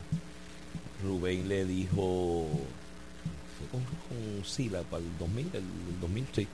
Rubén 1.03 1.47
le 1.47 1.65
dijo 1.65 2.47
fue 3.57 3.67
con, 3.69 3.83
con 3.83 4.45
Sila 4.45 4.81
para 4.83 5.03
el 5.03 5.17
2000, 5.17 5.47
el, 5.47 5.55
el 5.55 5.99
2000 6.01 6.27
sí, 6.33 6.47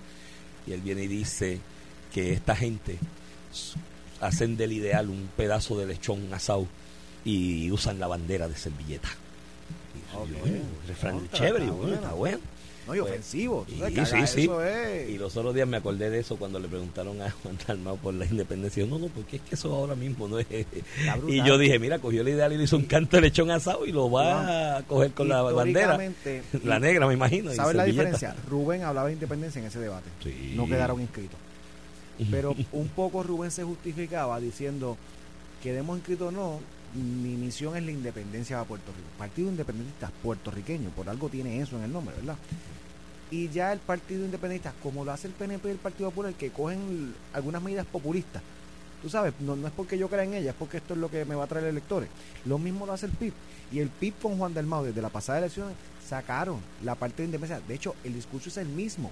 y 0.67 0.71
él 0.71 0.82
viene 0.82 1.03
y 1.03 1.08
dice 1.08 1.60
que 2.13 2.34
esta 2.34 2.56
gente 2.56 2.97
hacen 4.21 4.56
del 4.56 4.71
ideal 4.71 5.10
un 5.10 5.29
pedazo 5.36 5.77
de 5.77 5.86
lechón 5.86 6.34
asado 6.34 6.67
y 7.25 7.71
usan 7.71 7.99
la 7.99 8.08
bandera 8.08 8.47
de 8.47 8.56
servilleta. 8.56 9.10
Y 9.95 10.13
yo, 10.13 10.25
refrán 10.88 11.29
chévere, 11.32 11.69
bueno. 11.69 11.95
está 11.95 12.13
bueno. 12.13 12.39
No, 12.88 12.96
y 12.96 13.00
pues, 13.00 13.12
ofensivo. 13.12 13.65
y 13.69 14.06
sí, 14.06 14.26
sí. 14.26 14.43
Eso 14.43 14.63
es. 14.63 15.10
Y 15.10 15.17
los 15.17 15.36
otros 15.38 15.56
días 15.56 15.67
me 15.67 15.78
acordé 15.78 16.10
de 16.10 16.19
eso 16.19 16.36
cuando 16.36 16.60
le 16.60 16.67
preguntaron 16.67 17.22
a 17.22 17.32
Juan 17.32 17.58
Dalmau 17.65 17.98
por 17.98 18.13
la 18.13 18.26
independencia. 18.26 18.86
No, 18.86 19.00
no, 19.00 19.08
porque 19.08 19.38
es 19.38 19.41
que 19.43 19.56
eso 19.56 19.74
ahora 19.74 19.96
mismo 19.96 20.28
no 20.28 20.39
es. 20.39 20.48
Y 21.28 21.43
yo 21.43 21.58
dije, 21.58 21.80
mira, 21.80 22.00
cogió 22.00 22.24
la 22.24 22.32
ideal 22.32 22.52
y 22.54 22.58
le 22.58 22.63
hizo 22.63 22.76
un 22.76 22.86
canto 22.86 23.17
de 23.17 23.22
lechón 23.22 23.52
asado 23.52 23.86
y 23.86 23.91
lo 23.91 24.12
va 24.12 24.78
a 24.78 24.84
coger 24.84 25.12
con 25.12 25.30
la 25.30 25.41
bandera. 25.41 25.98
La 26.63 26.80
negra, 26.80 27.08
me 27.08 27.13
imagino. 27.13 27.52
¿Sabes 27.54 27.76
la 27.76 27.86
diferencia? 27.86 28.36
Rubén 28.50 28.84
hablaba 28.84 29.08
de 29.08 29.13
independencia 29.13 29.60
en 29.60 29.67
ese 29.67 29.80
debate. 29.80 30.10
Sí. 30.24 30.54
No 30.56 30.67
quedaron 30.67 31.00
inscritos. 31.02 31.38
Pero 32.32 32.56
un 32.72 32.88
poco 32.89 33.24
Rubén 33.24 33.52
se 33.52 33.63
justificaba 33.63 34.39
diciendo, 34.39 34.98
quedemos 35.62 35.98
inscritos 35.98 36.30
o 36.30 36.32
no, 36.32 36.60
mi 36.95 37.36
misión 37.36 37.75
es 37.75 37.84
la 37.84 37.91
independencia 37.91 38.58
para 38.58 38.67
Puerto 38.67 38.91
Rico. 38.91 39.08
Partido 39.17 39.49
Independentista 39.49 40.12
puertorriqueño, 40.21 40.89
por 40.89 41.10
algo 41.10 41.29
tiene 41.29 41.60
eso 41.60 41.77
en 41.77 41.84
el 41.84 41.93
nombre, 41.93 42.15
¿verdad? 42.15 42.38
Y 43.32 43.49
ya 43.49 43.73
el 43.73 43.79
Partido 43.79 44.25
Independentista, 44.25 44.73
como 44.84 45.03
lo 45.03 45.12
hace 45.12 45.27
el 45.27 45.34
PNP 45.34 45.67
y 45.67 45.71
el 45.71 45.77
Partido 45.77 46.10
Popular, 46.10 46.34
que 46.34 46.51
cogen 46.51 47.13
algunas 47.34 47.63
medidas 47.63 47.88
populistas, 47.88 48.43
tú 49.01 49.10
sabes, 49.10 49.34
no, 49.39 49.56
no 49.56 49.67
es 49.67 49.73
porque 49.73 49.97
yo 49.97 50.08
crea 50.08 50.23
en 50.23 50.36
ellas, 50.36 50.53
es 50.53 50.56
porque 50.56 50.77
esto 50.77 50.93
es 50.93 50.99
lo 50.99 51.10
que 51.10 51.25
me 51.25 51.36
va 51.36 51.45
a 51.45 51.47
traer 51.47 51.65
electores. 51.65 52.10
Lo 52.45 52.60
mismo 52.60 52.86
lo 52.86 52.93
hace 52.93 53.08
el 53.08 53.12
PIB. 53.12 53.34
Y 53.71 53.79
el 53.79 53.89
PIB 53.89 54.13
con 54.21 54.38
Juan 54.38 54.53
del 54.53 54.67
Mao, 54.67 54.84
desde 54.84 55.01
la 55.01 55.10
pasada 55.10 55.39
elección, 55.39 55.73
sacaron 56.08 56.60
la 56.84 56.93
parte 56.93 57.23
de 57.23 57.25
independencia. 57.25 57.67
De 57.67 57.73
hecho, 57.73 57.95
el 58.03 58.13
discurso 58.13 58.49
es 58.49 58.58
el 58.58 58.67
mismo. 58.67 59.12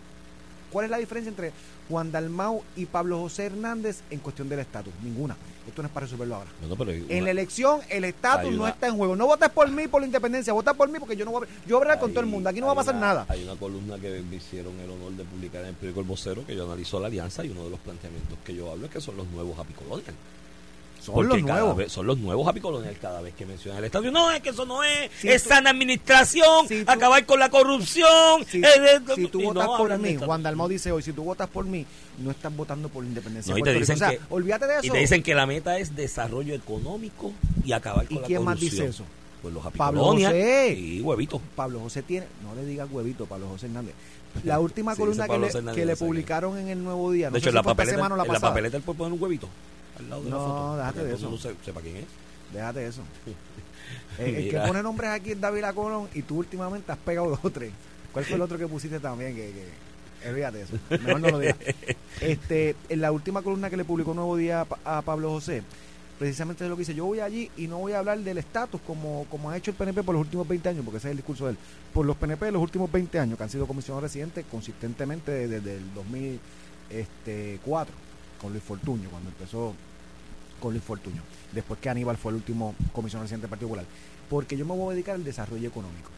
¿Cuál 0.71 0.85
es 0.85 0.91
la 0.91 0.97
diferencia 0.97 1.29
entre 1.29 1.51
Juan 1.89 2.11
Dalmau 2.11 2.63
y 2.75 2.85
Pablo 2.85 3.19
José 3.19 3.45
Hernández 3.47 4.01
en 4.09 4.19
cuestión 4.19 4.47
del 4.49 4.59
estatus? 4.59 4.93
Ninguna. 5.03 5.35
Esto 5.67 5.81
no 5.83 5.87
es 5.87 5.93
para 5.93 6.05
resolverlo 6.05 6.35
ahora. 6.35 6.49
Pero 6.77 6.91
En 7.09 7.23
la 7.23 7.31
elección, 7.31 7.81
el 7.89 8.03
estatus 8.05 8.51
no 8.51 8.61
una- 8.63 8.69
está 8.71 8.87
en 8.87 8.95
juego. 8.97 9.15
No 9.15 9.27
votes 9.27 9.49
por 9.49 9.69
mí 9.69 9.87
por 9.87 10.01
la 10.01 10.07
independencia, 10.07 10.53
vota 10.53 10.73
por 10.73 10.89
mí 10.89 10.97
porque 10.99 11.15
yo 11.15 11.23
no 11.25 11.31
voy 11.31 11.45
a, 11.45 11.67
yo 11.67 11.75
voy 11.75 11.81
a 11.81 11.91
hablar 11.91 11.99
con 11.99 12.11
todo 12.11 12.21
el 12.21 12.25
mundo. 12.25 12.49
Aquí 12.49 12.59
no 12.59 12.65
va 12.67 12.71
a 12.71 12.75
pasar 12.75 12.95
una- 12.95 13.07
nada. 13.07 13.25
Hay 13.29 13.43
una 13.43 13.55
columna 13.55 13.97
que 13.99 14.21
me 14.27 14.37
hicieron 14.37 14.79
el 14.79 14.89
honor 14.89 15.11
de 15.11 15.23
publicar 15.23 15.61
en 15.61 15.69
el 15.69 15.75
periódico 15.75 15.99
El 16.01 16.07
Vocero 16.07 16.45
que 16.45 16.55
yo 16.55 16.65
analizo 16.65 16.99
la 16.99 17.07
alianza 17.07 17.45
y 17.45 17.49
uno 17.49 17.65
de 17.65 17.69
los 17.69 17.79
planteamientos 17.79 18.37
que 18.43 18.55
yo 18.55 18.71
hablo 18.71 18.85
es 18.87 18.91
que 18.91 19.01
son 19.01 19.17
los 19.17 19.27
nuevos 19.27 19.59
apicolonial. 19.59 20.13
Son 21.01 21.27
los 21.27 21.41
nuevos. 21.41 21.75
vez- 21.75 21.91
son 21.91 22.05
los 22.05 22.17
nuevos 22.19 22.47
apicolonial 22.47 22.95
cada 23.01 23.21
vez 23.21 23.33
que 23.33 23.45
mencionan 23.45 23.79
el 23.79 23.85
estadio. 23.85 24.11
No, 24.11 24.31
es 24.31 24.41
que 24.41 24.49
eso 24.49 24.65
no 24.65 24.83
es. 24.83 25.09
Si 25.19 25.27
es 25.29 25.43
tú- 25.43 25.49
sana 25.49 25.71
administración, 25.71 26.67
si 26.67 26.83
tú- 26.85 26.91
acabar 26.91 27.25
con 27.25 27.39
la 27.39 27.49
corrupción. 27.49 28.45
Si, 28.47 28.61
si 29.15 29.27
tú 29.27 29.41
y 29.41 29.47
no 29.47 29.53
votas 29.53 29.67
por 29.77 29.97
mí. 29.97 30.15
Juan 30.17 30.43
Dalmau 30.43 30.67
dice 30.67 30.91
hoy, 30.91 31.01
si 31.01 31.11
tú 31.13 31.23
votas 31.23 31.49
por 31.49 31.65
mí, 31.65 31.85
no 32.19 32.31
estás 32.31 32.55
votando 32.55 32.87
por 32.89 33.03
la 33.03 33.09
independencia. 33.09 33.51
No, 33.51 33.57
y 33.57 33.63
te 33.63 33.73
dicen 33.73 33.95
o 33.95 33.99
sea, 33.99 34.09
que- 34.11 34.19
olvídate 34.29 34.67
de 34.67 34.73
eso. 34.77 34.85
Y 34.85 34.89
te 34.91 34.97
dicen 34.99 35.23
que 35.23 35.33
la 35.33 35.45
meta 35.45 35.79
es 35.79 35.95
desarrollo 35.95 36.53
económico 36.53 37.31
y 37.65 37.71
acabar 37.71 38.05
con 38.07 38.17
¿Y 38.17 38.19
la 38.21 38.27
quién 38.27 38.43
más 38.43 38.55
corrupción. 38.59 38.87
dice 38.87 38.95
eso? 38.95 39.03
Pues 39.41 39.53
los 39.55 39.63
Pablo 39.73 40.01
apicolonial 40.01 40.33
José. 40.33 40.73
y 40.77 41.01
huevito. 41.01 41.41
Pablo 41.55 41.79
José 41.79 42.03
tiene, 42.03 42.27
no 42.43 42.53
le 42.53 42.63
digas 42.63 42.87
huevito, 42.91 43.25
Pablo 43.25 43.47
José 43.49 43.65
Hernández. 43.65 43.95
La 44.43 44.59
última 44.59 44.93
Sí, 44.93 45.01
columna 45.01 45.23
que 45.23 45.27
Pablo 45.29 45.47
le, 45.47 45.85
que 45.87 45.95
publicaron 45.95 46.57
en 46.59 46.67
el 46.69 46.83
Nuevo 46.83 47.11
Día, 47.11 47.27
no 47.29 47.33
de 47.33 47.39
hecho, 47.39 47.49
en 47.49 47.55
la 47.55 47.63
papeleta, 47.63 47.95
semana 47.97 48.15
la 48.15 48.21
en 48.23 48.27
la 48.27 48.33
pasada. 48.35 48.51
papeleta 48.51 48.77
él 48.77 48.83
puede 48.83 48.97
poner 48.99 49.13
un 49.13 49.21
huevito 49.23 49.49
al 50.03 50.09
lado 50.09 50.23
de 50.23 50.29
la 50.29 50.35
No, 50.35 50.45
foto. 50.45 50.77
déjate 50.77 51.03
de 51.05 51.13
eso. 51.15 51.37
se- 51.37 51.55
sepa 51.63 51.81
quién 51.81 51.95
es. 51.97 52.05
Déjate 52.53 52.79
de 52.81 52.87
eso. 52.87 53.01
Eh, 54.19 54.43
el 54.45 54.49
que 54.51 54.59
pone 54.59 54.81
nombres 54.83 55.09
aquí 55.09 55.31
es 55.31 55.41
David 55.41 55.63
Colón 55.75 56.07
y 56.13 56.21
tú 56.21 56.37
últimamente 56.37 56.91
has 56.91 56.97
pegado 56.97 57.29
dos 57.29 57.39
o 57.43 57.49
tres. 57.49 57.71
¿Cuál 58.13 58.23
fue 58.23 58.35
el 58.35 58.41
otro 58.41 58.57
que 58.57 58.67
pusiste 58.67 58.99
también? 58.99 59.35
Que, 59.35 59.51
que, 59.51 60.29
de 60.31 60.61
eso. 60.61 60.73
Mejor 60.89 61.19
no 61.19 61.29
lo 61.29 61.39
digas. 61.39 61.57
Este, 62.21 62.75
en 62.89 63.01
la 63.01 63.11
última 63.11 63.41
columna 63.41 63.69
que 63.69 63.75
le 63.77 63.83
publicó 63.83 64.13
Nuevo 64.13 64.37
Día 64.37 64.61
a, 64.61 64.65
Pa- 64.65 64.79
a 64.85 65.01
Pablo 65.01 65.29
José, 65.31 65.63
precisamente 66.19 66.63
es 66.63 66.69
lo 66.69 66.75
que 66.75 66.81
dice. 66.81 66.93
Yo 66.93 67.05
voy 67.05 67.19
allí 67.19 67.49
y 67.57 67.67
no 67.67 67.79
voy 67.79 67.93
a 67.93 67.99
hablar 67.99 68.19
del 68.19 68.37
estatus 68.37 68.79
como, 68.85 69.25
como 69.31 69.49
ha 69.49 69.57
hecho 69.57 69.71
el 69.71 69.77
PNP 69.77 70.03
por 70.03 70.13
los 70.15 70.21
últimos 70.21 70.47
20 70.47 70.69
años, 70.69 70.85
porque 70.85 70.99
ese 70.99 71.07
es 71.07 71.11
el 71.11 71.17
discurso 71.17 71.45
de 71.45 71.51
él. 71.51 71.57
Por 71.93 72.05
los 72.05 72.15
PNP 72.15 72.45
de 72.45 72.51
los 72.51 72.61
últimos 72.61 72.89
20 72.91 73.17
años, 73.19 73.37
que 73.37 73.43
han 73.43 73.49
sido 73.49 73.65
comisionados 73.65 74.03
residentes 74.03 74.45
consistentemente 74.49 75.47
desde 75.47 75.77
el 75.77 75.93
2004, 75.95 77.93
con 78.39 78.51
Luis 78.51 78.63
Fortuño, 78.63 79.09
cuando 79.09 79.29
empezó 79.29 79.73
con 80.61 80.71
Luis 80.71 80.83
Fortuño. 80.83 81.21
Después 81.51 81.79
que 81.81 81.89
Aníbal 81.89 82.15
fue 82.15 82.31
el 82.31 82.37
último 82.37 82.75
comisionado 82.93 83.25
residente 83.25 83.43
del 83.43 83.49
Partido 83.49 83.67
Popular. 83.67 83.85
Porque 84.29 84.55
yo 84.55 84.65
me 84.65 84.73
voy 84.73 84.91
a 84.91 84.93
dedicar 84.93 85.15
al 85.15 85.25
desarrollo 85.25 85.67
económico. 85.67 86.09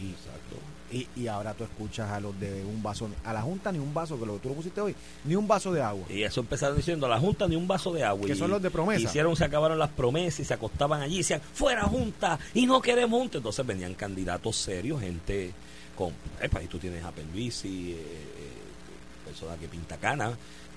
Y, 0.00 0.12
Exacto. 0.12 0.56
y, 0.90 1.06
y 1.20 1.26
ahora 1.26 1.52
tú 1.52 1.64
escuchas 1.64 2.10
a 2.10 2.18
los 2.20 2.38
de 2.40 2.64
un 2.64 2.82
vaso, 2.82 3.10
a 3.22 3.34
la 3.34 3.42
Junta 3.42 3.70
ni 3.70 3.78
un 3.78 3.92
vaso, 3.92 4.18
que 4.18 4.24
lo 4.24 4.34
que 4.34 4.38
tú 4.38 4.48
lo 4.48 4.54
pusiste 4.54 4.80
hoy, 4.80 4.94
ni 5.26 5.36
un 5.36 5.46
vaso 5.46 5.70
de 5.72 5.82
agua. 5.82 6.06
Y 6.08 6.22
eso 6.22 6.40
empezaron 6.40 6.78
diciendo 6.78 7.04
a 7.04 7.10
la 7.10 7.20
Junta 7.20 7.46
ni 7.46 7.56
un 7.56 7.68
vaso 7.68 7.92
de 7.92 8.02
agua. 8.02 8.26
Que 8.26 8.32
Y 8.32 8.36
son 8.36 8.50
los 8.50 8.62
de 8.62 8.70
promesa. 8.70 9.02
Hicieron, 9.02 9.36
se 9.36 9.44
acabaron 9.44 9.78
las 9.78 9.90
promesas 9.90 10.40
y 10.40 10.44
se 10.46 10.54
acostaban 10.54 11.02
allí 11.02 11.16
y 11.16 11.18
decían, 11.18 11.42
fuera 11.52 11.82
Junta 11.82 12.38
y 12.54 12.64
no 12.64 12.80
queremos 12.80 13.20
Junta. 13.20 13.36
Entonces 13.36 13.66
venían 13.66 13.92
candidatos 13.92 14.56
serios, 14.56 15.02
gente 15.02 15.52
con. 15.94 16.14
Epa, 16.40 16.62
y 16.62 16.66
tú 16.66 16.78
tienes 16.78 17.04
a 17.04 17.10
Pelvisi, 17.10 17.92
eh, 17.92 17.96
eh, 17.96 19.26
persona 19.26 19.56
que 19.56 19.68
pinta 19.68 19.98
cana, 19.98 20.32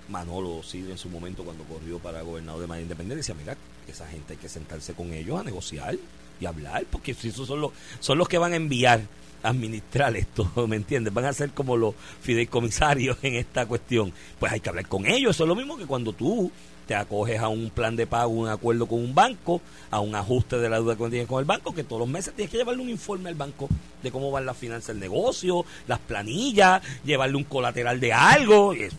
Manolo 0.10 0.62
Silva 0.64 0.92
en 0.92 0.98
su 0.98 1.10
momento 1.10 1.44
cuando 1.44 1.64
corrió 1.64 2.00
para 2.00 2.22
gobernador 2.22 2.62
de 2.62 2.68
manera 2.68 2.84
independiente 2.84 3.18
decía, 3.18 3.36
mira, 3.36 3.58
esa 3.88 4.08
gente 4.08 4.34
hay 4.34 4.40
que 4.40 4.50
sentarse 4.50 4.94
con 4.94 5.14
ellos 5.14 5.40
a 5.40 5.44
negociar 5.44 5.98
y 6.40 6.46
hablar, 6.46 6.86
porque 6.92 7.14
si 7.14 7.30
esos 7.30 7.48
son 7.48 7.62
los, 7.62 7.72
son 8.00 8.18
los 8.18 8.28
que 8.28 8.38
van 8.38 8.54
a 8.54 8.58
enviar 8.58 9.02
a 9.44 9.50
administrar 9.50 10.16
esto, 10.16 10.50
¿me 10.68 10.76
entiendes? 10.76 11.14
Van 11.14 11.26
a 11.26 11.34
ser 11.34 11.52
como 11.52 11.78
los 11.78 11.96
fideicomisarios 12.22 13.18
en 13.22 13.36
esta 13.36 13.66
cuestión. 13.66 14.14
Pues 14.40 14.52
hay 14.52 14.60
que 14.60 14.70
hablar 14.70 14.88
con 14.88 15.06
ellos, 15.06 15.36
eso 15.36 15.44
es 15.44 15.48
lo 15.48 15.56
mismo 15.56 15.78
que 15.78 15.86
cuando 15.86 16.14
tú 16.14 16.52
te 16.88 16.96
acoges 16.96 17.40
a 17.40 17.48
un 17.48 17.70
plan 17.70 17.96
de 17.96 18.08
pago, 18.08 18.32
un 18.32 18.50
acuerdo 18.50 18.88
con 18.88 19.00
un 19.00 19.16
banco, 19.16 19.62
a 19.92 20.00
un 20.00 20.16
ajuste 20.16 20.58
de 20.58 20.70
la 20.70 20.78
deuda 20.78 20.96
que 20.96 21.10
tienes 21.10 21.28
con 21.28 21.40
el 21.40 21.46
banco, 21.46 21.74
que 21.74 21.84
todos 21.84 22.02
los 22.02 22.10
meses 22.10 22.34
tienes 22.34 22.52
que 22.52 22.58
llevarle 22.58 22.82
un 22.82 22.90
informe 22.90 23.30
al 23.30 23.36
banco 23.36 23.70
de 24.02 24.12
cómo 24.12 24.32
van 24.32 24.46
las 24.46 24.58
finanzas 24.58 24.88
del 24.88 25.00
negocio, 25.00 25.66
las 25.88 26.00
planillas, 26.00 26.82
llevarle 27.06 27.38
un 27.38 27.46
colateral 27.46 28.00
de 28.00 28.12
algo. 28.12 28.74
Y, 28.74 28.90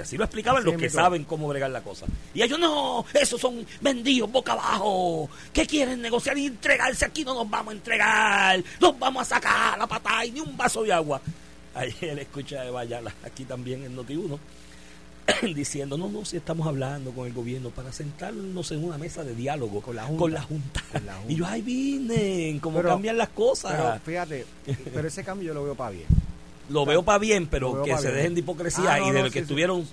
así 0.00 0.16
lo 0.16 0.24
explicaban 0.24 0.64
los 0.64 0.74
que 0.74 0.90
saben 0.90 1.24
cómo 1.24 1.48
bregar 1.48 1.70
la 1.70 1.82
cosa. 1.82 2.06
Y 2.34 2.42
ellos 2.42 2.58
no, 2.58 3.04
esos 3.14 3.40
son 3.40 3.64
vendidos 3.80 4.30
boca 4.30 4.52
abajo, 4.52 5.28
que 5.52 5.66
quieren 5.66 6.00
negociar 6.00 6.36
y 6.38 6.46
entregarse 6.46 7.04
aquí, 7.04 7.24
no 7.24 7.34
nos 7.34 7.48
vamos 7.48 7.72
a 7.72 7.76
entregar, 7.76 8.64
nos 8.80 8.98
vamos 8.98 9.22
a 9.22 9.36
sacar 9.36 9.78
la 9.78 9.86
patada 9.86 10.24
y 10.24 10.32
ni 10.32 10.40
un 10.40 10.56
vaso 10.56 10.82
de 10.82 10.92
agua. 10.92 11.20
Ayer 11.74 12.18
escucha 12.18 12.62
de 12.62 12.70
Bayala 12.70 13.14
aquí 13.24 13.44
también 13.44 13.84
en 13.84 13.96
Noti1 13.96 14.38
diciendo, 15.54 15.96
no, 15.96 16.08
no, 16.08 16.24
si 16.24 16.36
estamos 16.36 16.66
hablando 16.66 17.12
con 17.12 17.26
el 17.26 17.32
gobierno 17.32 17.70
para 17.70 17.92
sentarnos 17.92 18.70
en 18.72 18.84
una 18.84 18.98
mesa 18.98 19.24
de 19.24 19.34
diálogo 19.34 19.80
con 19.80 19.96
la 19.96 20.04
Junta. 20.04 20.82
Y 21.28 21.36
yo, 21.36 21.46
ahí 21.46 21.62
vienen, 21.62 22.58
cómo 22.60 22.82
cambian 22.82 23.16
las 23.16 23.30
cosas. 23.30 23.72
Pero 23.72 24.00
fíjate, 24.04 24.46
pero 24.92 25.08
ese 25.08 25.24
cambio 25.24 25.48
yo 25.48 25.54
lo 25.54 25.64
veo 25.64 25.74
para 25.74 25.90
bien. 25.90 26.06
Lo 26.68 26.86
veo 26.86 27.02
para 27.02 27.18
bien, 27.18 27.46
pero 27.46 27.82
que 27.82 27.96
se 27.98 28.12
dejen 28.12 28.34
de 28.34 28.40
hipocresía 28.40 28.94
ah, 28.94 29.00
y 29.00 29.10
de 29.10 29.22
lo 29.22 29.30
que 29.30 29.40
estuvieron... 29.40 29.86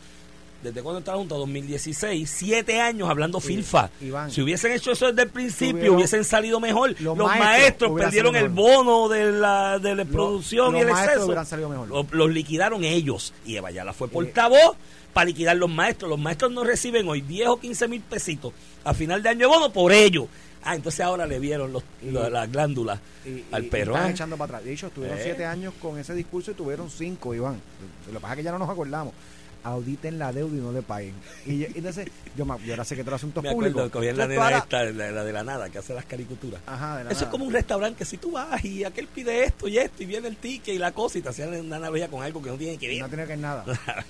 ¿Desde 0.64 0.82
cuándo 0.82 1.00
está 1.00 1.12
la 1.12 1.18
Junta? 1.18 1.36
2016. 1.36 2.30
Siete 2.30 2.82
años 2.82 3.10
hablando 3.10 3.40
filfa. 3.40 3.90
si 4.30 4.42
hubiesen 4.42 4.72
hecho 4.72 4.92
eso 4.92 5.08
desde 5.08 5.24
el 5.24 5.30
principio, 5.30 5.94
hubiesen 5.94 6.24
salido 6.24 6.60
mejor. 6.60 6.96
Los, 7.00 7.18
maestros, 7.18 8.00
perdieron 8.00 8.36
el 8.36 8.50
bono 8.50 9.08
de 9.08 9.32
la, 9.32 9.80
de 9.80 9.96
la 9.96 10.06
producción 10.06 10.76
y 10.76 10.80
el 10.80 10.90
exceso. 10.90 11.34
Los, 12.12 12.30
liquidaron 12.32 12.84
ellos. 12.84 13.34
Y 13.46 13.56
Evayala 13.56 13.94
fue 13.94 14.08
eh, 14.08 14.12
portavoz 14.12 14.76
para 15.14 15.26
liquidar 15.26 15.58
los 15.58 15.70
maestros. 15.70 16.10
Los 16.10 16.20
maestros 16.20 16.52
no 16.52 16.64
reciben 16.64 17.08
hoy 17.08 17.22
10 17.22 17.50
o 17.50 17.60
15 17.60 17.88
mil 17.88 18.02
pesitos 18.02 18.54
a 18.84 18.94
final 18.94 19.22
de 19.22 19.30
año 19.30 19.40
de 19.40 19.46
bono 19.48 19.72
por 19.72 19.92
ello. 19.92 20.28
Ah, 20.64 20.76
entonces 20.76 21.02
ahora 21.02 21.26
le 21.26 21.40
vieron 21.40 21.72
los, 21.72 21.84
las 22.02 22.52
glándulas 22.52 23.00
al 23.52 23.66
perro. 23.66 23.96
Están 23.96 24.12
echando 24.12 24.38
para 24.38 24.58
atrás. 24.58 24.66
De 24.66 24.74
hecho, 24.74 24.88
estuvieron 24.88 25.18
7 25.22 25.46
años 25.46 25.74
con 25.82 25.98
ese 25.98 26.14
discurso 26.14 26.52
y 26.52 26.56
tuvieron 26.56 26.90
5, 26.90 27.36
Iván. 27.36 27.62
Lo 28.08 28.14
que 28.14 28.20
pasa 28.20 28.34
es 28.34 28.38
que 28.38 28.44
ya 28.44 28.52
no 28.52 28.60
nos 28.60 28.70
acordamos 28.70 29.14
auditen 29.64 30.20
la 30.20 30.32
deuda 30.32 30.56
y 30.56 30.62
no 30.62 30.72
le 30.72 30.82
paguen. 30.82 31.14
Y, 31.46 31.66
entonces, 31.66 32.08
yo, 32.36 32.46
yo 32.46 32.74
ahora 32.74 32.86
sé 32.86 32.96
que 32.96 33.04
todo 33.04 33.16
asuntos 33.16 33.44
Me 33.44 33.50
acuerdo 33.50 33.90
que 33.90 34.14
la 34.14 34.28
nena 34.28 34.58
esta, 34.58 34.84
la, 34.86 35.24
de 35.24 35.34
la 35.34 35.44
nada, 35.44 35.70
que 35.70 35.78
hace 35.80 35.94
las 35.94 36.06
caricaturas. 36.06 36.62
Ajá, 36.66 37.04
Eso 37.10 37.26
es 37.26 37.30
como 37.30 37.46
un 37.46 37.54
restaurante 37.54 38.00
que 38.00 38.06
si 38.06 38.18
tú 38.18 38.32
vas 38.32 38.64
y 38.64 38.84
aquel 38.84 39.08
pide 39.08 39.44
esto 39.44 39.68
y 39.68 39.78
esto 39.78 40.04
y 40.04 40.06
viene 40.06 40.28
el 40.28 40.38
ticket 40.38 40.76
y 40.76 40.78
la 40.78 40.92
cosa 40.92 41.18
y 41.18 41.22
te 41.22 41.30
hacían 41.30 41.54
una 41.60 41.80
navega 41.80 42.08
con 42.08 42.24
algo 42.24 42.42
que 42.42 42.50
no 42.50 42.58
tiene 42.58 42.78
que 42.78 42.88
ver. 42.88 43.00
No 43.00 43.08
tiene 43.08 43.24
que 43.24 43.30
ver 43.30 43.40
nada. 43.40 43.66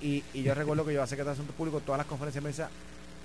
y, 0.00 0.22
y, 0.32 0.42
yo 0.42 0.54
recuerdo 0.54 0.84
que 0.84 0.94
yo 0.94 1.02
hace 1.02 1.16
que 1.16 1.24
de 1.24 1.30
asuntos 1.30 1.54
públicos, 1.54 1.82
todas 1.84 1.98
las 1.98 2.06
conferencias 2.06 2.42
de 2.42 2.50
prensa 2.50 2.70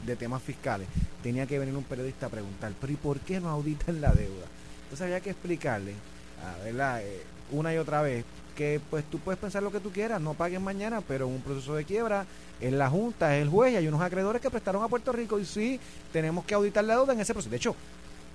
de 0.06 0.16
temas 0.16 0.42
fiscales, 0.42 0.88
tenía 1.22 1.46
que 1.46 1.60
venir 1.60 1.76
un 1.76 1.84
periodista 1.84 2.26
a 2.26 2.30
preguntar, 2.30 2.74
pero 2.80 2.92
¿y 2.92 2.96
por 2.98 3.20
qué 3.20 3.40
no 3.40 3.50
auditan 3.50 4.02
la 4.02 4.12
deuda? 4.12 4.46
Entonces 4.84 5.02
había 5.02 5.22
que 5.22 5.32
explicarle, 5.32 5.94
¿verdad? 6.64 7.02
Eh, 7.04 7.24
una 7.54 7.74
y 7.74 7.78
otra 7.78 8.02
vez, 8.02 8.26
que 8.56 8.82
pues 8.90 9.04
tú 9.06 9.20
puedes 9.20 9.40
pensar 9.40 9.64
lo 9.64 9.72
que 9.72 9.80
tú 9.80 9.92
quieras, 9.92 10.22
no 10.22 10.34
paguen 10.34 10.64
mañana, 10.64 11.02
pero 11.08 11.28
en 11.28 11.34
un 11.34 11.42
proceso 11.42 11.76
de 11.76 11.86
quiebra, 11.86 12.26
en 12.60 12.78
la 12.78 12.90
Junta, 12.90 13.36
es 13.36 13.42
el 13.42 13.50
juez, 13.50 13.74
y 13.74 13.78
hay 13.78 13.88
unos 13.88 14.02
acreedores 14.02 14.42
que 14.42 14.50
prestaron 14.50 14.84
a 14.84 14.88
Puerto 14.88 15.12
Rico 15.12 15.40
y 15.40 15.46
sí, 15.46 15.80
tenemos 16.12 16.46
que 16.46 16.54
auditar 16.54 16.84
la 16.84 16.96
deuda 16.96 17.14
en 17.14 17.22
ese 17.22 17.34
proceso. 17.34 17.50
De 17.50 17.58
hecho, 17.58 17.76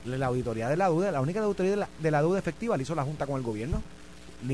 la 0.05 0.27
auditoría 0.27 0.69
de 0.69 0.77
la 0.77 0.89
deuda, 0.89 1.13
la 1.13 1.21
única 1.21 1.41
auditoría 1.41 1.73
de 1.73 1.77
la, 1.79 1.89
de 2.01 2.11
la 2.11 2.21
deuda 2.21 2.39
efectiva 2.39 2.77
la 2.77 2.83
hizo 2.83 2.95
la 2.95 3.05
Junta 3.05 3.27
con 3.27 3.37
el 3.37 3.43
gobierno 3.43 3.83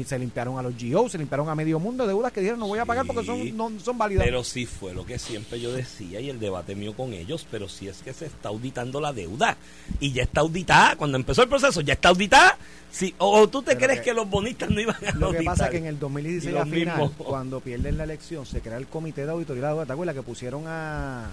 se 0.04 0.18
limpiaron 0.18 0.58
a 0.58 0.62
los 0.62 0.74
GO, 0.80 1.08
se 1.08 1.18
limpiaron 1.18 1.48
a 1.48 1.54
medio 1.54 1.78
mundo 1.78 2.04
de 2.04 2.08
deudas 2.08 2.32
que 2.32 2.40
dijeron 2.40 2.60
no 2.60 2.66
voy 2.66 2.78
a 2.78 2.84
pagar 2.84 3.06
porque 3.06 3.24
son, 3.24 3.56
no 3.56 3.70
son 3.80 3.98
válidas. 3.98 4.24
Pero 4.24 4.42
sí 4.42 4.66
fue 4.66 4.94
lo 4.94 5.04
que 5.04 5.18
siempre 5.18 5.60
yo 5.60 5.72
decía 5.72 6.20
y 6.20 6.30
el 6.30 6.40
debate 6.40 6.74
mío 6.74 6.94
con 6.94 7.12
ellos, 7.12 7.46
pero 7.50 7.68
si 7.68 7.88
es 7.88 8.02
que 8.02 8.12
se 8.12 8.26
está 8.26 8.48
auditando 8.48 9.00
la 9.00 9.12
deuda 9.12 9.56
y 10.00 10.12
ya 10.12 10.22
está 10.22 10.40
auditada, 10.40 10.96
cuando 10.96 11.16
empezó 11.16 11.42
el 11.42 11.48
proceso 11.48 11.80
ya 11.82 11.94
está 11.94 12.08
auditada, 12.08 12.56
sí, 12.90 13.14
o, 13.18 13.48
tú 13.48 13.62
te 13.62 13.76
crees 13.76 14.00
que, 14.00 14.14
los 14.14 14.28
bonistas 14.28 14.70
no 14.70 14.80
iban 14.80 14.96
a 15.06 15.14
Lo 15.16 15.32
que 15.32 15.42
pasa 15.42 15.66
es 15.66 15.72
que 15.72 15.78
en 15.78 15.86
el 15.86 15.98
2016 15.98 16.56
al 16.56 16.70
final, 16.70 17.10
cuando 17.18 17.60
pierden 17.60 17.98
la 17.98 18.04
elección, 18.04 18.46
se 18.46 18.60
crea 18.60 18.78
el 18.78 18.86
comité 18.86 19.26
de 19.26 19.32
auditoría 19.32 19.62
de 19.62 19.66
la 19.68 19.72
deuda, 19.72 19.86
¿te 19.86 19.92
acuerdas? 19.92 20.14
Que 20.14 20.22
pusieron 20.22 20.64
a 20.66 21.30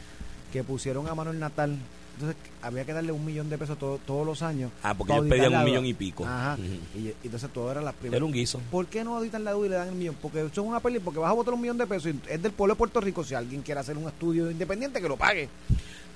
que 0.51 0.63
pusieron 0.65 1.07
a 1.07 1.15
Manuel 1.15 1.39
Natal 1.39 1.77
entonces 2.21 2.51
había 2.62 2.86
que 2.86 2.93
darle 2.93 3.12
un 3.12 3.25
millón 3.25 3.49
de 3.49 3.57
pesos 3.57 3.77
todos 3.77 4.25
los 4.25 4.41
años. 4.41 4.71
Ah, 4.84 4.93
porque 4.93 5.13
ellos 5.13 5.25
pedían 5.27 5.55
un 5.55 5.63
millón 5.63 5.86
y 5.86 5.93
pico. 5.93 6.25
Ajá. 6.25 6.57
y, 6.95 7.13
entonces 7.23 7.49
todo 7.51 7.71
era 7.71 7.81
las 7.81 7.95
primeras. 7.95 8.17
Era 8.17 8.25
un 8.25 8.31
guiso. 8.31 8.62
¿Por 8.69 8.86
qué 8.88 9.03
no 9.03 9.17
auditan 9.17 9.43
la 9.43 9.51
deuda 9.51 9.65
y 9.65 9.69
le 9.69 9.75
dan 9.75 9.88
el 9.89 9.95
millón? 9.95 10.15
Porque 10.21 10.47
son 10.53 10.67
una 10.67 10.79
peli, 10.79 10.99
porque 10.99 11.19
vas 11.19 11.31
a 11.31 11.34
votar 11.34 11.53
un 11.53 11.62
millón 11.62 11.77
de 11.77 11.88
pesos. 11.88 12.13
Y 12.13 12.31
es 12.31 12.41
del 12.41 12.51
pueblo 12.51 12.75
de 12.75 12.77
Puerto 12.77 13.01
Rico. 13.01 13.23
Si 13.23 13.34
alguien 13.34 13.62
quiere 13.62 13.81
hacer 13.81 13.97
un 13.97 14.07
estudio 14.07 14.51
independiente, 14.51 15.01
que 15.01 15.07
lo 15.07 15.17
pague. 15.17 15.49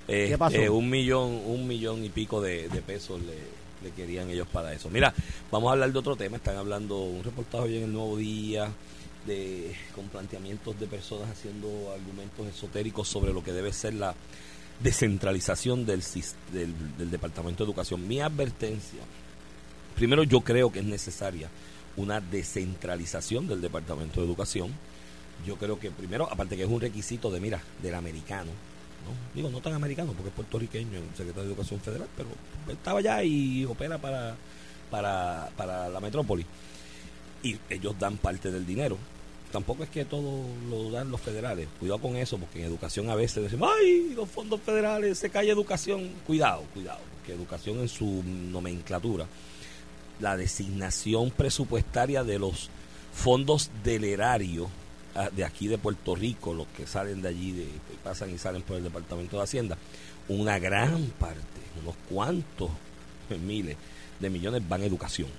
¿Qué 0.08 0.26
este, 0.26 0.38
pasó? 0.38 0.74
un 0.74 0.90
millón, 0.90 1.42
un 1.46 1.68
millón 1.68 2.04
y 2.04 2.10
pico 2.10 2.40
de, 2.40 2.70
pesos 2.86 3.20
le, 3.22 3.92
querían 3.92 4.30
ellos 4.30 4.48
para 4.48 4.74
eso. 4.74 4.90
Mira, 4.90 5.14
vamos 5.52 5.70
a 5.70 5.74
hablar 5.74 5.92
de 5.92 6.00
otro 6.00 6.16
tema. 6.16 6.38
Están 6.38 6.58
hablando 6.58 7.02
un 7.02 7.24
reportaje 7.24 7.64
hoy 7.66 7.78
en 7.78 7.84
el 7.84 7.94
Nuevo 7.94 8.18
Día. 8.18 8.70
De, 9.26 9.76
con 9.96 10.06
planteamientos 10.10 10.80
de 10.80 10.86
personas 10.86 11.28
haciendo 11.32 11.68
argumentos 11.92 12.46
esotéricos 12.46 13.08
sobre 13.08 13.34
lo 13.34 13.44
que 13.44 13.54
debe 13.54 13.74
ser 13.74 13.96
la 13.96 14.14
descentralización 14.80 15.86
del, 15.86 16.04
del, 16.52 17.12
Departamento 17.12 17.64
de 17.64 17.70
Educación. 17.70 18.08
Mi 18.08 18.22
advertencia, 18.22 19.02
primero 19.96 20.24
yo 20.24 20.42
creo 20.42 20.72
que 20.72 20.80
es 20.80 20.86
necesaria 20.86 21.50
una 21.98 22.20
descentralización 22.20 23.48
del 23.48 23.62
Departamento 23.62 24.20
de 24.20 24.28
Educación. 24.28 24.72
Yo 25.46 25.58
creo 25.58 25.80
que 25.80 25.92
primero, 25.92 26.32
aparte 26.32 26.56
que 26.56 26.64
es 26.64 26.70
un 26.70 26.82
requisito 26.82 27.30
de, 27.32 27.40
mira, 27.40 27.62
del 27.82 27.96
americano, 27.96 28.52
¿no? 28.52 29.36
digo, 29.36 29.50
no 29.50 29.62
tan 29.62 29.74
americano 29.74 30.14
porque 30.14 30.30
es 30.30 30.36
puertorriqueño, 30.36 30.98
el 30.98 31.16
secretario 31.16 31.44
de 31.44 31.50
Educación 31.50 31.80
Federal, 31.80 32.08
pero 32.16 32.30
estaba 32.72 33.00
allá 33.00 33.24
y 33.24 33.66
opera 33.66 33.98
para, 33.98 34.36
para, 34.90 35.50
para 35.56 35.90
la 35.90 36.00
metrópoli. 36.00 36.46
Y 37.44 37.58
ellos 37.70 37.96
dan 38.00 38.18
parte 38.18 38.52
del 38.52 38.66
dinero 38.66 38.98
tampoco 39.52 39.84
es 39.84 39.90
que 39.90 40.06
todo 40.06 40.44
lo 40.70 40.92
dan 40.92 41.12
los 41.12 41.22
federales. 41.22 41.68
Cuidado 41.80 42.00
con 42.00 42.16
eso, 42.16 42.38
porque 42.38 42.60
en 42.60 42.66
educación 42.66 43.10
a 43.10 43.16
veces 43.16 43.44
decimos, 43.44 43.70
ay, 43.80 44.14
los 44.16 44.30
fondos 44.30 44.62
federales, 44.62 45.18
se 45.18 45.30
cae 45.30 45.50
educación. 45.50 46.12
Cuidado, 46.26 46.64
cuidado, 46.74 47.00
porque 47.16 47.34
educación 47.34 47.80
en 47.80 47.88
su 47.88 48.24
nomenclatura, 48.24 49.26
la 50.20 50.38
designación 50.38 51.32
presupuestaria 51.32 52.24
de 52.24 52.40
los 52.40 52.70
fondos 53.14 53.72
del 53.84 54.04
erario 54.04 54.68
ah, 55.16 55.30
de 55.32 55.46
aquí 55.46 55.68
de 55.68 55.78
Puerto 55.78 56.16
Rico, 56.16 56.54
los 56.54 56.68
que 56.68 56.86
salen 56.86 57.22
de 57.22 57.30
allí, 57.30 57.52
de, 57.54 57.68
pasan 58.04 58.30
y 58.34 58.38
salen 58.38 58.62
por 58.62 58.78
el 58.78 58.84
Departamento 58.84 59.38
de 59.38 59.44
Hacienda, 59.44 59.78
una 60.28 60.60
gran 60.60 61.06
parte, 61.20 61.40
unos 61.82 61.96
cuantos 62.10 62.70
miles 63.46 63.78
de 64.20 64.30
millones 64.30 64.68
van 64.68 64.82
a 64.82 64.86
educación. 64.86 65.30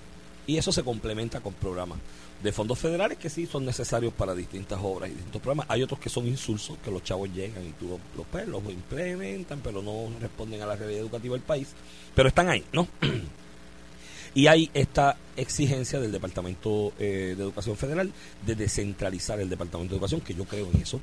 Y 0.47 0.59
eso 0.59 0.73
se 0.73 0.85
complementa 0.85 1.40
con 1.40 1.55
programas 1.55 1.99
de 2.42 2.53
fondos 2.53 2.79
federales 2.79 3.18
que 3.18 3.31
sí 3.31 3.46
son 3.46 3.64
necesarios 3.64 4.12
para 4.12 4.35
distintas 4.35 4.79
obras 4.83 5.11
y 5.11 5.14
distintos 5.14 5.40
programas. 5.40 5.66
Hay 5.68 5.83
otros 5.83 5.99
que 5.99 6.09
son 6.09 6.27
insulsos, 6.27 6.77
que 6.85 6.90
los 6.90 7.03
chavos 7.03 7.31
llegan 7.33 7.64
y 7.66 7.70
tú 7.72 7.99
los, 8.16 8.27
pues, 8.27 8.46
los 8.46 8.62
implementan, 8.64 9.61
pero 9.62 9.83
no 9.83 10.09
responden 10.20 10.62
a 10.62 10.66
la 10.66 10.77
realidad 10.77 11.01
educativa 11.01 11.35
del 11.35 11.42
país. 11.42 11.68
Pero 12.14 12.29
están 12.29 12.49
ahí, 12.49 12.64
¿no? 12.72 12.87
y 14.35 14.46
hay 14.46 14.70
esta 14.75 15.16
exigencia 15.37 15.99
del 15.99 16.12
Departamento 16.12 16.92
eh, 16.99 17.35
de 17.37 17.42
Educación 17.42 17.77
Federal 17.77 18.12
de 18.44 18.55
descentralizar 18.55 19.40
el 19.40 19.49
Departamento 19.49 19.94
de 19.94 19.96
Educación, 19.96 20.20
que 20.20 20.35
yo 20.35 20.44
creo 20.44 20.68
en 20.72 20.83
eso. 20.83 21.01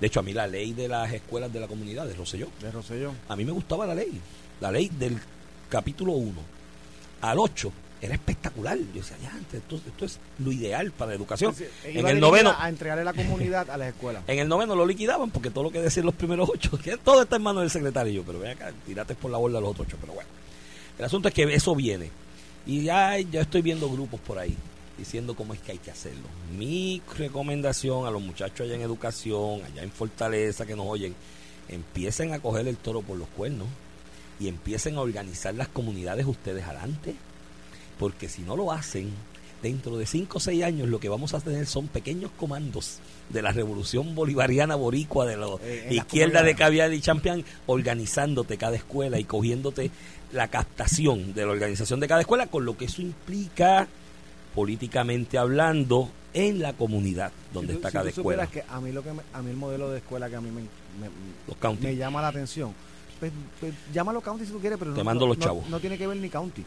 De 0.00 0.06
hecho, 0.06 0.20
a 0.20 0.22
mí 0.22 0.32
la 0.32 0.46
ley 0.46 0.72
de 0.72 0.88
las 0.88 1.12
escuelas 1.12 1.52
de 1.52 1.60
la 1.60 1.66
comunidad 1.66 2.06
de 2.06 2.14
Roselló. 2.14 2.48
De 2.60 2.70
Roselló. 2.70 3.12
A 3.28 3.36
mí 3.36 3.44
me 3.44 3.52
gustaba 3.52 3.86
la 3.86 3.94
ley. 3.94 4.20
La 4.60 4.70
ley 4.70 4.88
del 4.88 5.18
capítulo 5.68 6.12
1 6.12 6.34
al 7.22 7.38
8 7.38 7.72
era 8.00 8.14
espectacular. 8.14 8.76
Yo 8.78 9.00
decía, 9.00 9.16
ya, 9.22 9.32
esto, 9.52 9.76
esto 9.76 10.04
es 10.04 10.18
lo 10.38 10.52
ideal 10.52 10.90
para 10.92 11.10
la 11.10 11.16
educación. 11.16 11.54
en 11.84 12.06
el 12.06 12.20
noveno. 12.20 12.54
A 12.56 12.68
entregarle 12.68 13.04
la 13.04 13.12
comunidad 13.12 13.70
a 13.70 13.76
las 13.76 13.88
escuelas. 13.88 14.22
En 14.28 14.38
el 14.38 14.48
noveno 14.48 14.74
lo 14.74 14.86
liquidaban 14.86 15.30
porque 15.30 15.50
todo 15.50 15.64
lo 15.64 15.70
que 15.70 15.80
decían 15.80 16.06
los 16.06 16.14
primeros 16.14 16.48
ocho, 16.52 16.78
que 16.82 16.96
todo 16.96 17.22
está 17.22 17.36
en 17.36 17.42
manos 17.42 17.62
del 17.62 17.70
secretario. 17.70 18.22
Pero 18.26 18.38
ven 18.38 18.52
acá, 18.52 18.72
tirate 18.84 19.14
por 19.14 19.30
la 19.30 19.38
borda 19.38 19.60
los 19.60 19.70
otros 19.70 19.86
ocho. 19.88 19.96
Pero 20.00 20.12
bueno, 20.12 20.28
el 20.98 21.04
asunto 21.04 21.28
es 21.28 21.34
que 21.34 21.42
eso 21.44 21.74
viene. 21.74 22.10
Y 22.66 22.82
ya, 22.82 23.18
ya 23.18 23.42
estoy 23.42 23.62
viendo 23.62 23.90
grupos 23.90 24.20
por 24.20 24.38
ahí 24.38 24.56
diciendo 24.98 25.34
cómo 25.34 25.54
es 25.54 25.60
que 25.60 25.72
hay 25.72 25.78
que 25.78 25.90
hacerlo. 25.90 26.26
Mi 26.56 27.02
recomendación 27.18 28.06
a 28.06 28.10
los 28.10 28.22
muchachos 28.22 28.62
allá 28.62 28.74
en 28.74 28.80
educación, 28.80 29.62
allá 29.64 29.82
en 29.82 29.90
Fortaleza 29.90 30.64
que 30.64 30.74
nos 30.74 30.86
oyen, 30.86 31.14
empiecen 31.68 32.32
a 32.32 32.38
coger 32.38 32.66
el 32.66 32.76
toro 32.76 33.02
por 33.02 33.18
los 33.18 33.28
cuernos 33.28 33.68
y 34.40 34.48
empiecen 34.48 34.96
a 34.96 35.02
organizar 35.02 35.54
las 35.54 35.68
comunidades 35.68 36.26
ustedes 36.26 36.64
adelante 36.64 37.14
porque 37.98 38.28
si 38.28 38.42
no 38.42 38.56
lo 38.56 38.72
hacen, 38.72 39.10
dentro 39.62 39.96
de 39.96 40.06
5 40.06 40.36
o 40.36 40.40
6 40.40 40.62
años 40.62 40.88
lo 40.88 41.00
que 41.00 41.08
vamos 41.08 41.32
a 41.34 41.40
tener 41.40 41.66
son 41.66 41.88
pequeños 41.88 42.30
comandos 42.38 42.98
de 43.30 43.42
la 43.42 43.52
revolución 43.52 44.14
bolivariana 44.14 44.74
boricua 44.76 45.26
de 45.26 45.36
la 45.36 45.46
Eh, 45.62 45.88
izquierda 45.92 46.42
de. 46.42 46.54
Caviar 46.54 46.92
y 46.92 47.00
Champion 47.00 47.44
organizándote 47.66 48.58
cada 48.58 48.76
escuela 48.76 49.18
y 49.18 49.24
cogiéndote 49.24 49.90
la 50.32 50.48
captación 50.48 51.32
de 51.34 51.46
la 51.46 51.52
organización 51.52 51.98
de 52.00 52.08
cada 52.08 52.20
escuela 52.20 52.46
con 52.48 52.64
lo 52.64 52.76
que 52.76 52.84
eso 52.84 53.00
implica 53.02 53.88
políticamente 54.54 55.38
hablando 55.38 56.10
en 56.34 56.60
la 56.60 56.72
comunidad 56.74 57.32
donde 57.52 57.72
Si 57.74 57.78
tú- 57.78 57.78
está 57.78 57.88
si 57.88 57.92
cada 57.94 58.10
tú 58.10 58.20
escuela. 58.20 58.46
que 58.46 58.62
a 58.68 58.80
mí 58.80 58.92
lo 58.92 59.02
que 59.02 59.12
me- 59.12 59.22
a 59.32 59.42
mí 59.42 59.50
el 59.50 59.56
modelo 59.56 59.90
de 59.90 59.98
escuela 59.98 60.28
que 60.28 60.36
a 60.36 60.40
mí 60.40 60.50
me, 60.50 60.62
me- 61.80 61.96
llama 61.96 62.20
la 62.22 62.28
atención. 62.28 62.74
Pues, 63.18 63.32
pues, 63.60 63.72
llámalo 63.94 64.20
county 64.20 64.44
si 64.44 64.52
tú 64.52 64.60
quieres, 64.60 64.78
pero 64.78 64.92
Te 64.92 64.98
no, 64.98 65.04
mando 65.04 65.26
los 65.26 65.38
no- 65.38 65.44
chavos. 65.44 65.68
No, 65.70 65.80
tiene 65.80 65.96
que 65.96 66.06
ver 66.06 66.18
ni 66.18 66.28
county. 66.28 66.64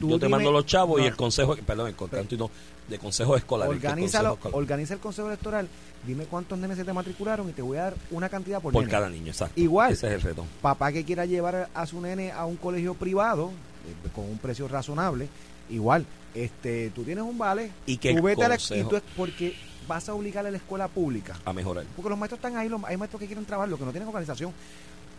Tú 0.00 0.08
Yo 0.08 0.18
te 0.18 0.26
dime- 0.26 0.36
mando 0.38 0.50
los 0.52 0.66
chavos 0.66 1.00
y 1.00 1.04
el 1.04 1.14
consejo, 1.14 1.54
perdón, 1.66 1.88
el 1.88 1.94
county 1.94 2.36
no, 2.36 2.50
de 2.88 2.98
consejo 2.98 3.36
escolar. 3.36 3.68
escolar. 3.72 4.38
organiza 4.52 4.94
el 4.94 5.00
consejo 5.00 5.28
electoral, 5.28 5.68
dime 6.04 6.24
cuántos 6.24 6.58
nenes 6.58 6.76
se 6.76 6.84
te 6.84 6.92
matricularon 6.92 7.48
y 7.48 7.52
te 7.52 7.62
voy 7.62 7.76
a 7.78 7.82
dar 7.82 7.94
una 8.10 8.28
cantidad 8.28 8.60
por, 8.60 8.72
por 8.72 8.82
nene. 8.82 8.90
cada 8.90 9.08
niño, 9.08 9.28
exacto. 9.28 9.60
Igual. 9.60 9.92
Ese 9.92 10.08
es 10.08 10.14
el 10.14 10.20
reto. 10.22 10.44
Papá 10.60 10.90
que 10.90 11.04
quiera 11.04 11.24
llevar 11.24 11.68
a 11.72 11.86
su 11.86 12.00
nene 12.00 12.32
a 12.32 12.46
un 12.46 12.56
colegio 12.56 12.94
privado 12.94 13.50
eh, 13.86 14.08
con 14.14 14.24
un 14.24 14.38
precio 14.38 14.66
razonable, 14.66 15.28
igual, 15.70 16.04
este, 16.34 16.90
tú 16.90 17.04
tienes 17.04 17.22
un 17.24 17.38
vale, 17.38 17.70
Y 17.86 17.98
que 17.98 18.14
tú 18.14 18.22
vete 18.22 18.44
a 18.44 18.48
la- 18.48 18.56
y 18.56 18.84
tú 18.88 18.96
es- 18.96 19.02
porque 19.16 19.54
vas 19.86 20.08
a 20.08 20.14
obligar 20.14 20.44
a 20.46 20.50
la 20.50 20.56
escuela 20.56 20.88
pública 20.88 21.38
A 21.44 21.52
mejorar. 21.52 21.84
Porque 21.94 22.08
los 22.10 22.18
maestros 22.18 22.38
están 22.38 22.56
ahí, 22.56 22.68
los, 22.68 22.82
hay 22.84 22.96
maestros 22.96 23.20
que 23.20 23.26
quieren 23.26 23.44
trabajar, 23.44 23.68
los 23.68 23.78
que 23.78 23.84
no 23.84 23.92
tienen 23.92 24.08
organización. 24.08 24.52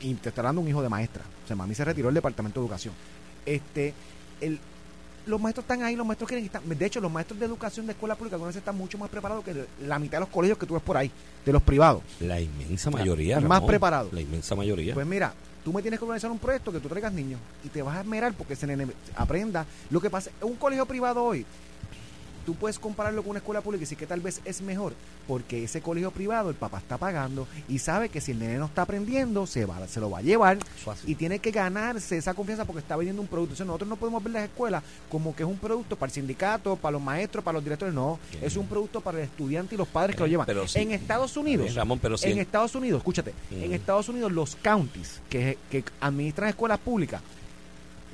Y 0.02 0.14
te 0.16 0.30
está 0.30 0.42
dando 0.42 0.60
un 0.62 0.68
hijo 0.68 0.82
de 0.82 0.90
maestra. 0.90 1.24
O 1.44 1.48
sea, 1.48 1.56
mami 1.56 1.74
se 1.76 1.86
retiró 1.86 2.08
del 2.08 2.16
departamento 2.16 2.60
de 2.60 2.66
educación. 2.66 2.94
Este, 3.46 3.94
el, 4.44 4.60
los 5.26 5.40
maestros 5.40 5.64
están 5.64 5.84
ahí, 5.84 5.96
los 5.96 6.06
maestros 6.06 6.28
quieren 6.28 6.46
estar. 6.46 6.62
De 6.62 6.86
hecho, 6.86 7.00
los 7.00 7.12
maestros 7.12 7.40
de 7.40 7.46
educación 7.46 7.86
de 7.86 7.94
escuela 7.94 8.16
pública 8.16 8.36
algunas 8.36 8.56
están 8.56 8.78
mucho 8.78 8.98
más 8.98 9.10
preparados 9.10 9.44
que 9.44 9.66
la 9.86 10.00
mitad 10.00 10.18
de 10.18 10.22
los 10.22 10.30
colegios 10.30 10.58
que 10.58 10.66
tú 10.66 10.74
ves 10.74 10.84
por 10.84 10.98
ahí, 10.98 11.12
de 11.46 11.54
los 11.54 11.62
privados. 11.62 12.04
La 12.20 12.40
inmensa 12.40 12.90
mayoría. 12.90 13.40
más 13.40 13.50
Ramón. 13.50 13.68
preparado. 13.68 14.10
La 14.12 14.22
inmensa 14.22 14.56
mayoría. 14.56 14.94
Pues 14.94 15.08
mira, 15.08 15.34
tú 15.64 15.72
me 15.72 15.82
tienes 15.82 16.00
que 16.00 16.06
organizar 16.06 16.30
un 16.32 16.40
proyecto 16.40 16.72
que 16.72 16.80
tú 16.80 16.90
traigas 16.90 17.14
niños 17.14 17.40
y 17.64 17.70
te 17.70 17.82
vas 17.82 17.98
a 17.98 18.02
esmerar 18.02 18.34
porque 18.34 18.56
nene 18.66 18.88
aprenda. 19.16 19.66
Lo 19.90 20.02
que 20.02 20.10
pasa, 20.10 20.30
un 20.42 20.56
colegio 20.56 20.86
privado 20.86 21.24
hoy, 21.24 21.46
tú 22.46 22.56
puedes 22.56 22.80
compararlo 22.80 23.22
con 23.24 23.32
una 23.32 23.40
escuela 23.40 23.62
pública 23.62 23.80
y 23.82 23.86
decir 23.86 23.98
que 23.98 24.06
tal 24.08 24.20
vez 24.22 24.42
es 24.46 24.62
mejor 24.62 24.94
porque 25.28 25.64
ese 25.64 25.82
colegio 25.82 26.12
privado 26.12 26.50
el 26.50 26.56
papá 26.56 26.78
está 26.80 26.98
pagando 26.98 27.48
y 27.70 27.80
sabe 27.80 28.10
que 28.10 28.20
si 28.22 28.32
el 28.32 28.40
nene 28.40 28.58
no 28.58 28.66
está 28.66 28.82
aprendiendo 28.84 29.48
se 29.48 29.66
va 29.66 29.88
se 29.88 30.00
lo 30.00 30.10
va 30.10 30.20
a 30.20 30.22
llevar 30.22 30.58
y 31.06 31.16
tiene 31.16 31.40
que 31.40 31.52
ganarse 31.52 32.18
esa 32.18 32.34
confianza 32.34 32.66
porque 32.66 32.80
está 32.80 32.96
vendiendo 32.96 33.22
un 33.22 33.28
producto. 33.28 33.64
Nosotros 33.66 33.90
no 33.90 33.96
podemos 33.96 34.24
ver 34.24 34.34
las 34.34 34.44
escuelas 34.44 34.84
como 35.10 35.36
que 35.36 35.44
es 35.44 35.50
un 35.50 35.58
producto 35.58 35.96
para 35.96 36.10
el 36.10 36.14
sindicato, 36.14 36.76
para 36.76 36.94
los 36.94 37.02
maestros, 37.02 37.44
para 37.44 37.54
los 37.56 37.64
directores. 37.64 37.94
No, 37.94 38.20
es 38.42 38.56
un 38.58 38.68
producto 38.68 39.02
para 39.02 39.18
el 39.20 39.24
estudiante 39.26 39.76
y 39.76 39.78
los 39.78 39.88
padres 39.88 40.16
que 40.16 40.22
lo 40.24 40.28
llevan. 40.28 40.46
pero 40.46 40.68
sí. 40.68 40.80
En 40.80 40.92
Estados 40.92 41.38
Unidos, 41.38 41.66
Bien, 41.66 41.76
Ramón, 41.76 42.00
pero 42.00 42.18
sí. 42.18 42.30
en 42.32 42.40
Estados 42.40 42.76
Unidos, 42.76 42.98
escúchate, 43.00 43.34
en 43.52 43.70
Mm. 43.72 43.74
Estados 43.74 44.10
Unidos 44.10 44.32
los 44.32 44.56
counties 44.58 45.22
que, 45.30 45.58
que 45.72 45.84
administran 46.02 46.50
escuelas 46.50 46.80
públicas, 46.80 47.22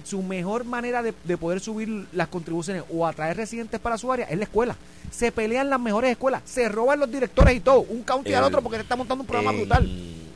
su 0.04 0.22
mejor 0.22 0.66
manera 0.66 1.02
de, 1.02 1.14
de 1.24 1.38
poder 1.38 1.60
subir 1.60 2.08
las 2.14 2.28
contribuciones 2.28 2.84
o 2.92 3.06
atraer 3.06 3.38
residentes 3.38 3.80
para 3.80 3.98
su 3.98 4.12
área 4.12 4.26
es 4.28 4.38
la 4.38 4.44
escuela. 4.46 4.76
Se 5.12 5.32
pelean 5.32 5.70
las 5.70 5.80
mejores 5.80 6.12
escuelas, 6.12 6.42
se 6.46 6.70
roban 6.70 7.00
los 7.00 7.12
directores 7.12 7.56
y 7.56 7.60
todo, 7.60 7.82
un 7.82 8.04
county 8.04 8.34
al 8.34 8.44
otro 8.44 8.62
porque 8.62 8.78
se 8.78 8.84
está 8.84 8.96
montando 8.96 9.24
un 9.24 9.28
programa 9.28 9.52
brutal. 9.52 9.90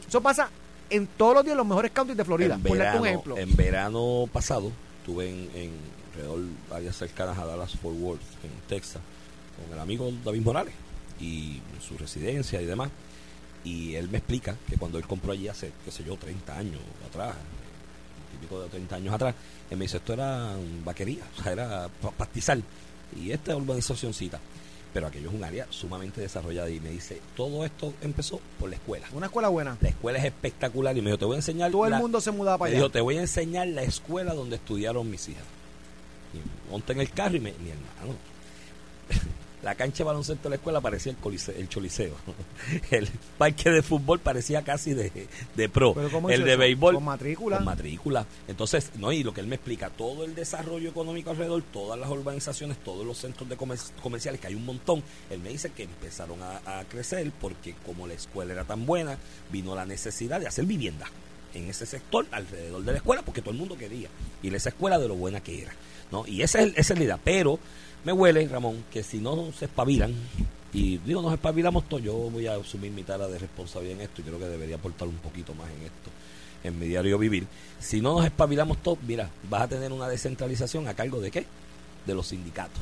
Eso 0.07 0.21
pasa 0.21 0.49
en 0.89 1.07
todos 1.07 1.35
los 1.35 1.43
días 1.43 1.53
en 1.53 1.57
los 1.57 1.67
mejores 1.67 1.91
counties 1.91 2.17
de 2.17 2.25
Florida. 2.25 2.55
En 2.55 2.61
Por 2.61 2.77
un 2.77 3.07
ejemplo. 3.07 3.37
en 3.37 3.55
verano 3.55 4.29
pasado 4.31 4.71
estuve 4.99 5.29
en, 5.29 5.49
en 5.55 5.71
alrededor 6.13 6.41
áreas 6.71 6.95
cercanas 6.95 7.37
a 7.37 7.45
Dallas 7.45 7.71
Fort 7.77 7.95
Worth, 7.99 8.21
en 8.43 8.51
Texas, 8.67 9.01
con 9.57 9.73
el 9.73 9.79
amigo 9.81 10.11
David 10.23 10.41
Morales 10.41 10.73
y 11.19 11.61
su 11.85 11.97
residencia 11.97 12.61
y 12.61 12.65
demás. 12.65 12.89
Y 13.63 13.95
él 13.95 14.09
me 14.09 14.17
explica 14.17 14.55
que 14.69 14.77
cuando 14.77 14.97
él 14.97 15.07
compró 15.07 15.31
allí 15.31 15.47
hace, 15.47 15.71
qué 15.85 15.91
sé 15.91 16.03
yo, 16.03 16.17
30 16.17 16.57
años 16.57 16.81
atrás, 17.09 17.35
de 18.47 18.69
30 18.69 18.95
años 18.95 19.13
atrás, 19.13 19.35
él 19.69 19.77
me 19.77 19.85
dice, 19.85 19.97
esto 19.97 20.13
era 20.13 20.53
vaquería, 20.83 21.23
o 21.37 21.43
sea, 21.43 21.51
era 21.53 21.89
pa- 22.01 22.11
pastizal. 22.11 22.63
Y 23.15 23.31
esta 23.31 23.55
urbanizacióncita. 23.55 24.39
Pero 24.93 25.07
aquello 25.07 25.29
es 25.29 25.35
un 25.35 25.43
área 25.43 25.65
sumamente 25.71 26.21
desarrollada. 26.21 26.69
Y 26.69 26.79
me 26.79 26.89
dice, 26.91 27.19
todo 27.35 27.65
esto 27.65 27.93
empezó 28.01 28.39
por 28.59 28.69
la 28.69 28.75
escuela. 28.75 29.07
Una 29.13 29.25
escuela 29.25 29.47
buena. 29.49 29.75
La 29.81 29.89
escuela 29.89 30.19
es 30.19 30.25
espectacular. 30.25 30.95
Y 30.95 31.01
me 31.01 31.07
dijo, 31.09 31.17
te 31.17 31.25
voy 31.25 31.33
a 31.35 31.37
enseñar. 31.39 31.71
Todo 31.71 31.87
el 31.87 31.95
mundo 31.95 32.21
se 32.21 32.29
mudaba 32.31 32.59
para 32.59 32.69
me 32.69 32.75
allá. 32.75 32.83
dijo, 32.83 32.91
te 32.91 33.01
voy 33.01 33.17
a 33.17 33.21
enseñar 33.21 33.67
la 33.69 33.81
escuela 33.81 34.35
donde 34.35 34.57
estudiaron 34.57 35.09
mis 35.09 35.27
hijas. 35.29 35.43
Y 36.35 36.71
monté 36.71 36.93
en 36.93 37.01
el 37.01 37.09
carro 37.09 37.35
y 37.37 37.39
me, 37.39 37.53
mi 37.53 37.69
hermano. 37.71 38.15
La 39.63 39.75
cancha 39.75 39.99
de 39.99 40.03
baloncesto 40.03 40.43
de 40.43 40.49
la 40.49 40.55
escuela 40.57 40.81
parecía 40.81 41.11
el, 41.13 41.17
coliseo, 41.17 41.55
el 41.57 41.69
choliseo. 41.69 42.13
El 42.91 43.07
parque 43.37 43.69
de 43.69 43.81
fútbol 43.81 44.19
parecía 44.19 44.61
casi 44.61 44.93
de, 44.93 45.27
de 45.55 45.69
pro. 45.69 45.93
Pero 45.93 46.11
¿cómo 46.11 46.29
el 46.29 46.43
de 46.43 46.51
eso? 46.51 46.59
béisbol. 46.59 46.95
Con 46.95 47.03
matrícula. 47.05 47.55
Con 47.57 47.65
matrícula. 47.65 48.25
Entonces, 48.47 48.91
no, 48.97 49.11
y 49.13 49.23
lo 49.23 49.33
que 49.33 49.39
él 49.41 49.47
me 49.47 49.55
explica, 49.55 49.89
todo 49.89 50.25
el 50.25 50.35
desarrollo 50.35 50.89
económico 50.89 51.29
alrededor, 51.29 51.63
todas 51.71 51.97
las 51.99 52.09
urbanizaciones, 52.09 52.77
todos 52.83 53.05
los 53.05 53.17
centros 53.17 53.47
de 53.49 53.55
comer- 53.55 53.79
comerciales, 54.01 54.41
que 54.41 54.47
hay 54.47 54.55
un 54.55 54.65
montón, 54.65 55.01
él 55.29 55.39
me 55.39 55.49
dice 55.49 55.71
que 55.71 55.83
empezaron 55.83 56.39
a, 56.43 56.79
a 56.79 56.83
crecer 56.85 57.31
porque 57.39 57.73
como 57.85 58.05
la 58.05 58.15
escuela 58.15 58.51
era 58.53 58.65
tan 58.65 58.85
buena, 58.85 59.17
vino 59.51 59.75
la 59.75 59.85
necesidad 59.85 60.39
de 60.41 60.47
hacer 60.47 60.65
vivienda 60.65 61.07
en 61.53 61.69
ese 61.69 61.85
sector 61.85 62.25
alrededor 62.31 62.83
de 62.83 62.91
la 62.91 62.97
escuela 62.97 63.21
porque 63.21 63.41
todo 63.41 63.51
el 63.51 63.57
mundo 63.59 63.77
quería 63.77 64.09
a 64.43 64.47
esa 64.55 64.69
escuela 64.69 64.99
de 64.99 65.07
lo 65.07 65.15
buena 65.15 65.41
que 65.41 65.61
era. 65.61 65.71
¿no? 66.11 66.27
Y 66.27 66.41
esa 66.41 66.61
es, 66.61 66.73
esa 66.75 66.93
es 66.93 66.99
la 66.99 67.05
idea. 67.05 67.19
Pero 67.23 67.59
me 68.03 68.11
huele, 68.11 68.47
Ramón, 68.47 68.83
que 68.91 69.03
si 69.03 69.19
no 69.19 69.51
se 69.57 69.65
espabilan, 69.65 70.13
y 70.73 70.97
digo, 70.97 71.21
nos 71.21 71.33
espabilamos 71.33 71.87
todos, 71.87 72.03
yo 72.03 72.13
voy 72.13 72.47
a 72.47 72.55
asumir 72.55 72.91
mi 72.91 73.03
tara 73.03 73.27
de 73.27 73.37
responsabilidad 73.37 73.99
en 73.99 74.05
esto 74.05 74.21
y 74.21 74.23
creo 74.23 74.39
que 74.39 74.45
debería 74.45 74.75
aportar 74.75 75.07
un 75.07 75.17
poquito 75.17 75.53
más 75.53 75.69
en 75.69 75.83
esto, 75.83 76.09
en 76.63 76.79
mi 76.79 76.87
diario 76.87 77.17
vivir. 77.17 77.45
Si 77.79 78.01
no 78.01 78.15
nos 78.15 78.25
espabilamos 78.25 78.79
todos, 78.81 78.97
mira, 79.03 79.29
vas 79.49 79.63
a 79.63 79.67
tener 79.67 79.91
una 79.91 80.07
descentralización 80.07 80.87
a 80.87 80.95
cargo 80.95 81.21
de 81.21 81.29
qué? 81.29 81.45
De 82.07 82.15
los 82.15 82.27
sindicatos. 82.27 82.81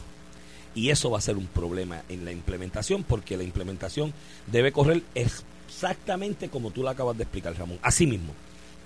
Y 0.74 0.90
eso 0.90 1.12
va 1.12 1.18
a 1.18 1.22
ser 1.22 1.36
un 1.36 1.48
problema 1.48 2.04
en 2.08 2.24
la 2.24 2.32
implementación, 2.32 3.04
porque 3.04 3.36
la 3.36 3.44
implementación 3.44 4.14
debe 4.48 4.72
correr 4.72 5.04
exactamente 5.14 6.48
como 6.48 6.72
tú 6.72 6.82
lo 6.82 6.90
acabas 6.90 7.18
de 7.18 7.24
explicar, 7.24 7.58
Ramón, 7.58 7.78
así 7.82 8.08
mismo. 8.08 8.34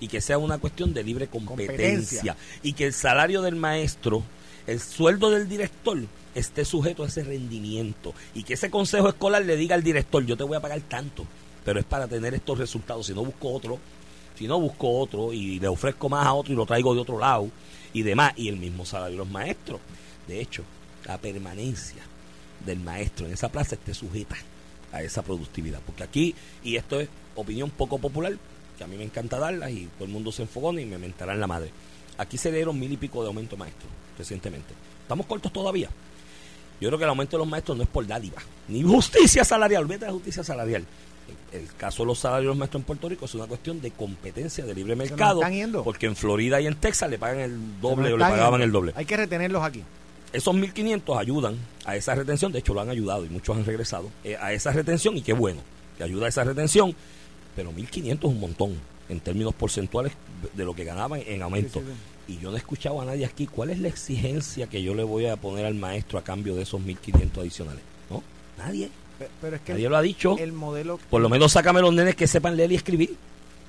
Y 0.00 0.08
que 0.08 0.20
sea 0.20 0.36
una 0.36 0.58
cuestión 0.58 0.92
de 0.92 1.04
libre 1.04 1.28
competencia. 1.28 1.76
Competencia. 1.76 2.36
Y 2.62 2.72
que 2.72 2.86
el 2.86 2.92
salario 2.92 3.40
del 3.40 3.54
maestro, 3.54 4.24
el 4.66 4.80
sueldo 4.80 5.30
del 5.30 5.48
director, 5.48 5.98
esté 6.34 6.64
sujeto 6.64 7.04
a 7.04 7.06
ese 7.06 7.24
rendimiento. 7.24 8.14
Y 8.34 8.42
que 8.42 8.54
ese 8.54 8.70
consejo 8.70 9.08
escolar 9.08 9.44
le 9.44 9.56
diga 9.56 9.74
al 9.74 9.82
director, 9.82 10.24
yo 10.24 10.36
te 10.36 10.44
voy 10.44 10.56
a 10.56 10.60
pagar 10.60 10.80
tanto, 10.82 11.26
pero 11.64 11.80
es 11.80 11.86
para 11.86 12.06
tener 12.06 12.34
estos 12.34 12.58
resultados. 12.58 13.06
Si 13.06 13.14
no 13.14 13.24
busco 13.24 13.52
otro, 13.52 13.78
si 14.36 14.46
no 14.46 14.60
busco 14.60 14.98
otro 14.98 15.32
y 15.32 15.58
le 15.58 15.68
ofrezco 15.68 16.08
más 16.08 16.26
a 16.26 16.34
otro 16.34 16.52
y 16.52 16.56
lo 16.56 16.66
traigo 16.66 16.94
de 16.94 17.00
otro 17.00 17.18
lado 17.18 17.48
y 17.92 18.02
demás, 18.02 18.32
y 18.36 18.48
el 18.48 18.56
mismo 18.56 18.84
salario 18.84 19.12
de 19.12 19.18
los 19.18 19.30
maestros. 19.30 19.80
De 20.28 20.40
hecho, 20.40 20.62
la 21.06 21.18
permanencia 21.18 22.02
del 22.64 22.80
maestro 22.80 23.26
en 23.26 23.32
esa 23.32 23.48
plaza 23.48 23.76
esté 23.76 23.94
sujeta 23.94 24.36
a 24.92 25.02
esa 25.02 25.22
productividad. 25.22 25.80
Porque 25.86 26.02
aquí, 26.02 26.34
y 26.62 26.76
esto 26.76 27.00
es 27.00 27.08
opinión 27.34 27.70
poco 27.70 27.98
popular, 27.98 28.36
que 28.76 28.84
a 28.84 28.86
mí 28.86 28.96
me 28.96 29.04
encanta 29.04 29.38
darla 29.38 29.70
y 29.70 29.88
todo 29.94 30.04
el 30.04 30.10
mundo 30.10 30.32
se 30.32 30.42
enfogona 30.42 30.80
y 30.80 30.86
me 30.86 30.98
mentarán 30.98 31.40
la 31.40 31.46
madre. 31.46 31.70
Aquí 32.18 32.38
se 32.38 32.50
dieron 32.50 32.78
mil 32.78 32.92
y 32.92 32.96
pico 32.96 33.22
de 33.22 33.28
aumento 33.28 33.56
maestro 33.56 33.88
recientemente. 34.18 34.74
Estamos 35.02 35.26
cortos 35.26 35.52
todavía. 35.52 35.88
Yo 36.80 36.88
creo 36.88 36.98
que 36.98 37.04
el 37.04 37.10
aumento 37.10 37.36
de 37.36 37.38
los 37.38 37.48
maestros 37.48 37.76
no 37.76 37.84
es 37.84 37.88
por 37.88 38.06
dádiva, 38.06 38.42
ni 38.68 38.82
justicia 38.82 39.44
salarial, 39.44 39.82
olvídate 39.84 40.04
de 40.06 40.10
la 40.10 40.14
justicia 40.14 40.44
salarial. 40.44 40.84
El, 41.52 41.60
el 41.62 41.74
caso 41.74 42.02
de 42.02 42.08
los 42.08 42.18
salarios 42.18 42.44
de 42.44 42.48
los 42.48 42.56
maestros 42.56 42.82
en 42.82 42.86
Puerto 42.86 43.08
Rico 43.08 43.24
es 43.24 43.34
una 43.34 43.46
cuestión 43.46 43.80
de 43.80 43.90
competencia 43.90 44.64
de 44.64 44.74
libre 44.74 44.94
mercado, 44.94 45.40
están 45.40 45.54
yendo. 45.54 45.82
porque 45.82 46.06
en 46.06 46.16
Florida 46.16 46.60
y 46.60 46.66
en 46.66 46.74
Texas 46.74 47.08
le 47.08 47.18
pagan 47.18 47.40
el 47.40 47.80
doble 47.80 48.12
o 48.12 48.16
le 48.16 48.24
pagaban 48.24 48.60
yendo. 48.60 48.64
el 48.64 48.72
doble. 48.72 48.92
Hay 48.94 49.06
que 49.06 49.16
retenerlos 49.16 49.62
aquí. 49.62 49.82
Esos 50.32 50.54
1.500 50.54 51.18
ayudan 51.18 51.56
a 51.86 51.96
esa 51.96 52.14
retención, 52.14 52.52
de 52.52 52.58
hecho 52.58 52.74
lo 52.74 52.80
han 52.82 52.90
ayudado 52.90 53.24
y 53.24 53.28
muchos 53.30 53.56
han 53.56 53.64
regresado 53.64 54.10
eh, 54.22 54.36
a 54.38 54.52
esa 54.52 54.70
retención 54.72 55.16
y 55.16 55.22
qué 55.22 55.32
bueno 55.32 55.62
que 55.96 56.04
ayuda 56.04 56.26
a 56.26 56.28
esa 56.28 56.44
retención, 56.44 56.94
pero 57.54 57.72
1.500 57.72 58.18
es 58.18 58.24
un 58.24 58.40
montón 58.40 58.78
en 59.08 59.20
términos 59.20 59.54
porcentuales 59.54 60.12
de 60.54 60.64
lo 60.64 60.74
que 60.74 60.84
ganaban 60.84 61.20
en 61.26 61.42
aumento. 61.42 61.80
Sí, 61.80 61.86
sí, 62.26 62.32
Y 62.34 62.38
yo 62.38 62.50
no 62.50 62.56
he 62.56 62.58
escuchado 62.58 63.00
a 63.00 63.04
nadie 63.04 63.24
aquí 63.24 63.46
cuál 63.46 63.70
es 63.70 63.78
la 63.78 63.88
exigencia 63.88 64.66
que 64.66 64.82
yo 64.82 64.94
le 64.94 65.04
voy 65.04 65.26
a 65.26 65.36
poner 65.36 65.64
al 65.66 65.74
maestro 65.74 66.18
a 66.18 66.24
cambio 66.24 66.54
de 66.56 66.62
esos 66.62 66.80
1.500 66.80 67.38
adicionales. 67.38 67.82
¿No? 68.10 68.22
Nadie. 68.58 68.90
Pe- 69.18 69.28
Pero 69.40 69.56
es 69.56 69.62
que 69.62 69.72
Nadie 69.72 69.86
el, 69.86 69.90
lo 69.92 69.96
ha 69.96 70.02
dicho. 70.02 70.36
el 70.38 70.52
modelo. 70.52 70.98
Por 71.10 71.22
lo 71.22 71.28
menos 71.28 71.52
sácame 71.52 71.80
los 71.80 71.94
nenes 71.94 72.14
que 72.16 72.26
sepan 72.26 72.56
leer 72.56 72.72
y 72.72 72.74
escribir. 72.74 73.16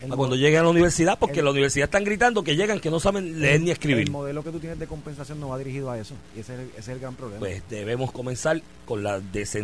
el 0.01 0.09
cuando 0.09 0.35
lleguen 0.35 0.59
a 0.59 0.63
la 0.63 0.69
universidad, 0.69 1.17
porque 1.17 1.39
en 1.39 1.45
la 1.45 1.51
universidad 1.51 1.85
están 1.85 2.03
gritando 2.03 2.43
que 2.43 2.55
llegan 2.55 2.79
que 2.79 2.89
no 2.91 2.99
saben 2.99 3.39
leer 3.39 3.61
ni 3.61 3.71
escribir. 3.71 4.03
El 4.07 4.11
modelo 4.11 4.43
que 4.43 4.51
tú 4.51 4.59
tienes 4.59 4.77
de 4.79 4.87
compensación 4.87 5.39
no 5.39 5.49
va 5.49 5.57
dirigido 5.57 5.89
a 5.89 5.97
eso. 5.99 6.15
Y 6.35 6.41
ese 6.41 6.53
es 6.55 6.59
el, 6.59 6.65
ese 6.71 6.79
es 6.79 6.87
el 6.89 6.99
gran 6.99 7.15
problema. 7.15 7.39
pues 7.39 7.61
debemos 7.69 8.11
comenzar 8.11 8.61
con 8.85 9.03
la 9.03 9.19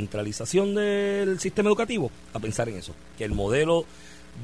descentralización 0.08 0.76
del 0.76 1.40
sistema 1.40 1.70
educativo 1.70 2.12
a 2.34 2.40
pensar 2.40 2.70
en 2.70 2.78
eso, 2.78 2.94
que 3.18 3.24
el 3.26 3.32
modelo 3.34 3.86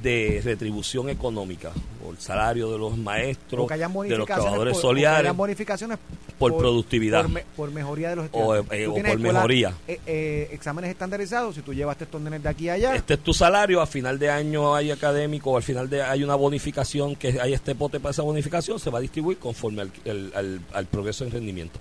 de 0.04 0.40
retribución 0.44 1.10
económica 1.10 1.72
o 2.08 2.12
el 2.12 2.18
salario 2.20 2.72
de 2.72 2.78
los 2.78 2.98
maestros, 2.98 3.68
de 3.68 4.18
los 4.18 4.26
trabajadores 4.26 4.78
por- 4.78 5.36
bonificaciones 5.36 5.98
Por 6.38 6.56
productividad. 6.58 7.22
Por, 7.24 7.30
me- 7.32 7.44
por 7.58 7.72
mejoría 7.72 8.10
de 8.12 8.16
los 8.16 8.30
O, 8.32 8.56
estudiantes. 8.56 8.80
eh, 8.80 8.88
o 8.88 8.94
por 8.96 9.20
mejoría. 9.20 9.74
eh, 9.90 10.00
eh, 10.06 10.50
exámenes 10.54 10.90
estandarizados, 10.92 11.56
si 11.56 11.62
tú 11.64 11.74
llevaste 11.74 12.06
estos 12.06 12.22
nenes 12.22 12.42
de 12.42 12.48
aquí 12.48 12.70
a 12.70 12.74
allá, 12.74 12.96
Este 12.96 13.16
es 13.16 13.20
tu 13.20 13.34
salario, 13.34 13.82
a 13.82 13.88
final 13.88 14.18
de 14.18 14.30
año 14.30 14.74
hay 14.74 14.90
académico, 14.92 15.52
o 15.52 15.58
al 15.58 15.64
final 15.64 15.90
de 15.90 16.02
hay 16.02 16.24
una 16.24 16.36
bonificación, 16.36 17.18
que 17.18 17.42
hay 17.42 17.52
este 17.54 17.76
pote 17.76 18.00
para 18.00 18.12
esa 18.12 18.22
bonificación, 18.22 18.80
se 18.80 18.90
va 18.90 19.00
a 19.00 19.02
distribuir 19.02 19.38
conforme 19.38 19.82
al, 19.82 19.92
al- 20.06 20.32
al- 20.34 20.62
al 20.74 20.86
progreso 20.86 21.26
en 21.26 21.32
rendimiento. 21.32 21.78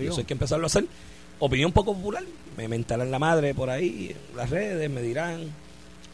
eso 0.00 0.18
hay 0.18 0.24
que 0.24 0.32
empezarlo 0.34 0.64
a 0.64 0.66
hacer. 0.66 0.84
Opinión 1.38 1.70
poco 1.70 1.94
popular, 1.94 2.24
me 2.56 2.66
mentarán 2.66 3.10
la 3.12 3.18
madre 3.20 3.54
por 3.54 3.70
ahí, 3.70 4.16
las 4.34 4.50
redes, 4.50 4.90
me 4.90 5.02
dirán. 5.02 5.42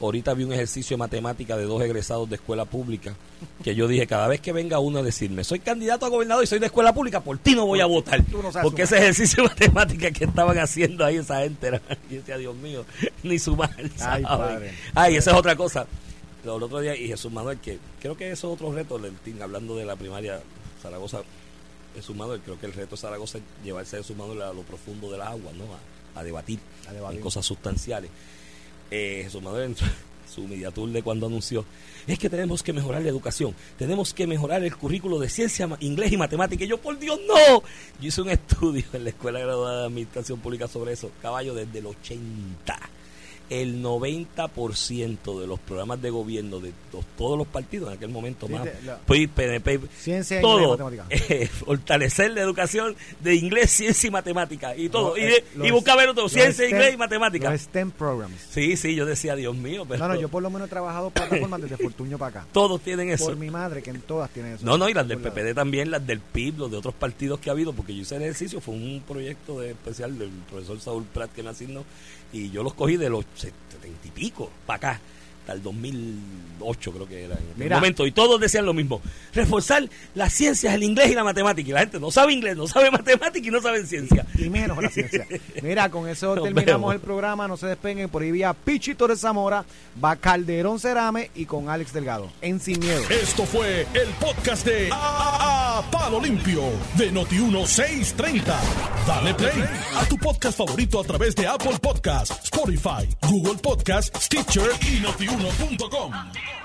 Ahorita 0.06 0.34
vi 0.34 0.44
un 0.44 0.52
ejercicio 0.52 0.94
de 0.96 0.98
matemática 0.98 1.56
de 1.56 1.64
dos 1.64 1.80
egresados 1.82 2.28
de 2.28 2.34
escuela 2.36 2.64
pública, 2.64 3.14
que 3.62 3.74
yo 3.74 3.86
dije, 3.86 4.06
cada 4.06 4.26
vez 4.26 4.40
que 4.40 4.52
venga 4.52 4.78
uno 4.80 4.98
a 4.98 5.02
decirme, 5.02 5.44
soy 5.44 5.60
candidato 5.60 6.04
a 6.06 6.08
gobernador 6.08 6.42
y 6.42 6.46
soy 6.48 6.58
de 6.58 6.66
escuela 6.66 6.92
pública, 6.92 7.20
por 7.20 7.38
ti 7.38 7.54
no 7.54 7.66
voy 7.66 7.80
a 7.80 7.86
votar. 7.86 8.20
No 8.30 8.50
Porque 8.62 8.82
ese 8.82 8.98
ejercicio 8.98 9.44
de 9.44 9.48
matemática 9.48 10.10
que 10.10 10.24
estaban 10.24 10.58
haciendo 10.58 11.04
ahí 11.04 11.16
esa 11.16 11.40
gente, 11.40 11.68
era, 11.68 11.80
yo 12.10 12.16
decía, 12.16 12.36
Dios 12.36 12.54
mío, 12.56 12.84
ni 13.22 13.38
sumar, 13.38 13.70
Ay, 13.78 13.90
¿saben? 13.96 14.24
padre. 14.24 14.72
Ay, 14.94 15.16
esa 15.16 15.30
es 15.30 15.36
otra 15.36 15.54
cosa. 15.56 15.86
El 16.42 16.50
otro 16.50 16.80
día, 16.80 16.96
y 16.96 17.06
Jesús 17.06 17.30
Manuel, 17.30 17.58
que 17.58 17.78
creo 18.00 18.16
que 18.16 18.30
eso 18.32 18.48
es 18.48 18.54
otro 18.54 18.72
reto, 18.72 18.98
Lentín, 18.98 19.40
hablando 19.40 19.76
de 19.76 19.84
la 19.84 19.94
primaria 19.94 20.40
Zaragoza, 20.82 21.22
Jesús 21.94 22.16
Manuel, 22.16 22.40
creo 22.40 22.58
que 22.58 22.66
el 22.66 22.72
reto 22.72 22.96
de 22.96 23.00
Zaragoza 23.00 23.38
es 23.38 23.44
llevarse 23.62 23.96
a 23.96 24.00
Jesús 24.00 24.16
Manuel 24.16 24.42
a 24.42 24.52
lo 24.52 24.62
profundo 24.62 25.12
de 25.12 25.18
las 25.18 25.28
aguas, 25.28 25.54
¿no? 25.54 25.64
A, 26.16 26.18
a 26.20 26.24
debatir, 26.24 26.58
A 26.88 26.92
debatir. 26.92 27.18
en 27.18 27.22
cosas 27.22 27.46
sustanciales. 27.46 28.10
Eh, 28.94 29.22
Jesús 29.24 29.42
Manuel, 29.42 29.64
en 29.64 29.76
su, 30.30 30.46
media 30.46 30.70
tour 30.70 30.90
de 30.90 31.02
cuando 31.02 31.26
anunció, 31.26 31.64
es 32.06 32.18
que 32.18 32.28
tenemos 32.28 32.62
que 32.62 32.74
mejorar 32.74 33.00
la 33.00 33.08
educación, 33.08 33.54
tenemos 33.78 34.12
que 34.12 34.26
mejorar 34.26 34.62
el 34.62 34.76
currículo 34.76 35.18
de 35.18 35.30
ciencia, 35.30 35.66
inglés 35.80 36.12
y 36.12 36.18
matemática. 36.18 36.64
Y 36.64 36.68
yo, 36.68 36.76
por 36.76 36.98
Dios, 36.98 37.18
no. 37.26 37.62
Yo 38.00 38.08
hice 38.08 38.20
un 38.20 38.28
estudio 38.30 38.84
en 38.92 39.04
la 39.04 39.10
Escuela 39.10 39.40
Graduada 39.40 39.80
de 39.80 39.86
Administración 39.86 40.40
Pública 40.40 40.68
sobre 40.68 40.92
eso, 40.92 41.10
caballo, 41.22 41.54
desde 41.54 41.78
el 41.78 41.86
80 41.86 42.78
el 43.50 43.82
90% 43.82 45.40
de 45.40 45.46
los 45.46 45.60
programas 45.60 46.00
de 46.00 46.10
gobierno 46.10 46.58
de 46.60 46.72
to- 46.90 47.04
todos 47.16 47.36
los 47.38 47.46
partidos 47.46 47.88
en 47.90 47.96
aquel 47.96 48.08
momento 48.10 48.46
Sí, 48.46 48.52
más 48.52 48.68
la- 48.84 48.98
PNP, 48.98 49.80
Ciencia, 49.98 50.38
inglés 50.38 50.38
y 50.38 50.42
todo 50.42 50.70
matemática. 50.78 51.06
eh, 51.10 51.46
fortalecer 51.48 52.30
la 52.32 52.40
educación 52.42 52.96
de 53.20 53.34
inglés, 53.34 53.70
ciencia 53.70 54.08
y 54.08 54.10
matemática 54.10 54.76
y 54.76 54.88
todo 54.88 55.16
y, 55.16 55.22
eh, 55.22 55.44
y 55.62 55.70
buscar 55.70 55.96
ver 55.96 56.14
los 56.14 56.32
ciencia, 56.32 56.52
STEM 56.66 56.70
inglés 56.70 56.94
y 56.94 56.96
matemática 56.96 57.50
Los 57.50 57.60
STEM 57.62 57.90
programs. 57.90 58.34
sí, 58.50 58.76
sí, 58.76 58.94
yo 58.94 59.04
decía 59.06 59.34
Dios 59.36 59.54
mío 59.56 59.84
pero 59.88 60.06
No, 60.06 60.14
no, 60.14 60.20
yo 60.20 60.28
por 60.28 60.42
lo 60.42 60.50
menos 60.50 60.68
he 60.68 60.70
trabajado 60.70 61.10
plataformas 61.10 61.60
desde 61.62 61.76
Fortuño 61.76 62.18
para 62.18 62.40
acá. 62.40 62.46
todos 62.52 62.80
tienen 62.80 63.10
eso 63.10 63.26
Por 63.26 63.36
mi 63.36 63.50
madre, 63.50 63.82
que 63.82 63.90
en 63.90 64.00
todas 64.00 64.30
tienen 64.30 64.54
eso. 64.54 64.64
no, 64.66 64.78
no, 64.78 64.88
y 64.88 64.94
las 64.94 65.06
del 65.06 65.18
PPD 65.18 65.54
también, 65.54 65.90
las 65.90 66.06
del 66.06 66.20
PIB, 66.20 66.58
los 66.58 66.70
de 66.70 66.76
otros 66.78 66.94
partidos 66.94 67.38
que 67.40 67.50
ha 67.50 67.52
habido, 67.52 67.72
porque 67.72 67.94
yo 67.94 68.02
hice 68.02 68.16
el 68.16 68.22
ejercicio, 68.22 68.60
fue 68.60 68.74
un 68.74 69.02
proyecto 69.06 69.60
de 69.60 69.70
especial 69.72 70.18
del 70.18 70.30
profesor 70.50 70.80
Saúl 70.80 71.04
Prat 71.12 71.30
que 71.32 71.42
asignó, 71.52 71.84
y 72.32 72.50
yo 72.50 72.62
los 72.62 72.74
cogí 72.74 72.96
de 72.96 73.10
los 73.10 73.24
setenta 73.34 73.86
y 74.04 74.10
pico 74.10 74.50
para 74.66 74.76
acá, 74.76 75.00
hasta 75.42 75.52
el 75.54 75.62
2008 75.62 76.92
creo 76.92 77.08
que 77.08 77.24
era 77.24 77.34
en 77.34 77.42
aquel 77.42 77.54
Mira. 77.56 77.76
momento, 77.76 78.06
y 78.06 78.12
todos 78.12 78.40
decían 78.40 78.64
lo 78.64 78.72
mismo, 78.72 79.00
reforzar 79.34 79.88
las 80.14 80.32
ciencias, 80.32 80.72
el 80.74 80.84
inglés 80.84 81.10
y 81.10 81.14
la 81.14 81.24
matemática, 81.24 81.68
y 81.68 81.72
la 81.72 81.80
gente 81.80 81.98
no 81.98 82.10
sabe 82.12 82.32
inglés, 82.32 82.56
no 82.56 82.68
sabe 82.68 82.90
matemática 82.92 83.46
y 83.46 83.50
no 83.50 83.60
sabe 83.60 83.84
ciencia. 83.84 84.24
y 84.38 84.48
menos 84.48 84.80
la 84.80 84.88
ciencia. 84.88 85.26
Mira, 85.62 85.88
con 85.90 86.08
eso 86.08 86.36
Nos 86.36 86.44
terminamos 86.44 86.80
vemos. 86.90 86.94
el 86.94 87.00
programa. 87.00 87.48
No 87.48 87.56
se 87.56 87.66
despeguen. 87.66 88.08
Por 88.08 88.22
ahí 88.22 88.30
vía 88.30 88.54
Pichi 88.54 88.94
Torres 88.94 89.18
Zamora, 89.20 89.64
va 90.02 90.14
Calderón 90.16 90.78
Cerame 90.78 91.30
y 91.34 91.44
con 91.44 91.68
Alex 91.68 91.92
Delgado. 91.92 92.30
En 92.40 92.60
Sin 92.60 92.78
Miedo. 92.78 93.02
Esto 93.10 93.44
fue 93.44 93.86
el 93.94 94.08
podcast 94.20 94.64
de 94.64 94.88
A, 94.92 95.78
A 95.78 95.90
Palo 95.90 96.20
Limpio 96.20 96.62
de 96.96 97.12
Noti1630. 97.12 98.44
Dale 99.06 99.34
play 99.34 99.64
a 99.96 100.04
tu 100.06 100.16
podcast 100.18 100.56
favorito 100.56 101.00
a 101.00 101.04
través 101.04 101.34
de 101.34 101.46
Apple 101.46 101.78
Podcasts, 101.82 102.38
Spotify, 102.44 103.08
Google 103.28 103.58
Podcasts, 103.60 104.12
Stitcher 104.24 104.70
y 104.82 105.00
notiuno.com. 105.38 106.61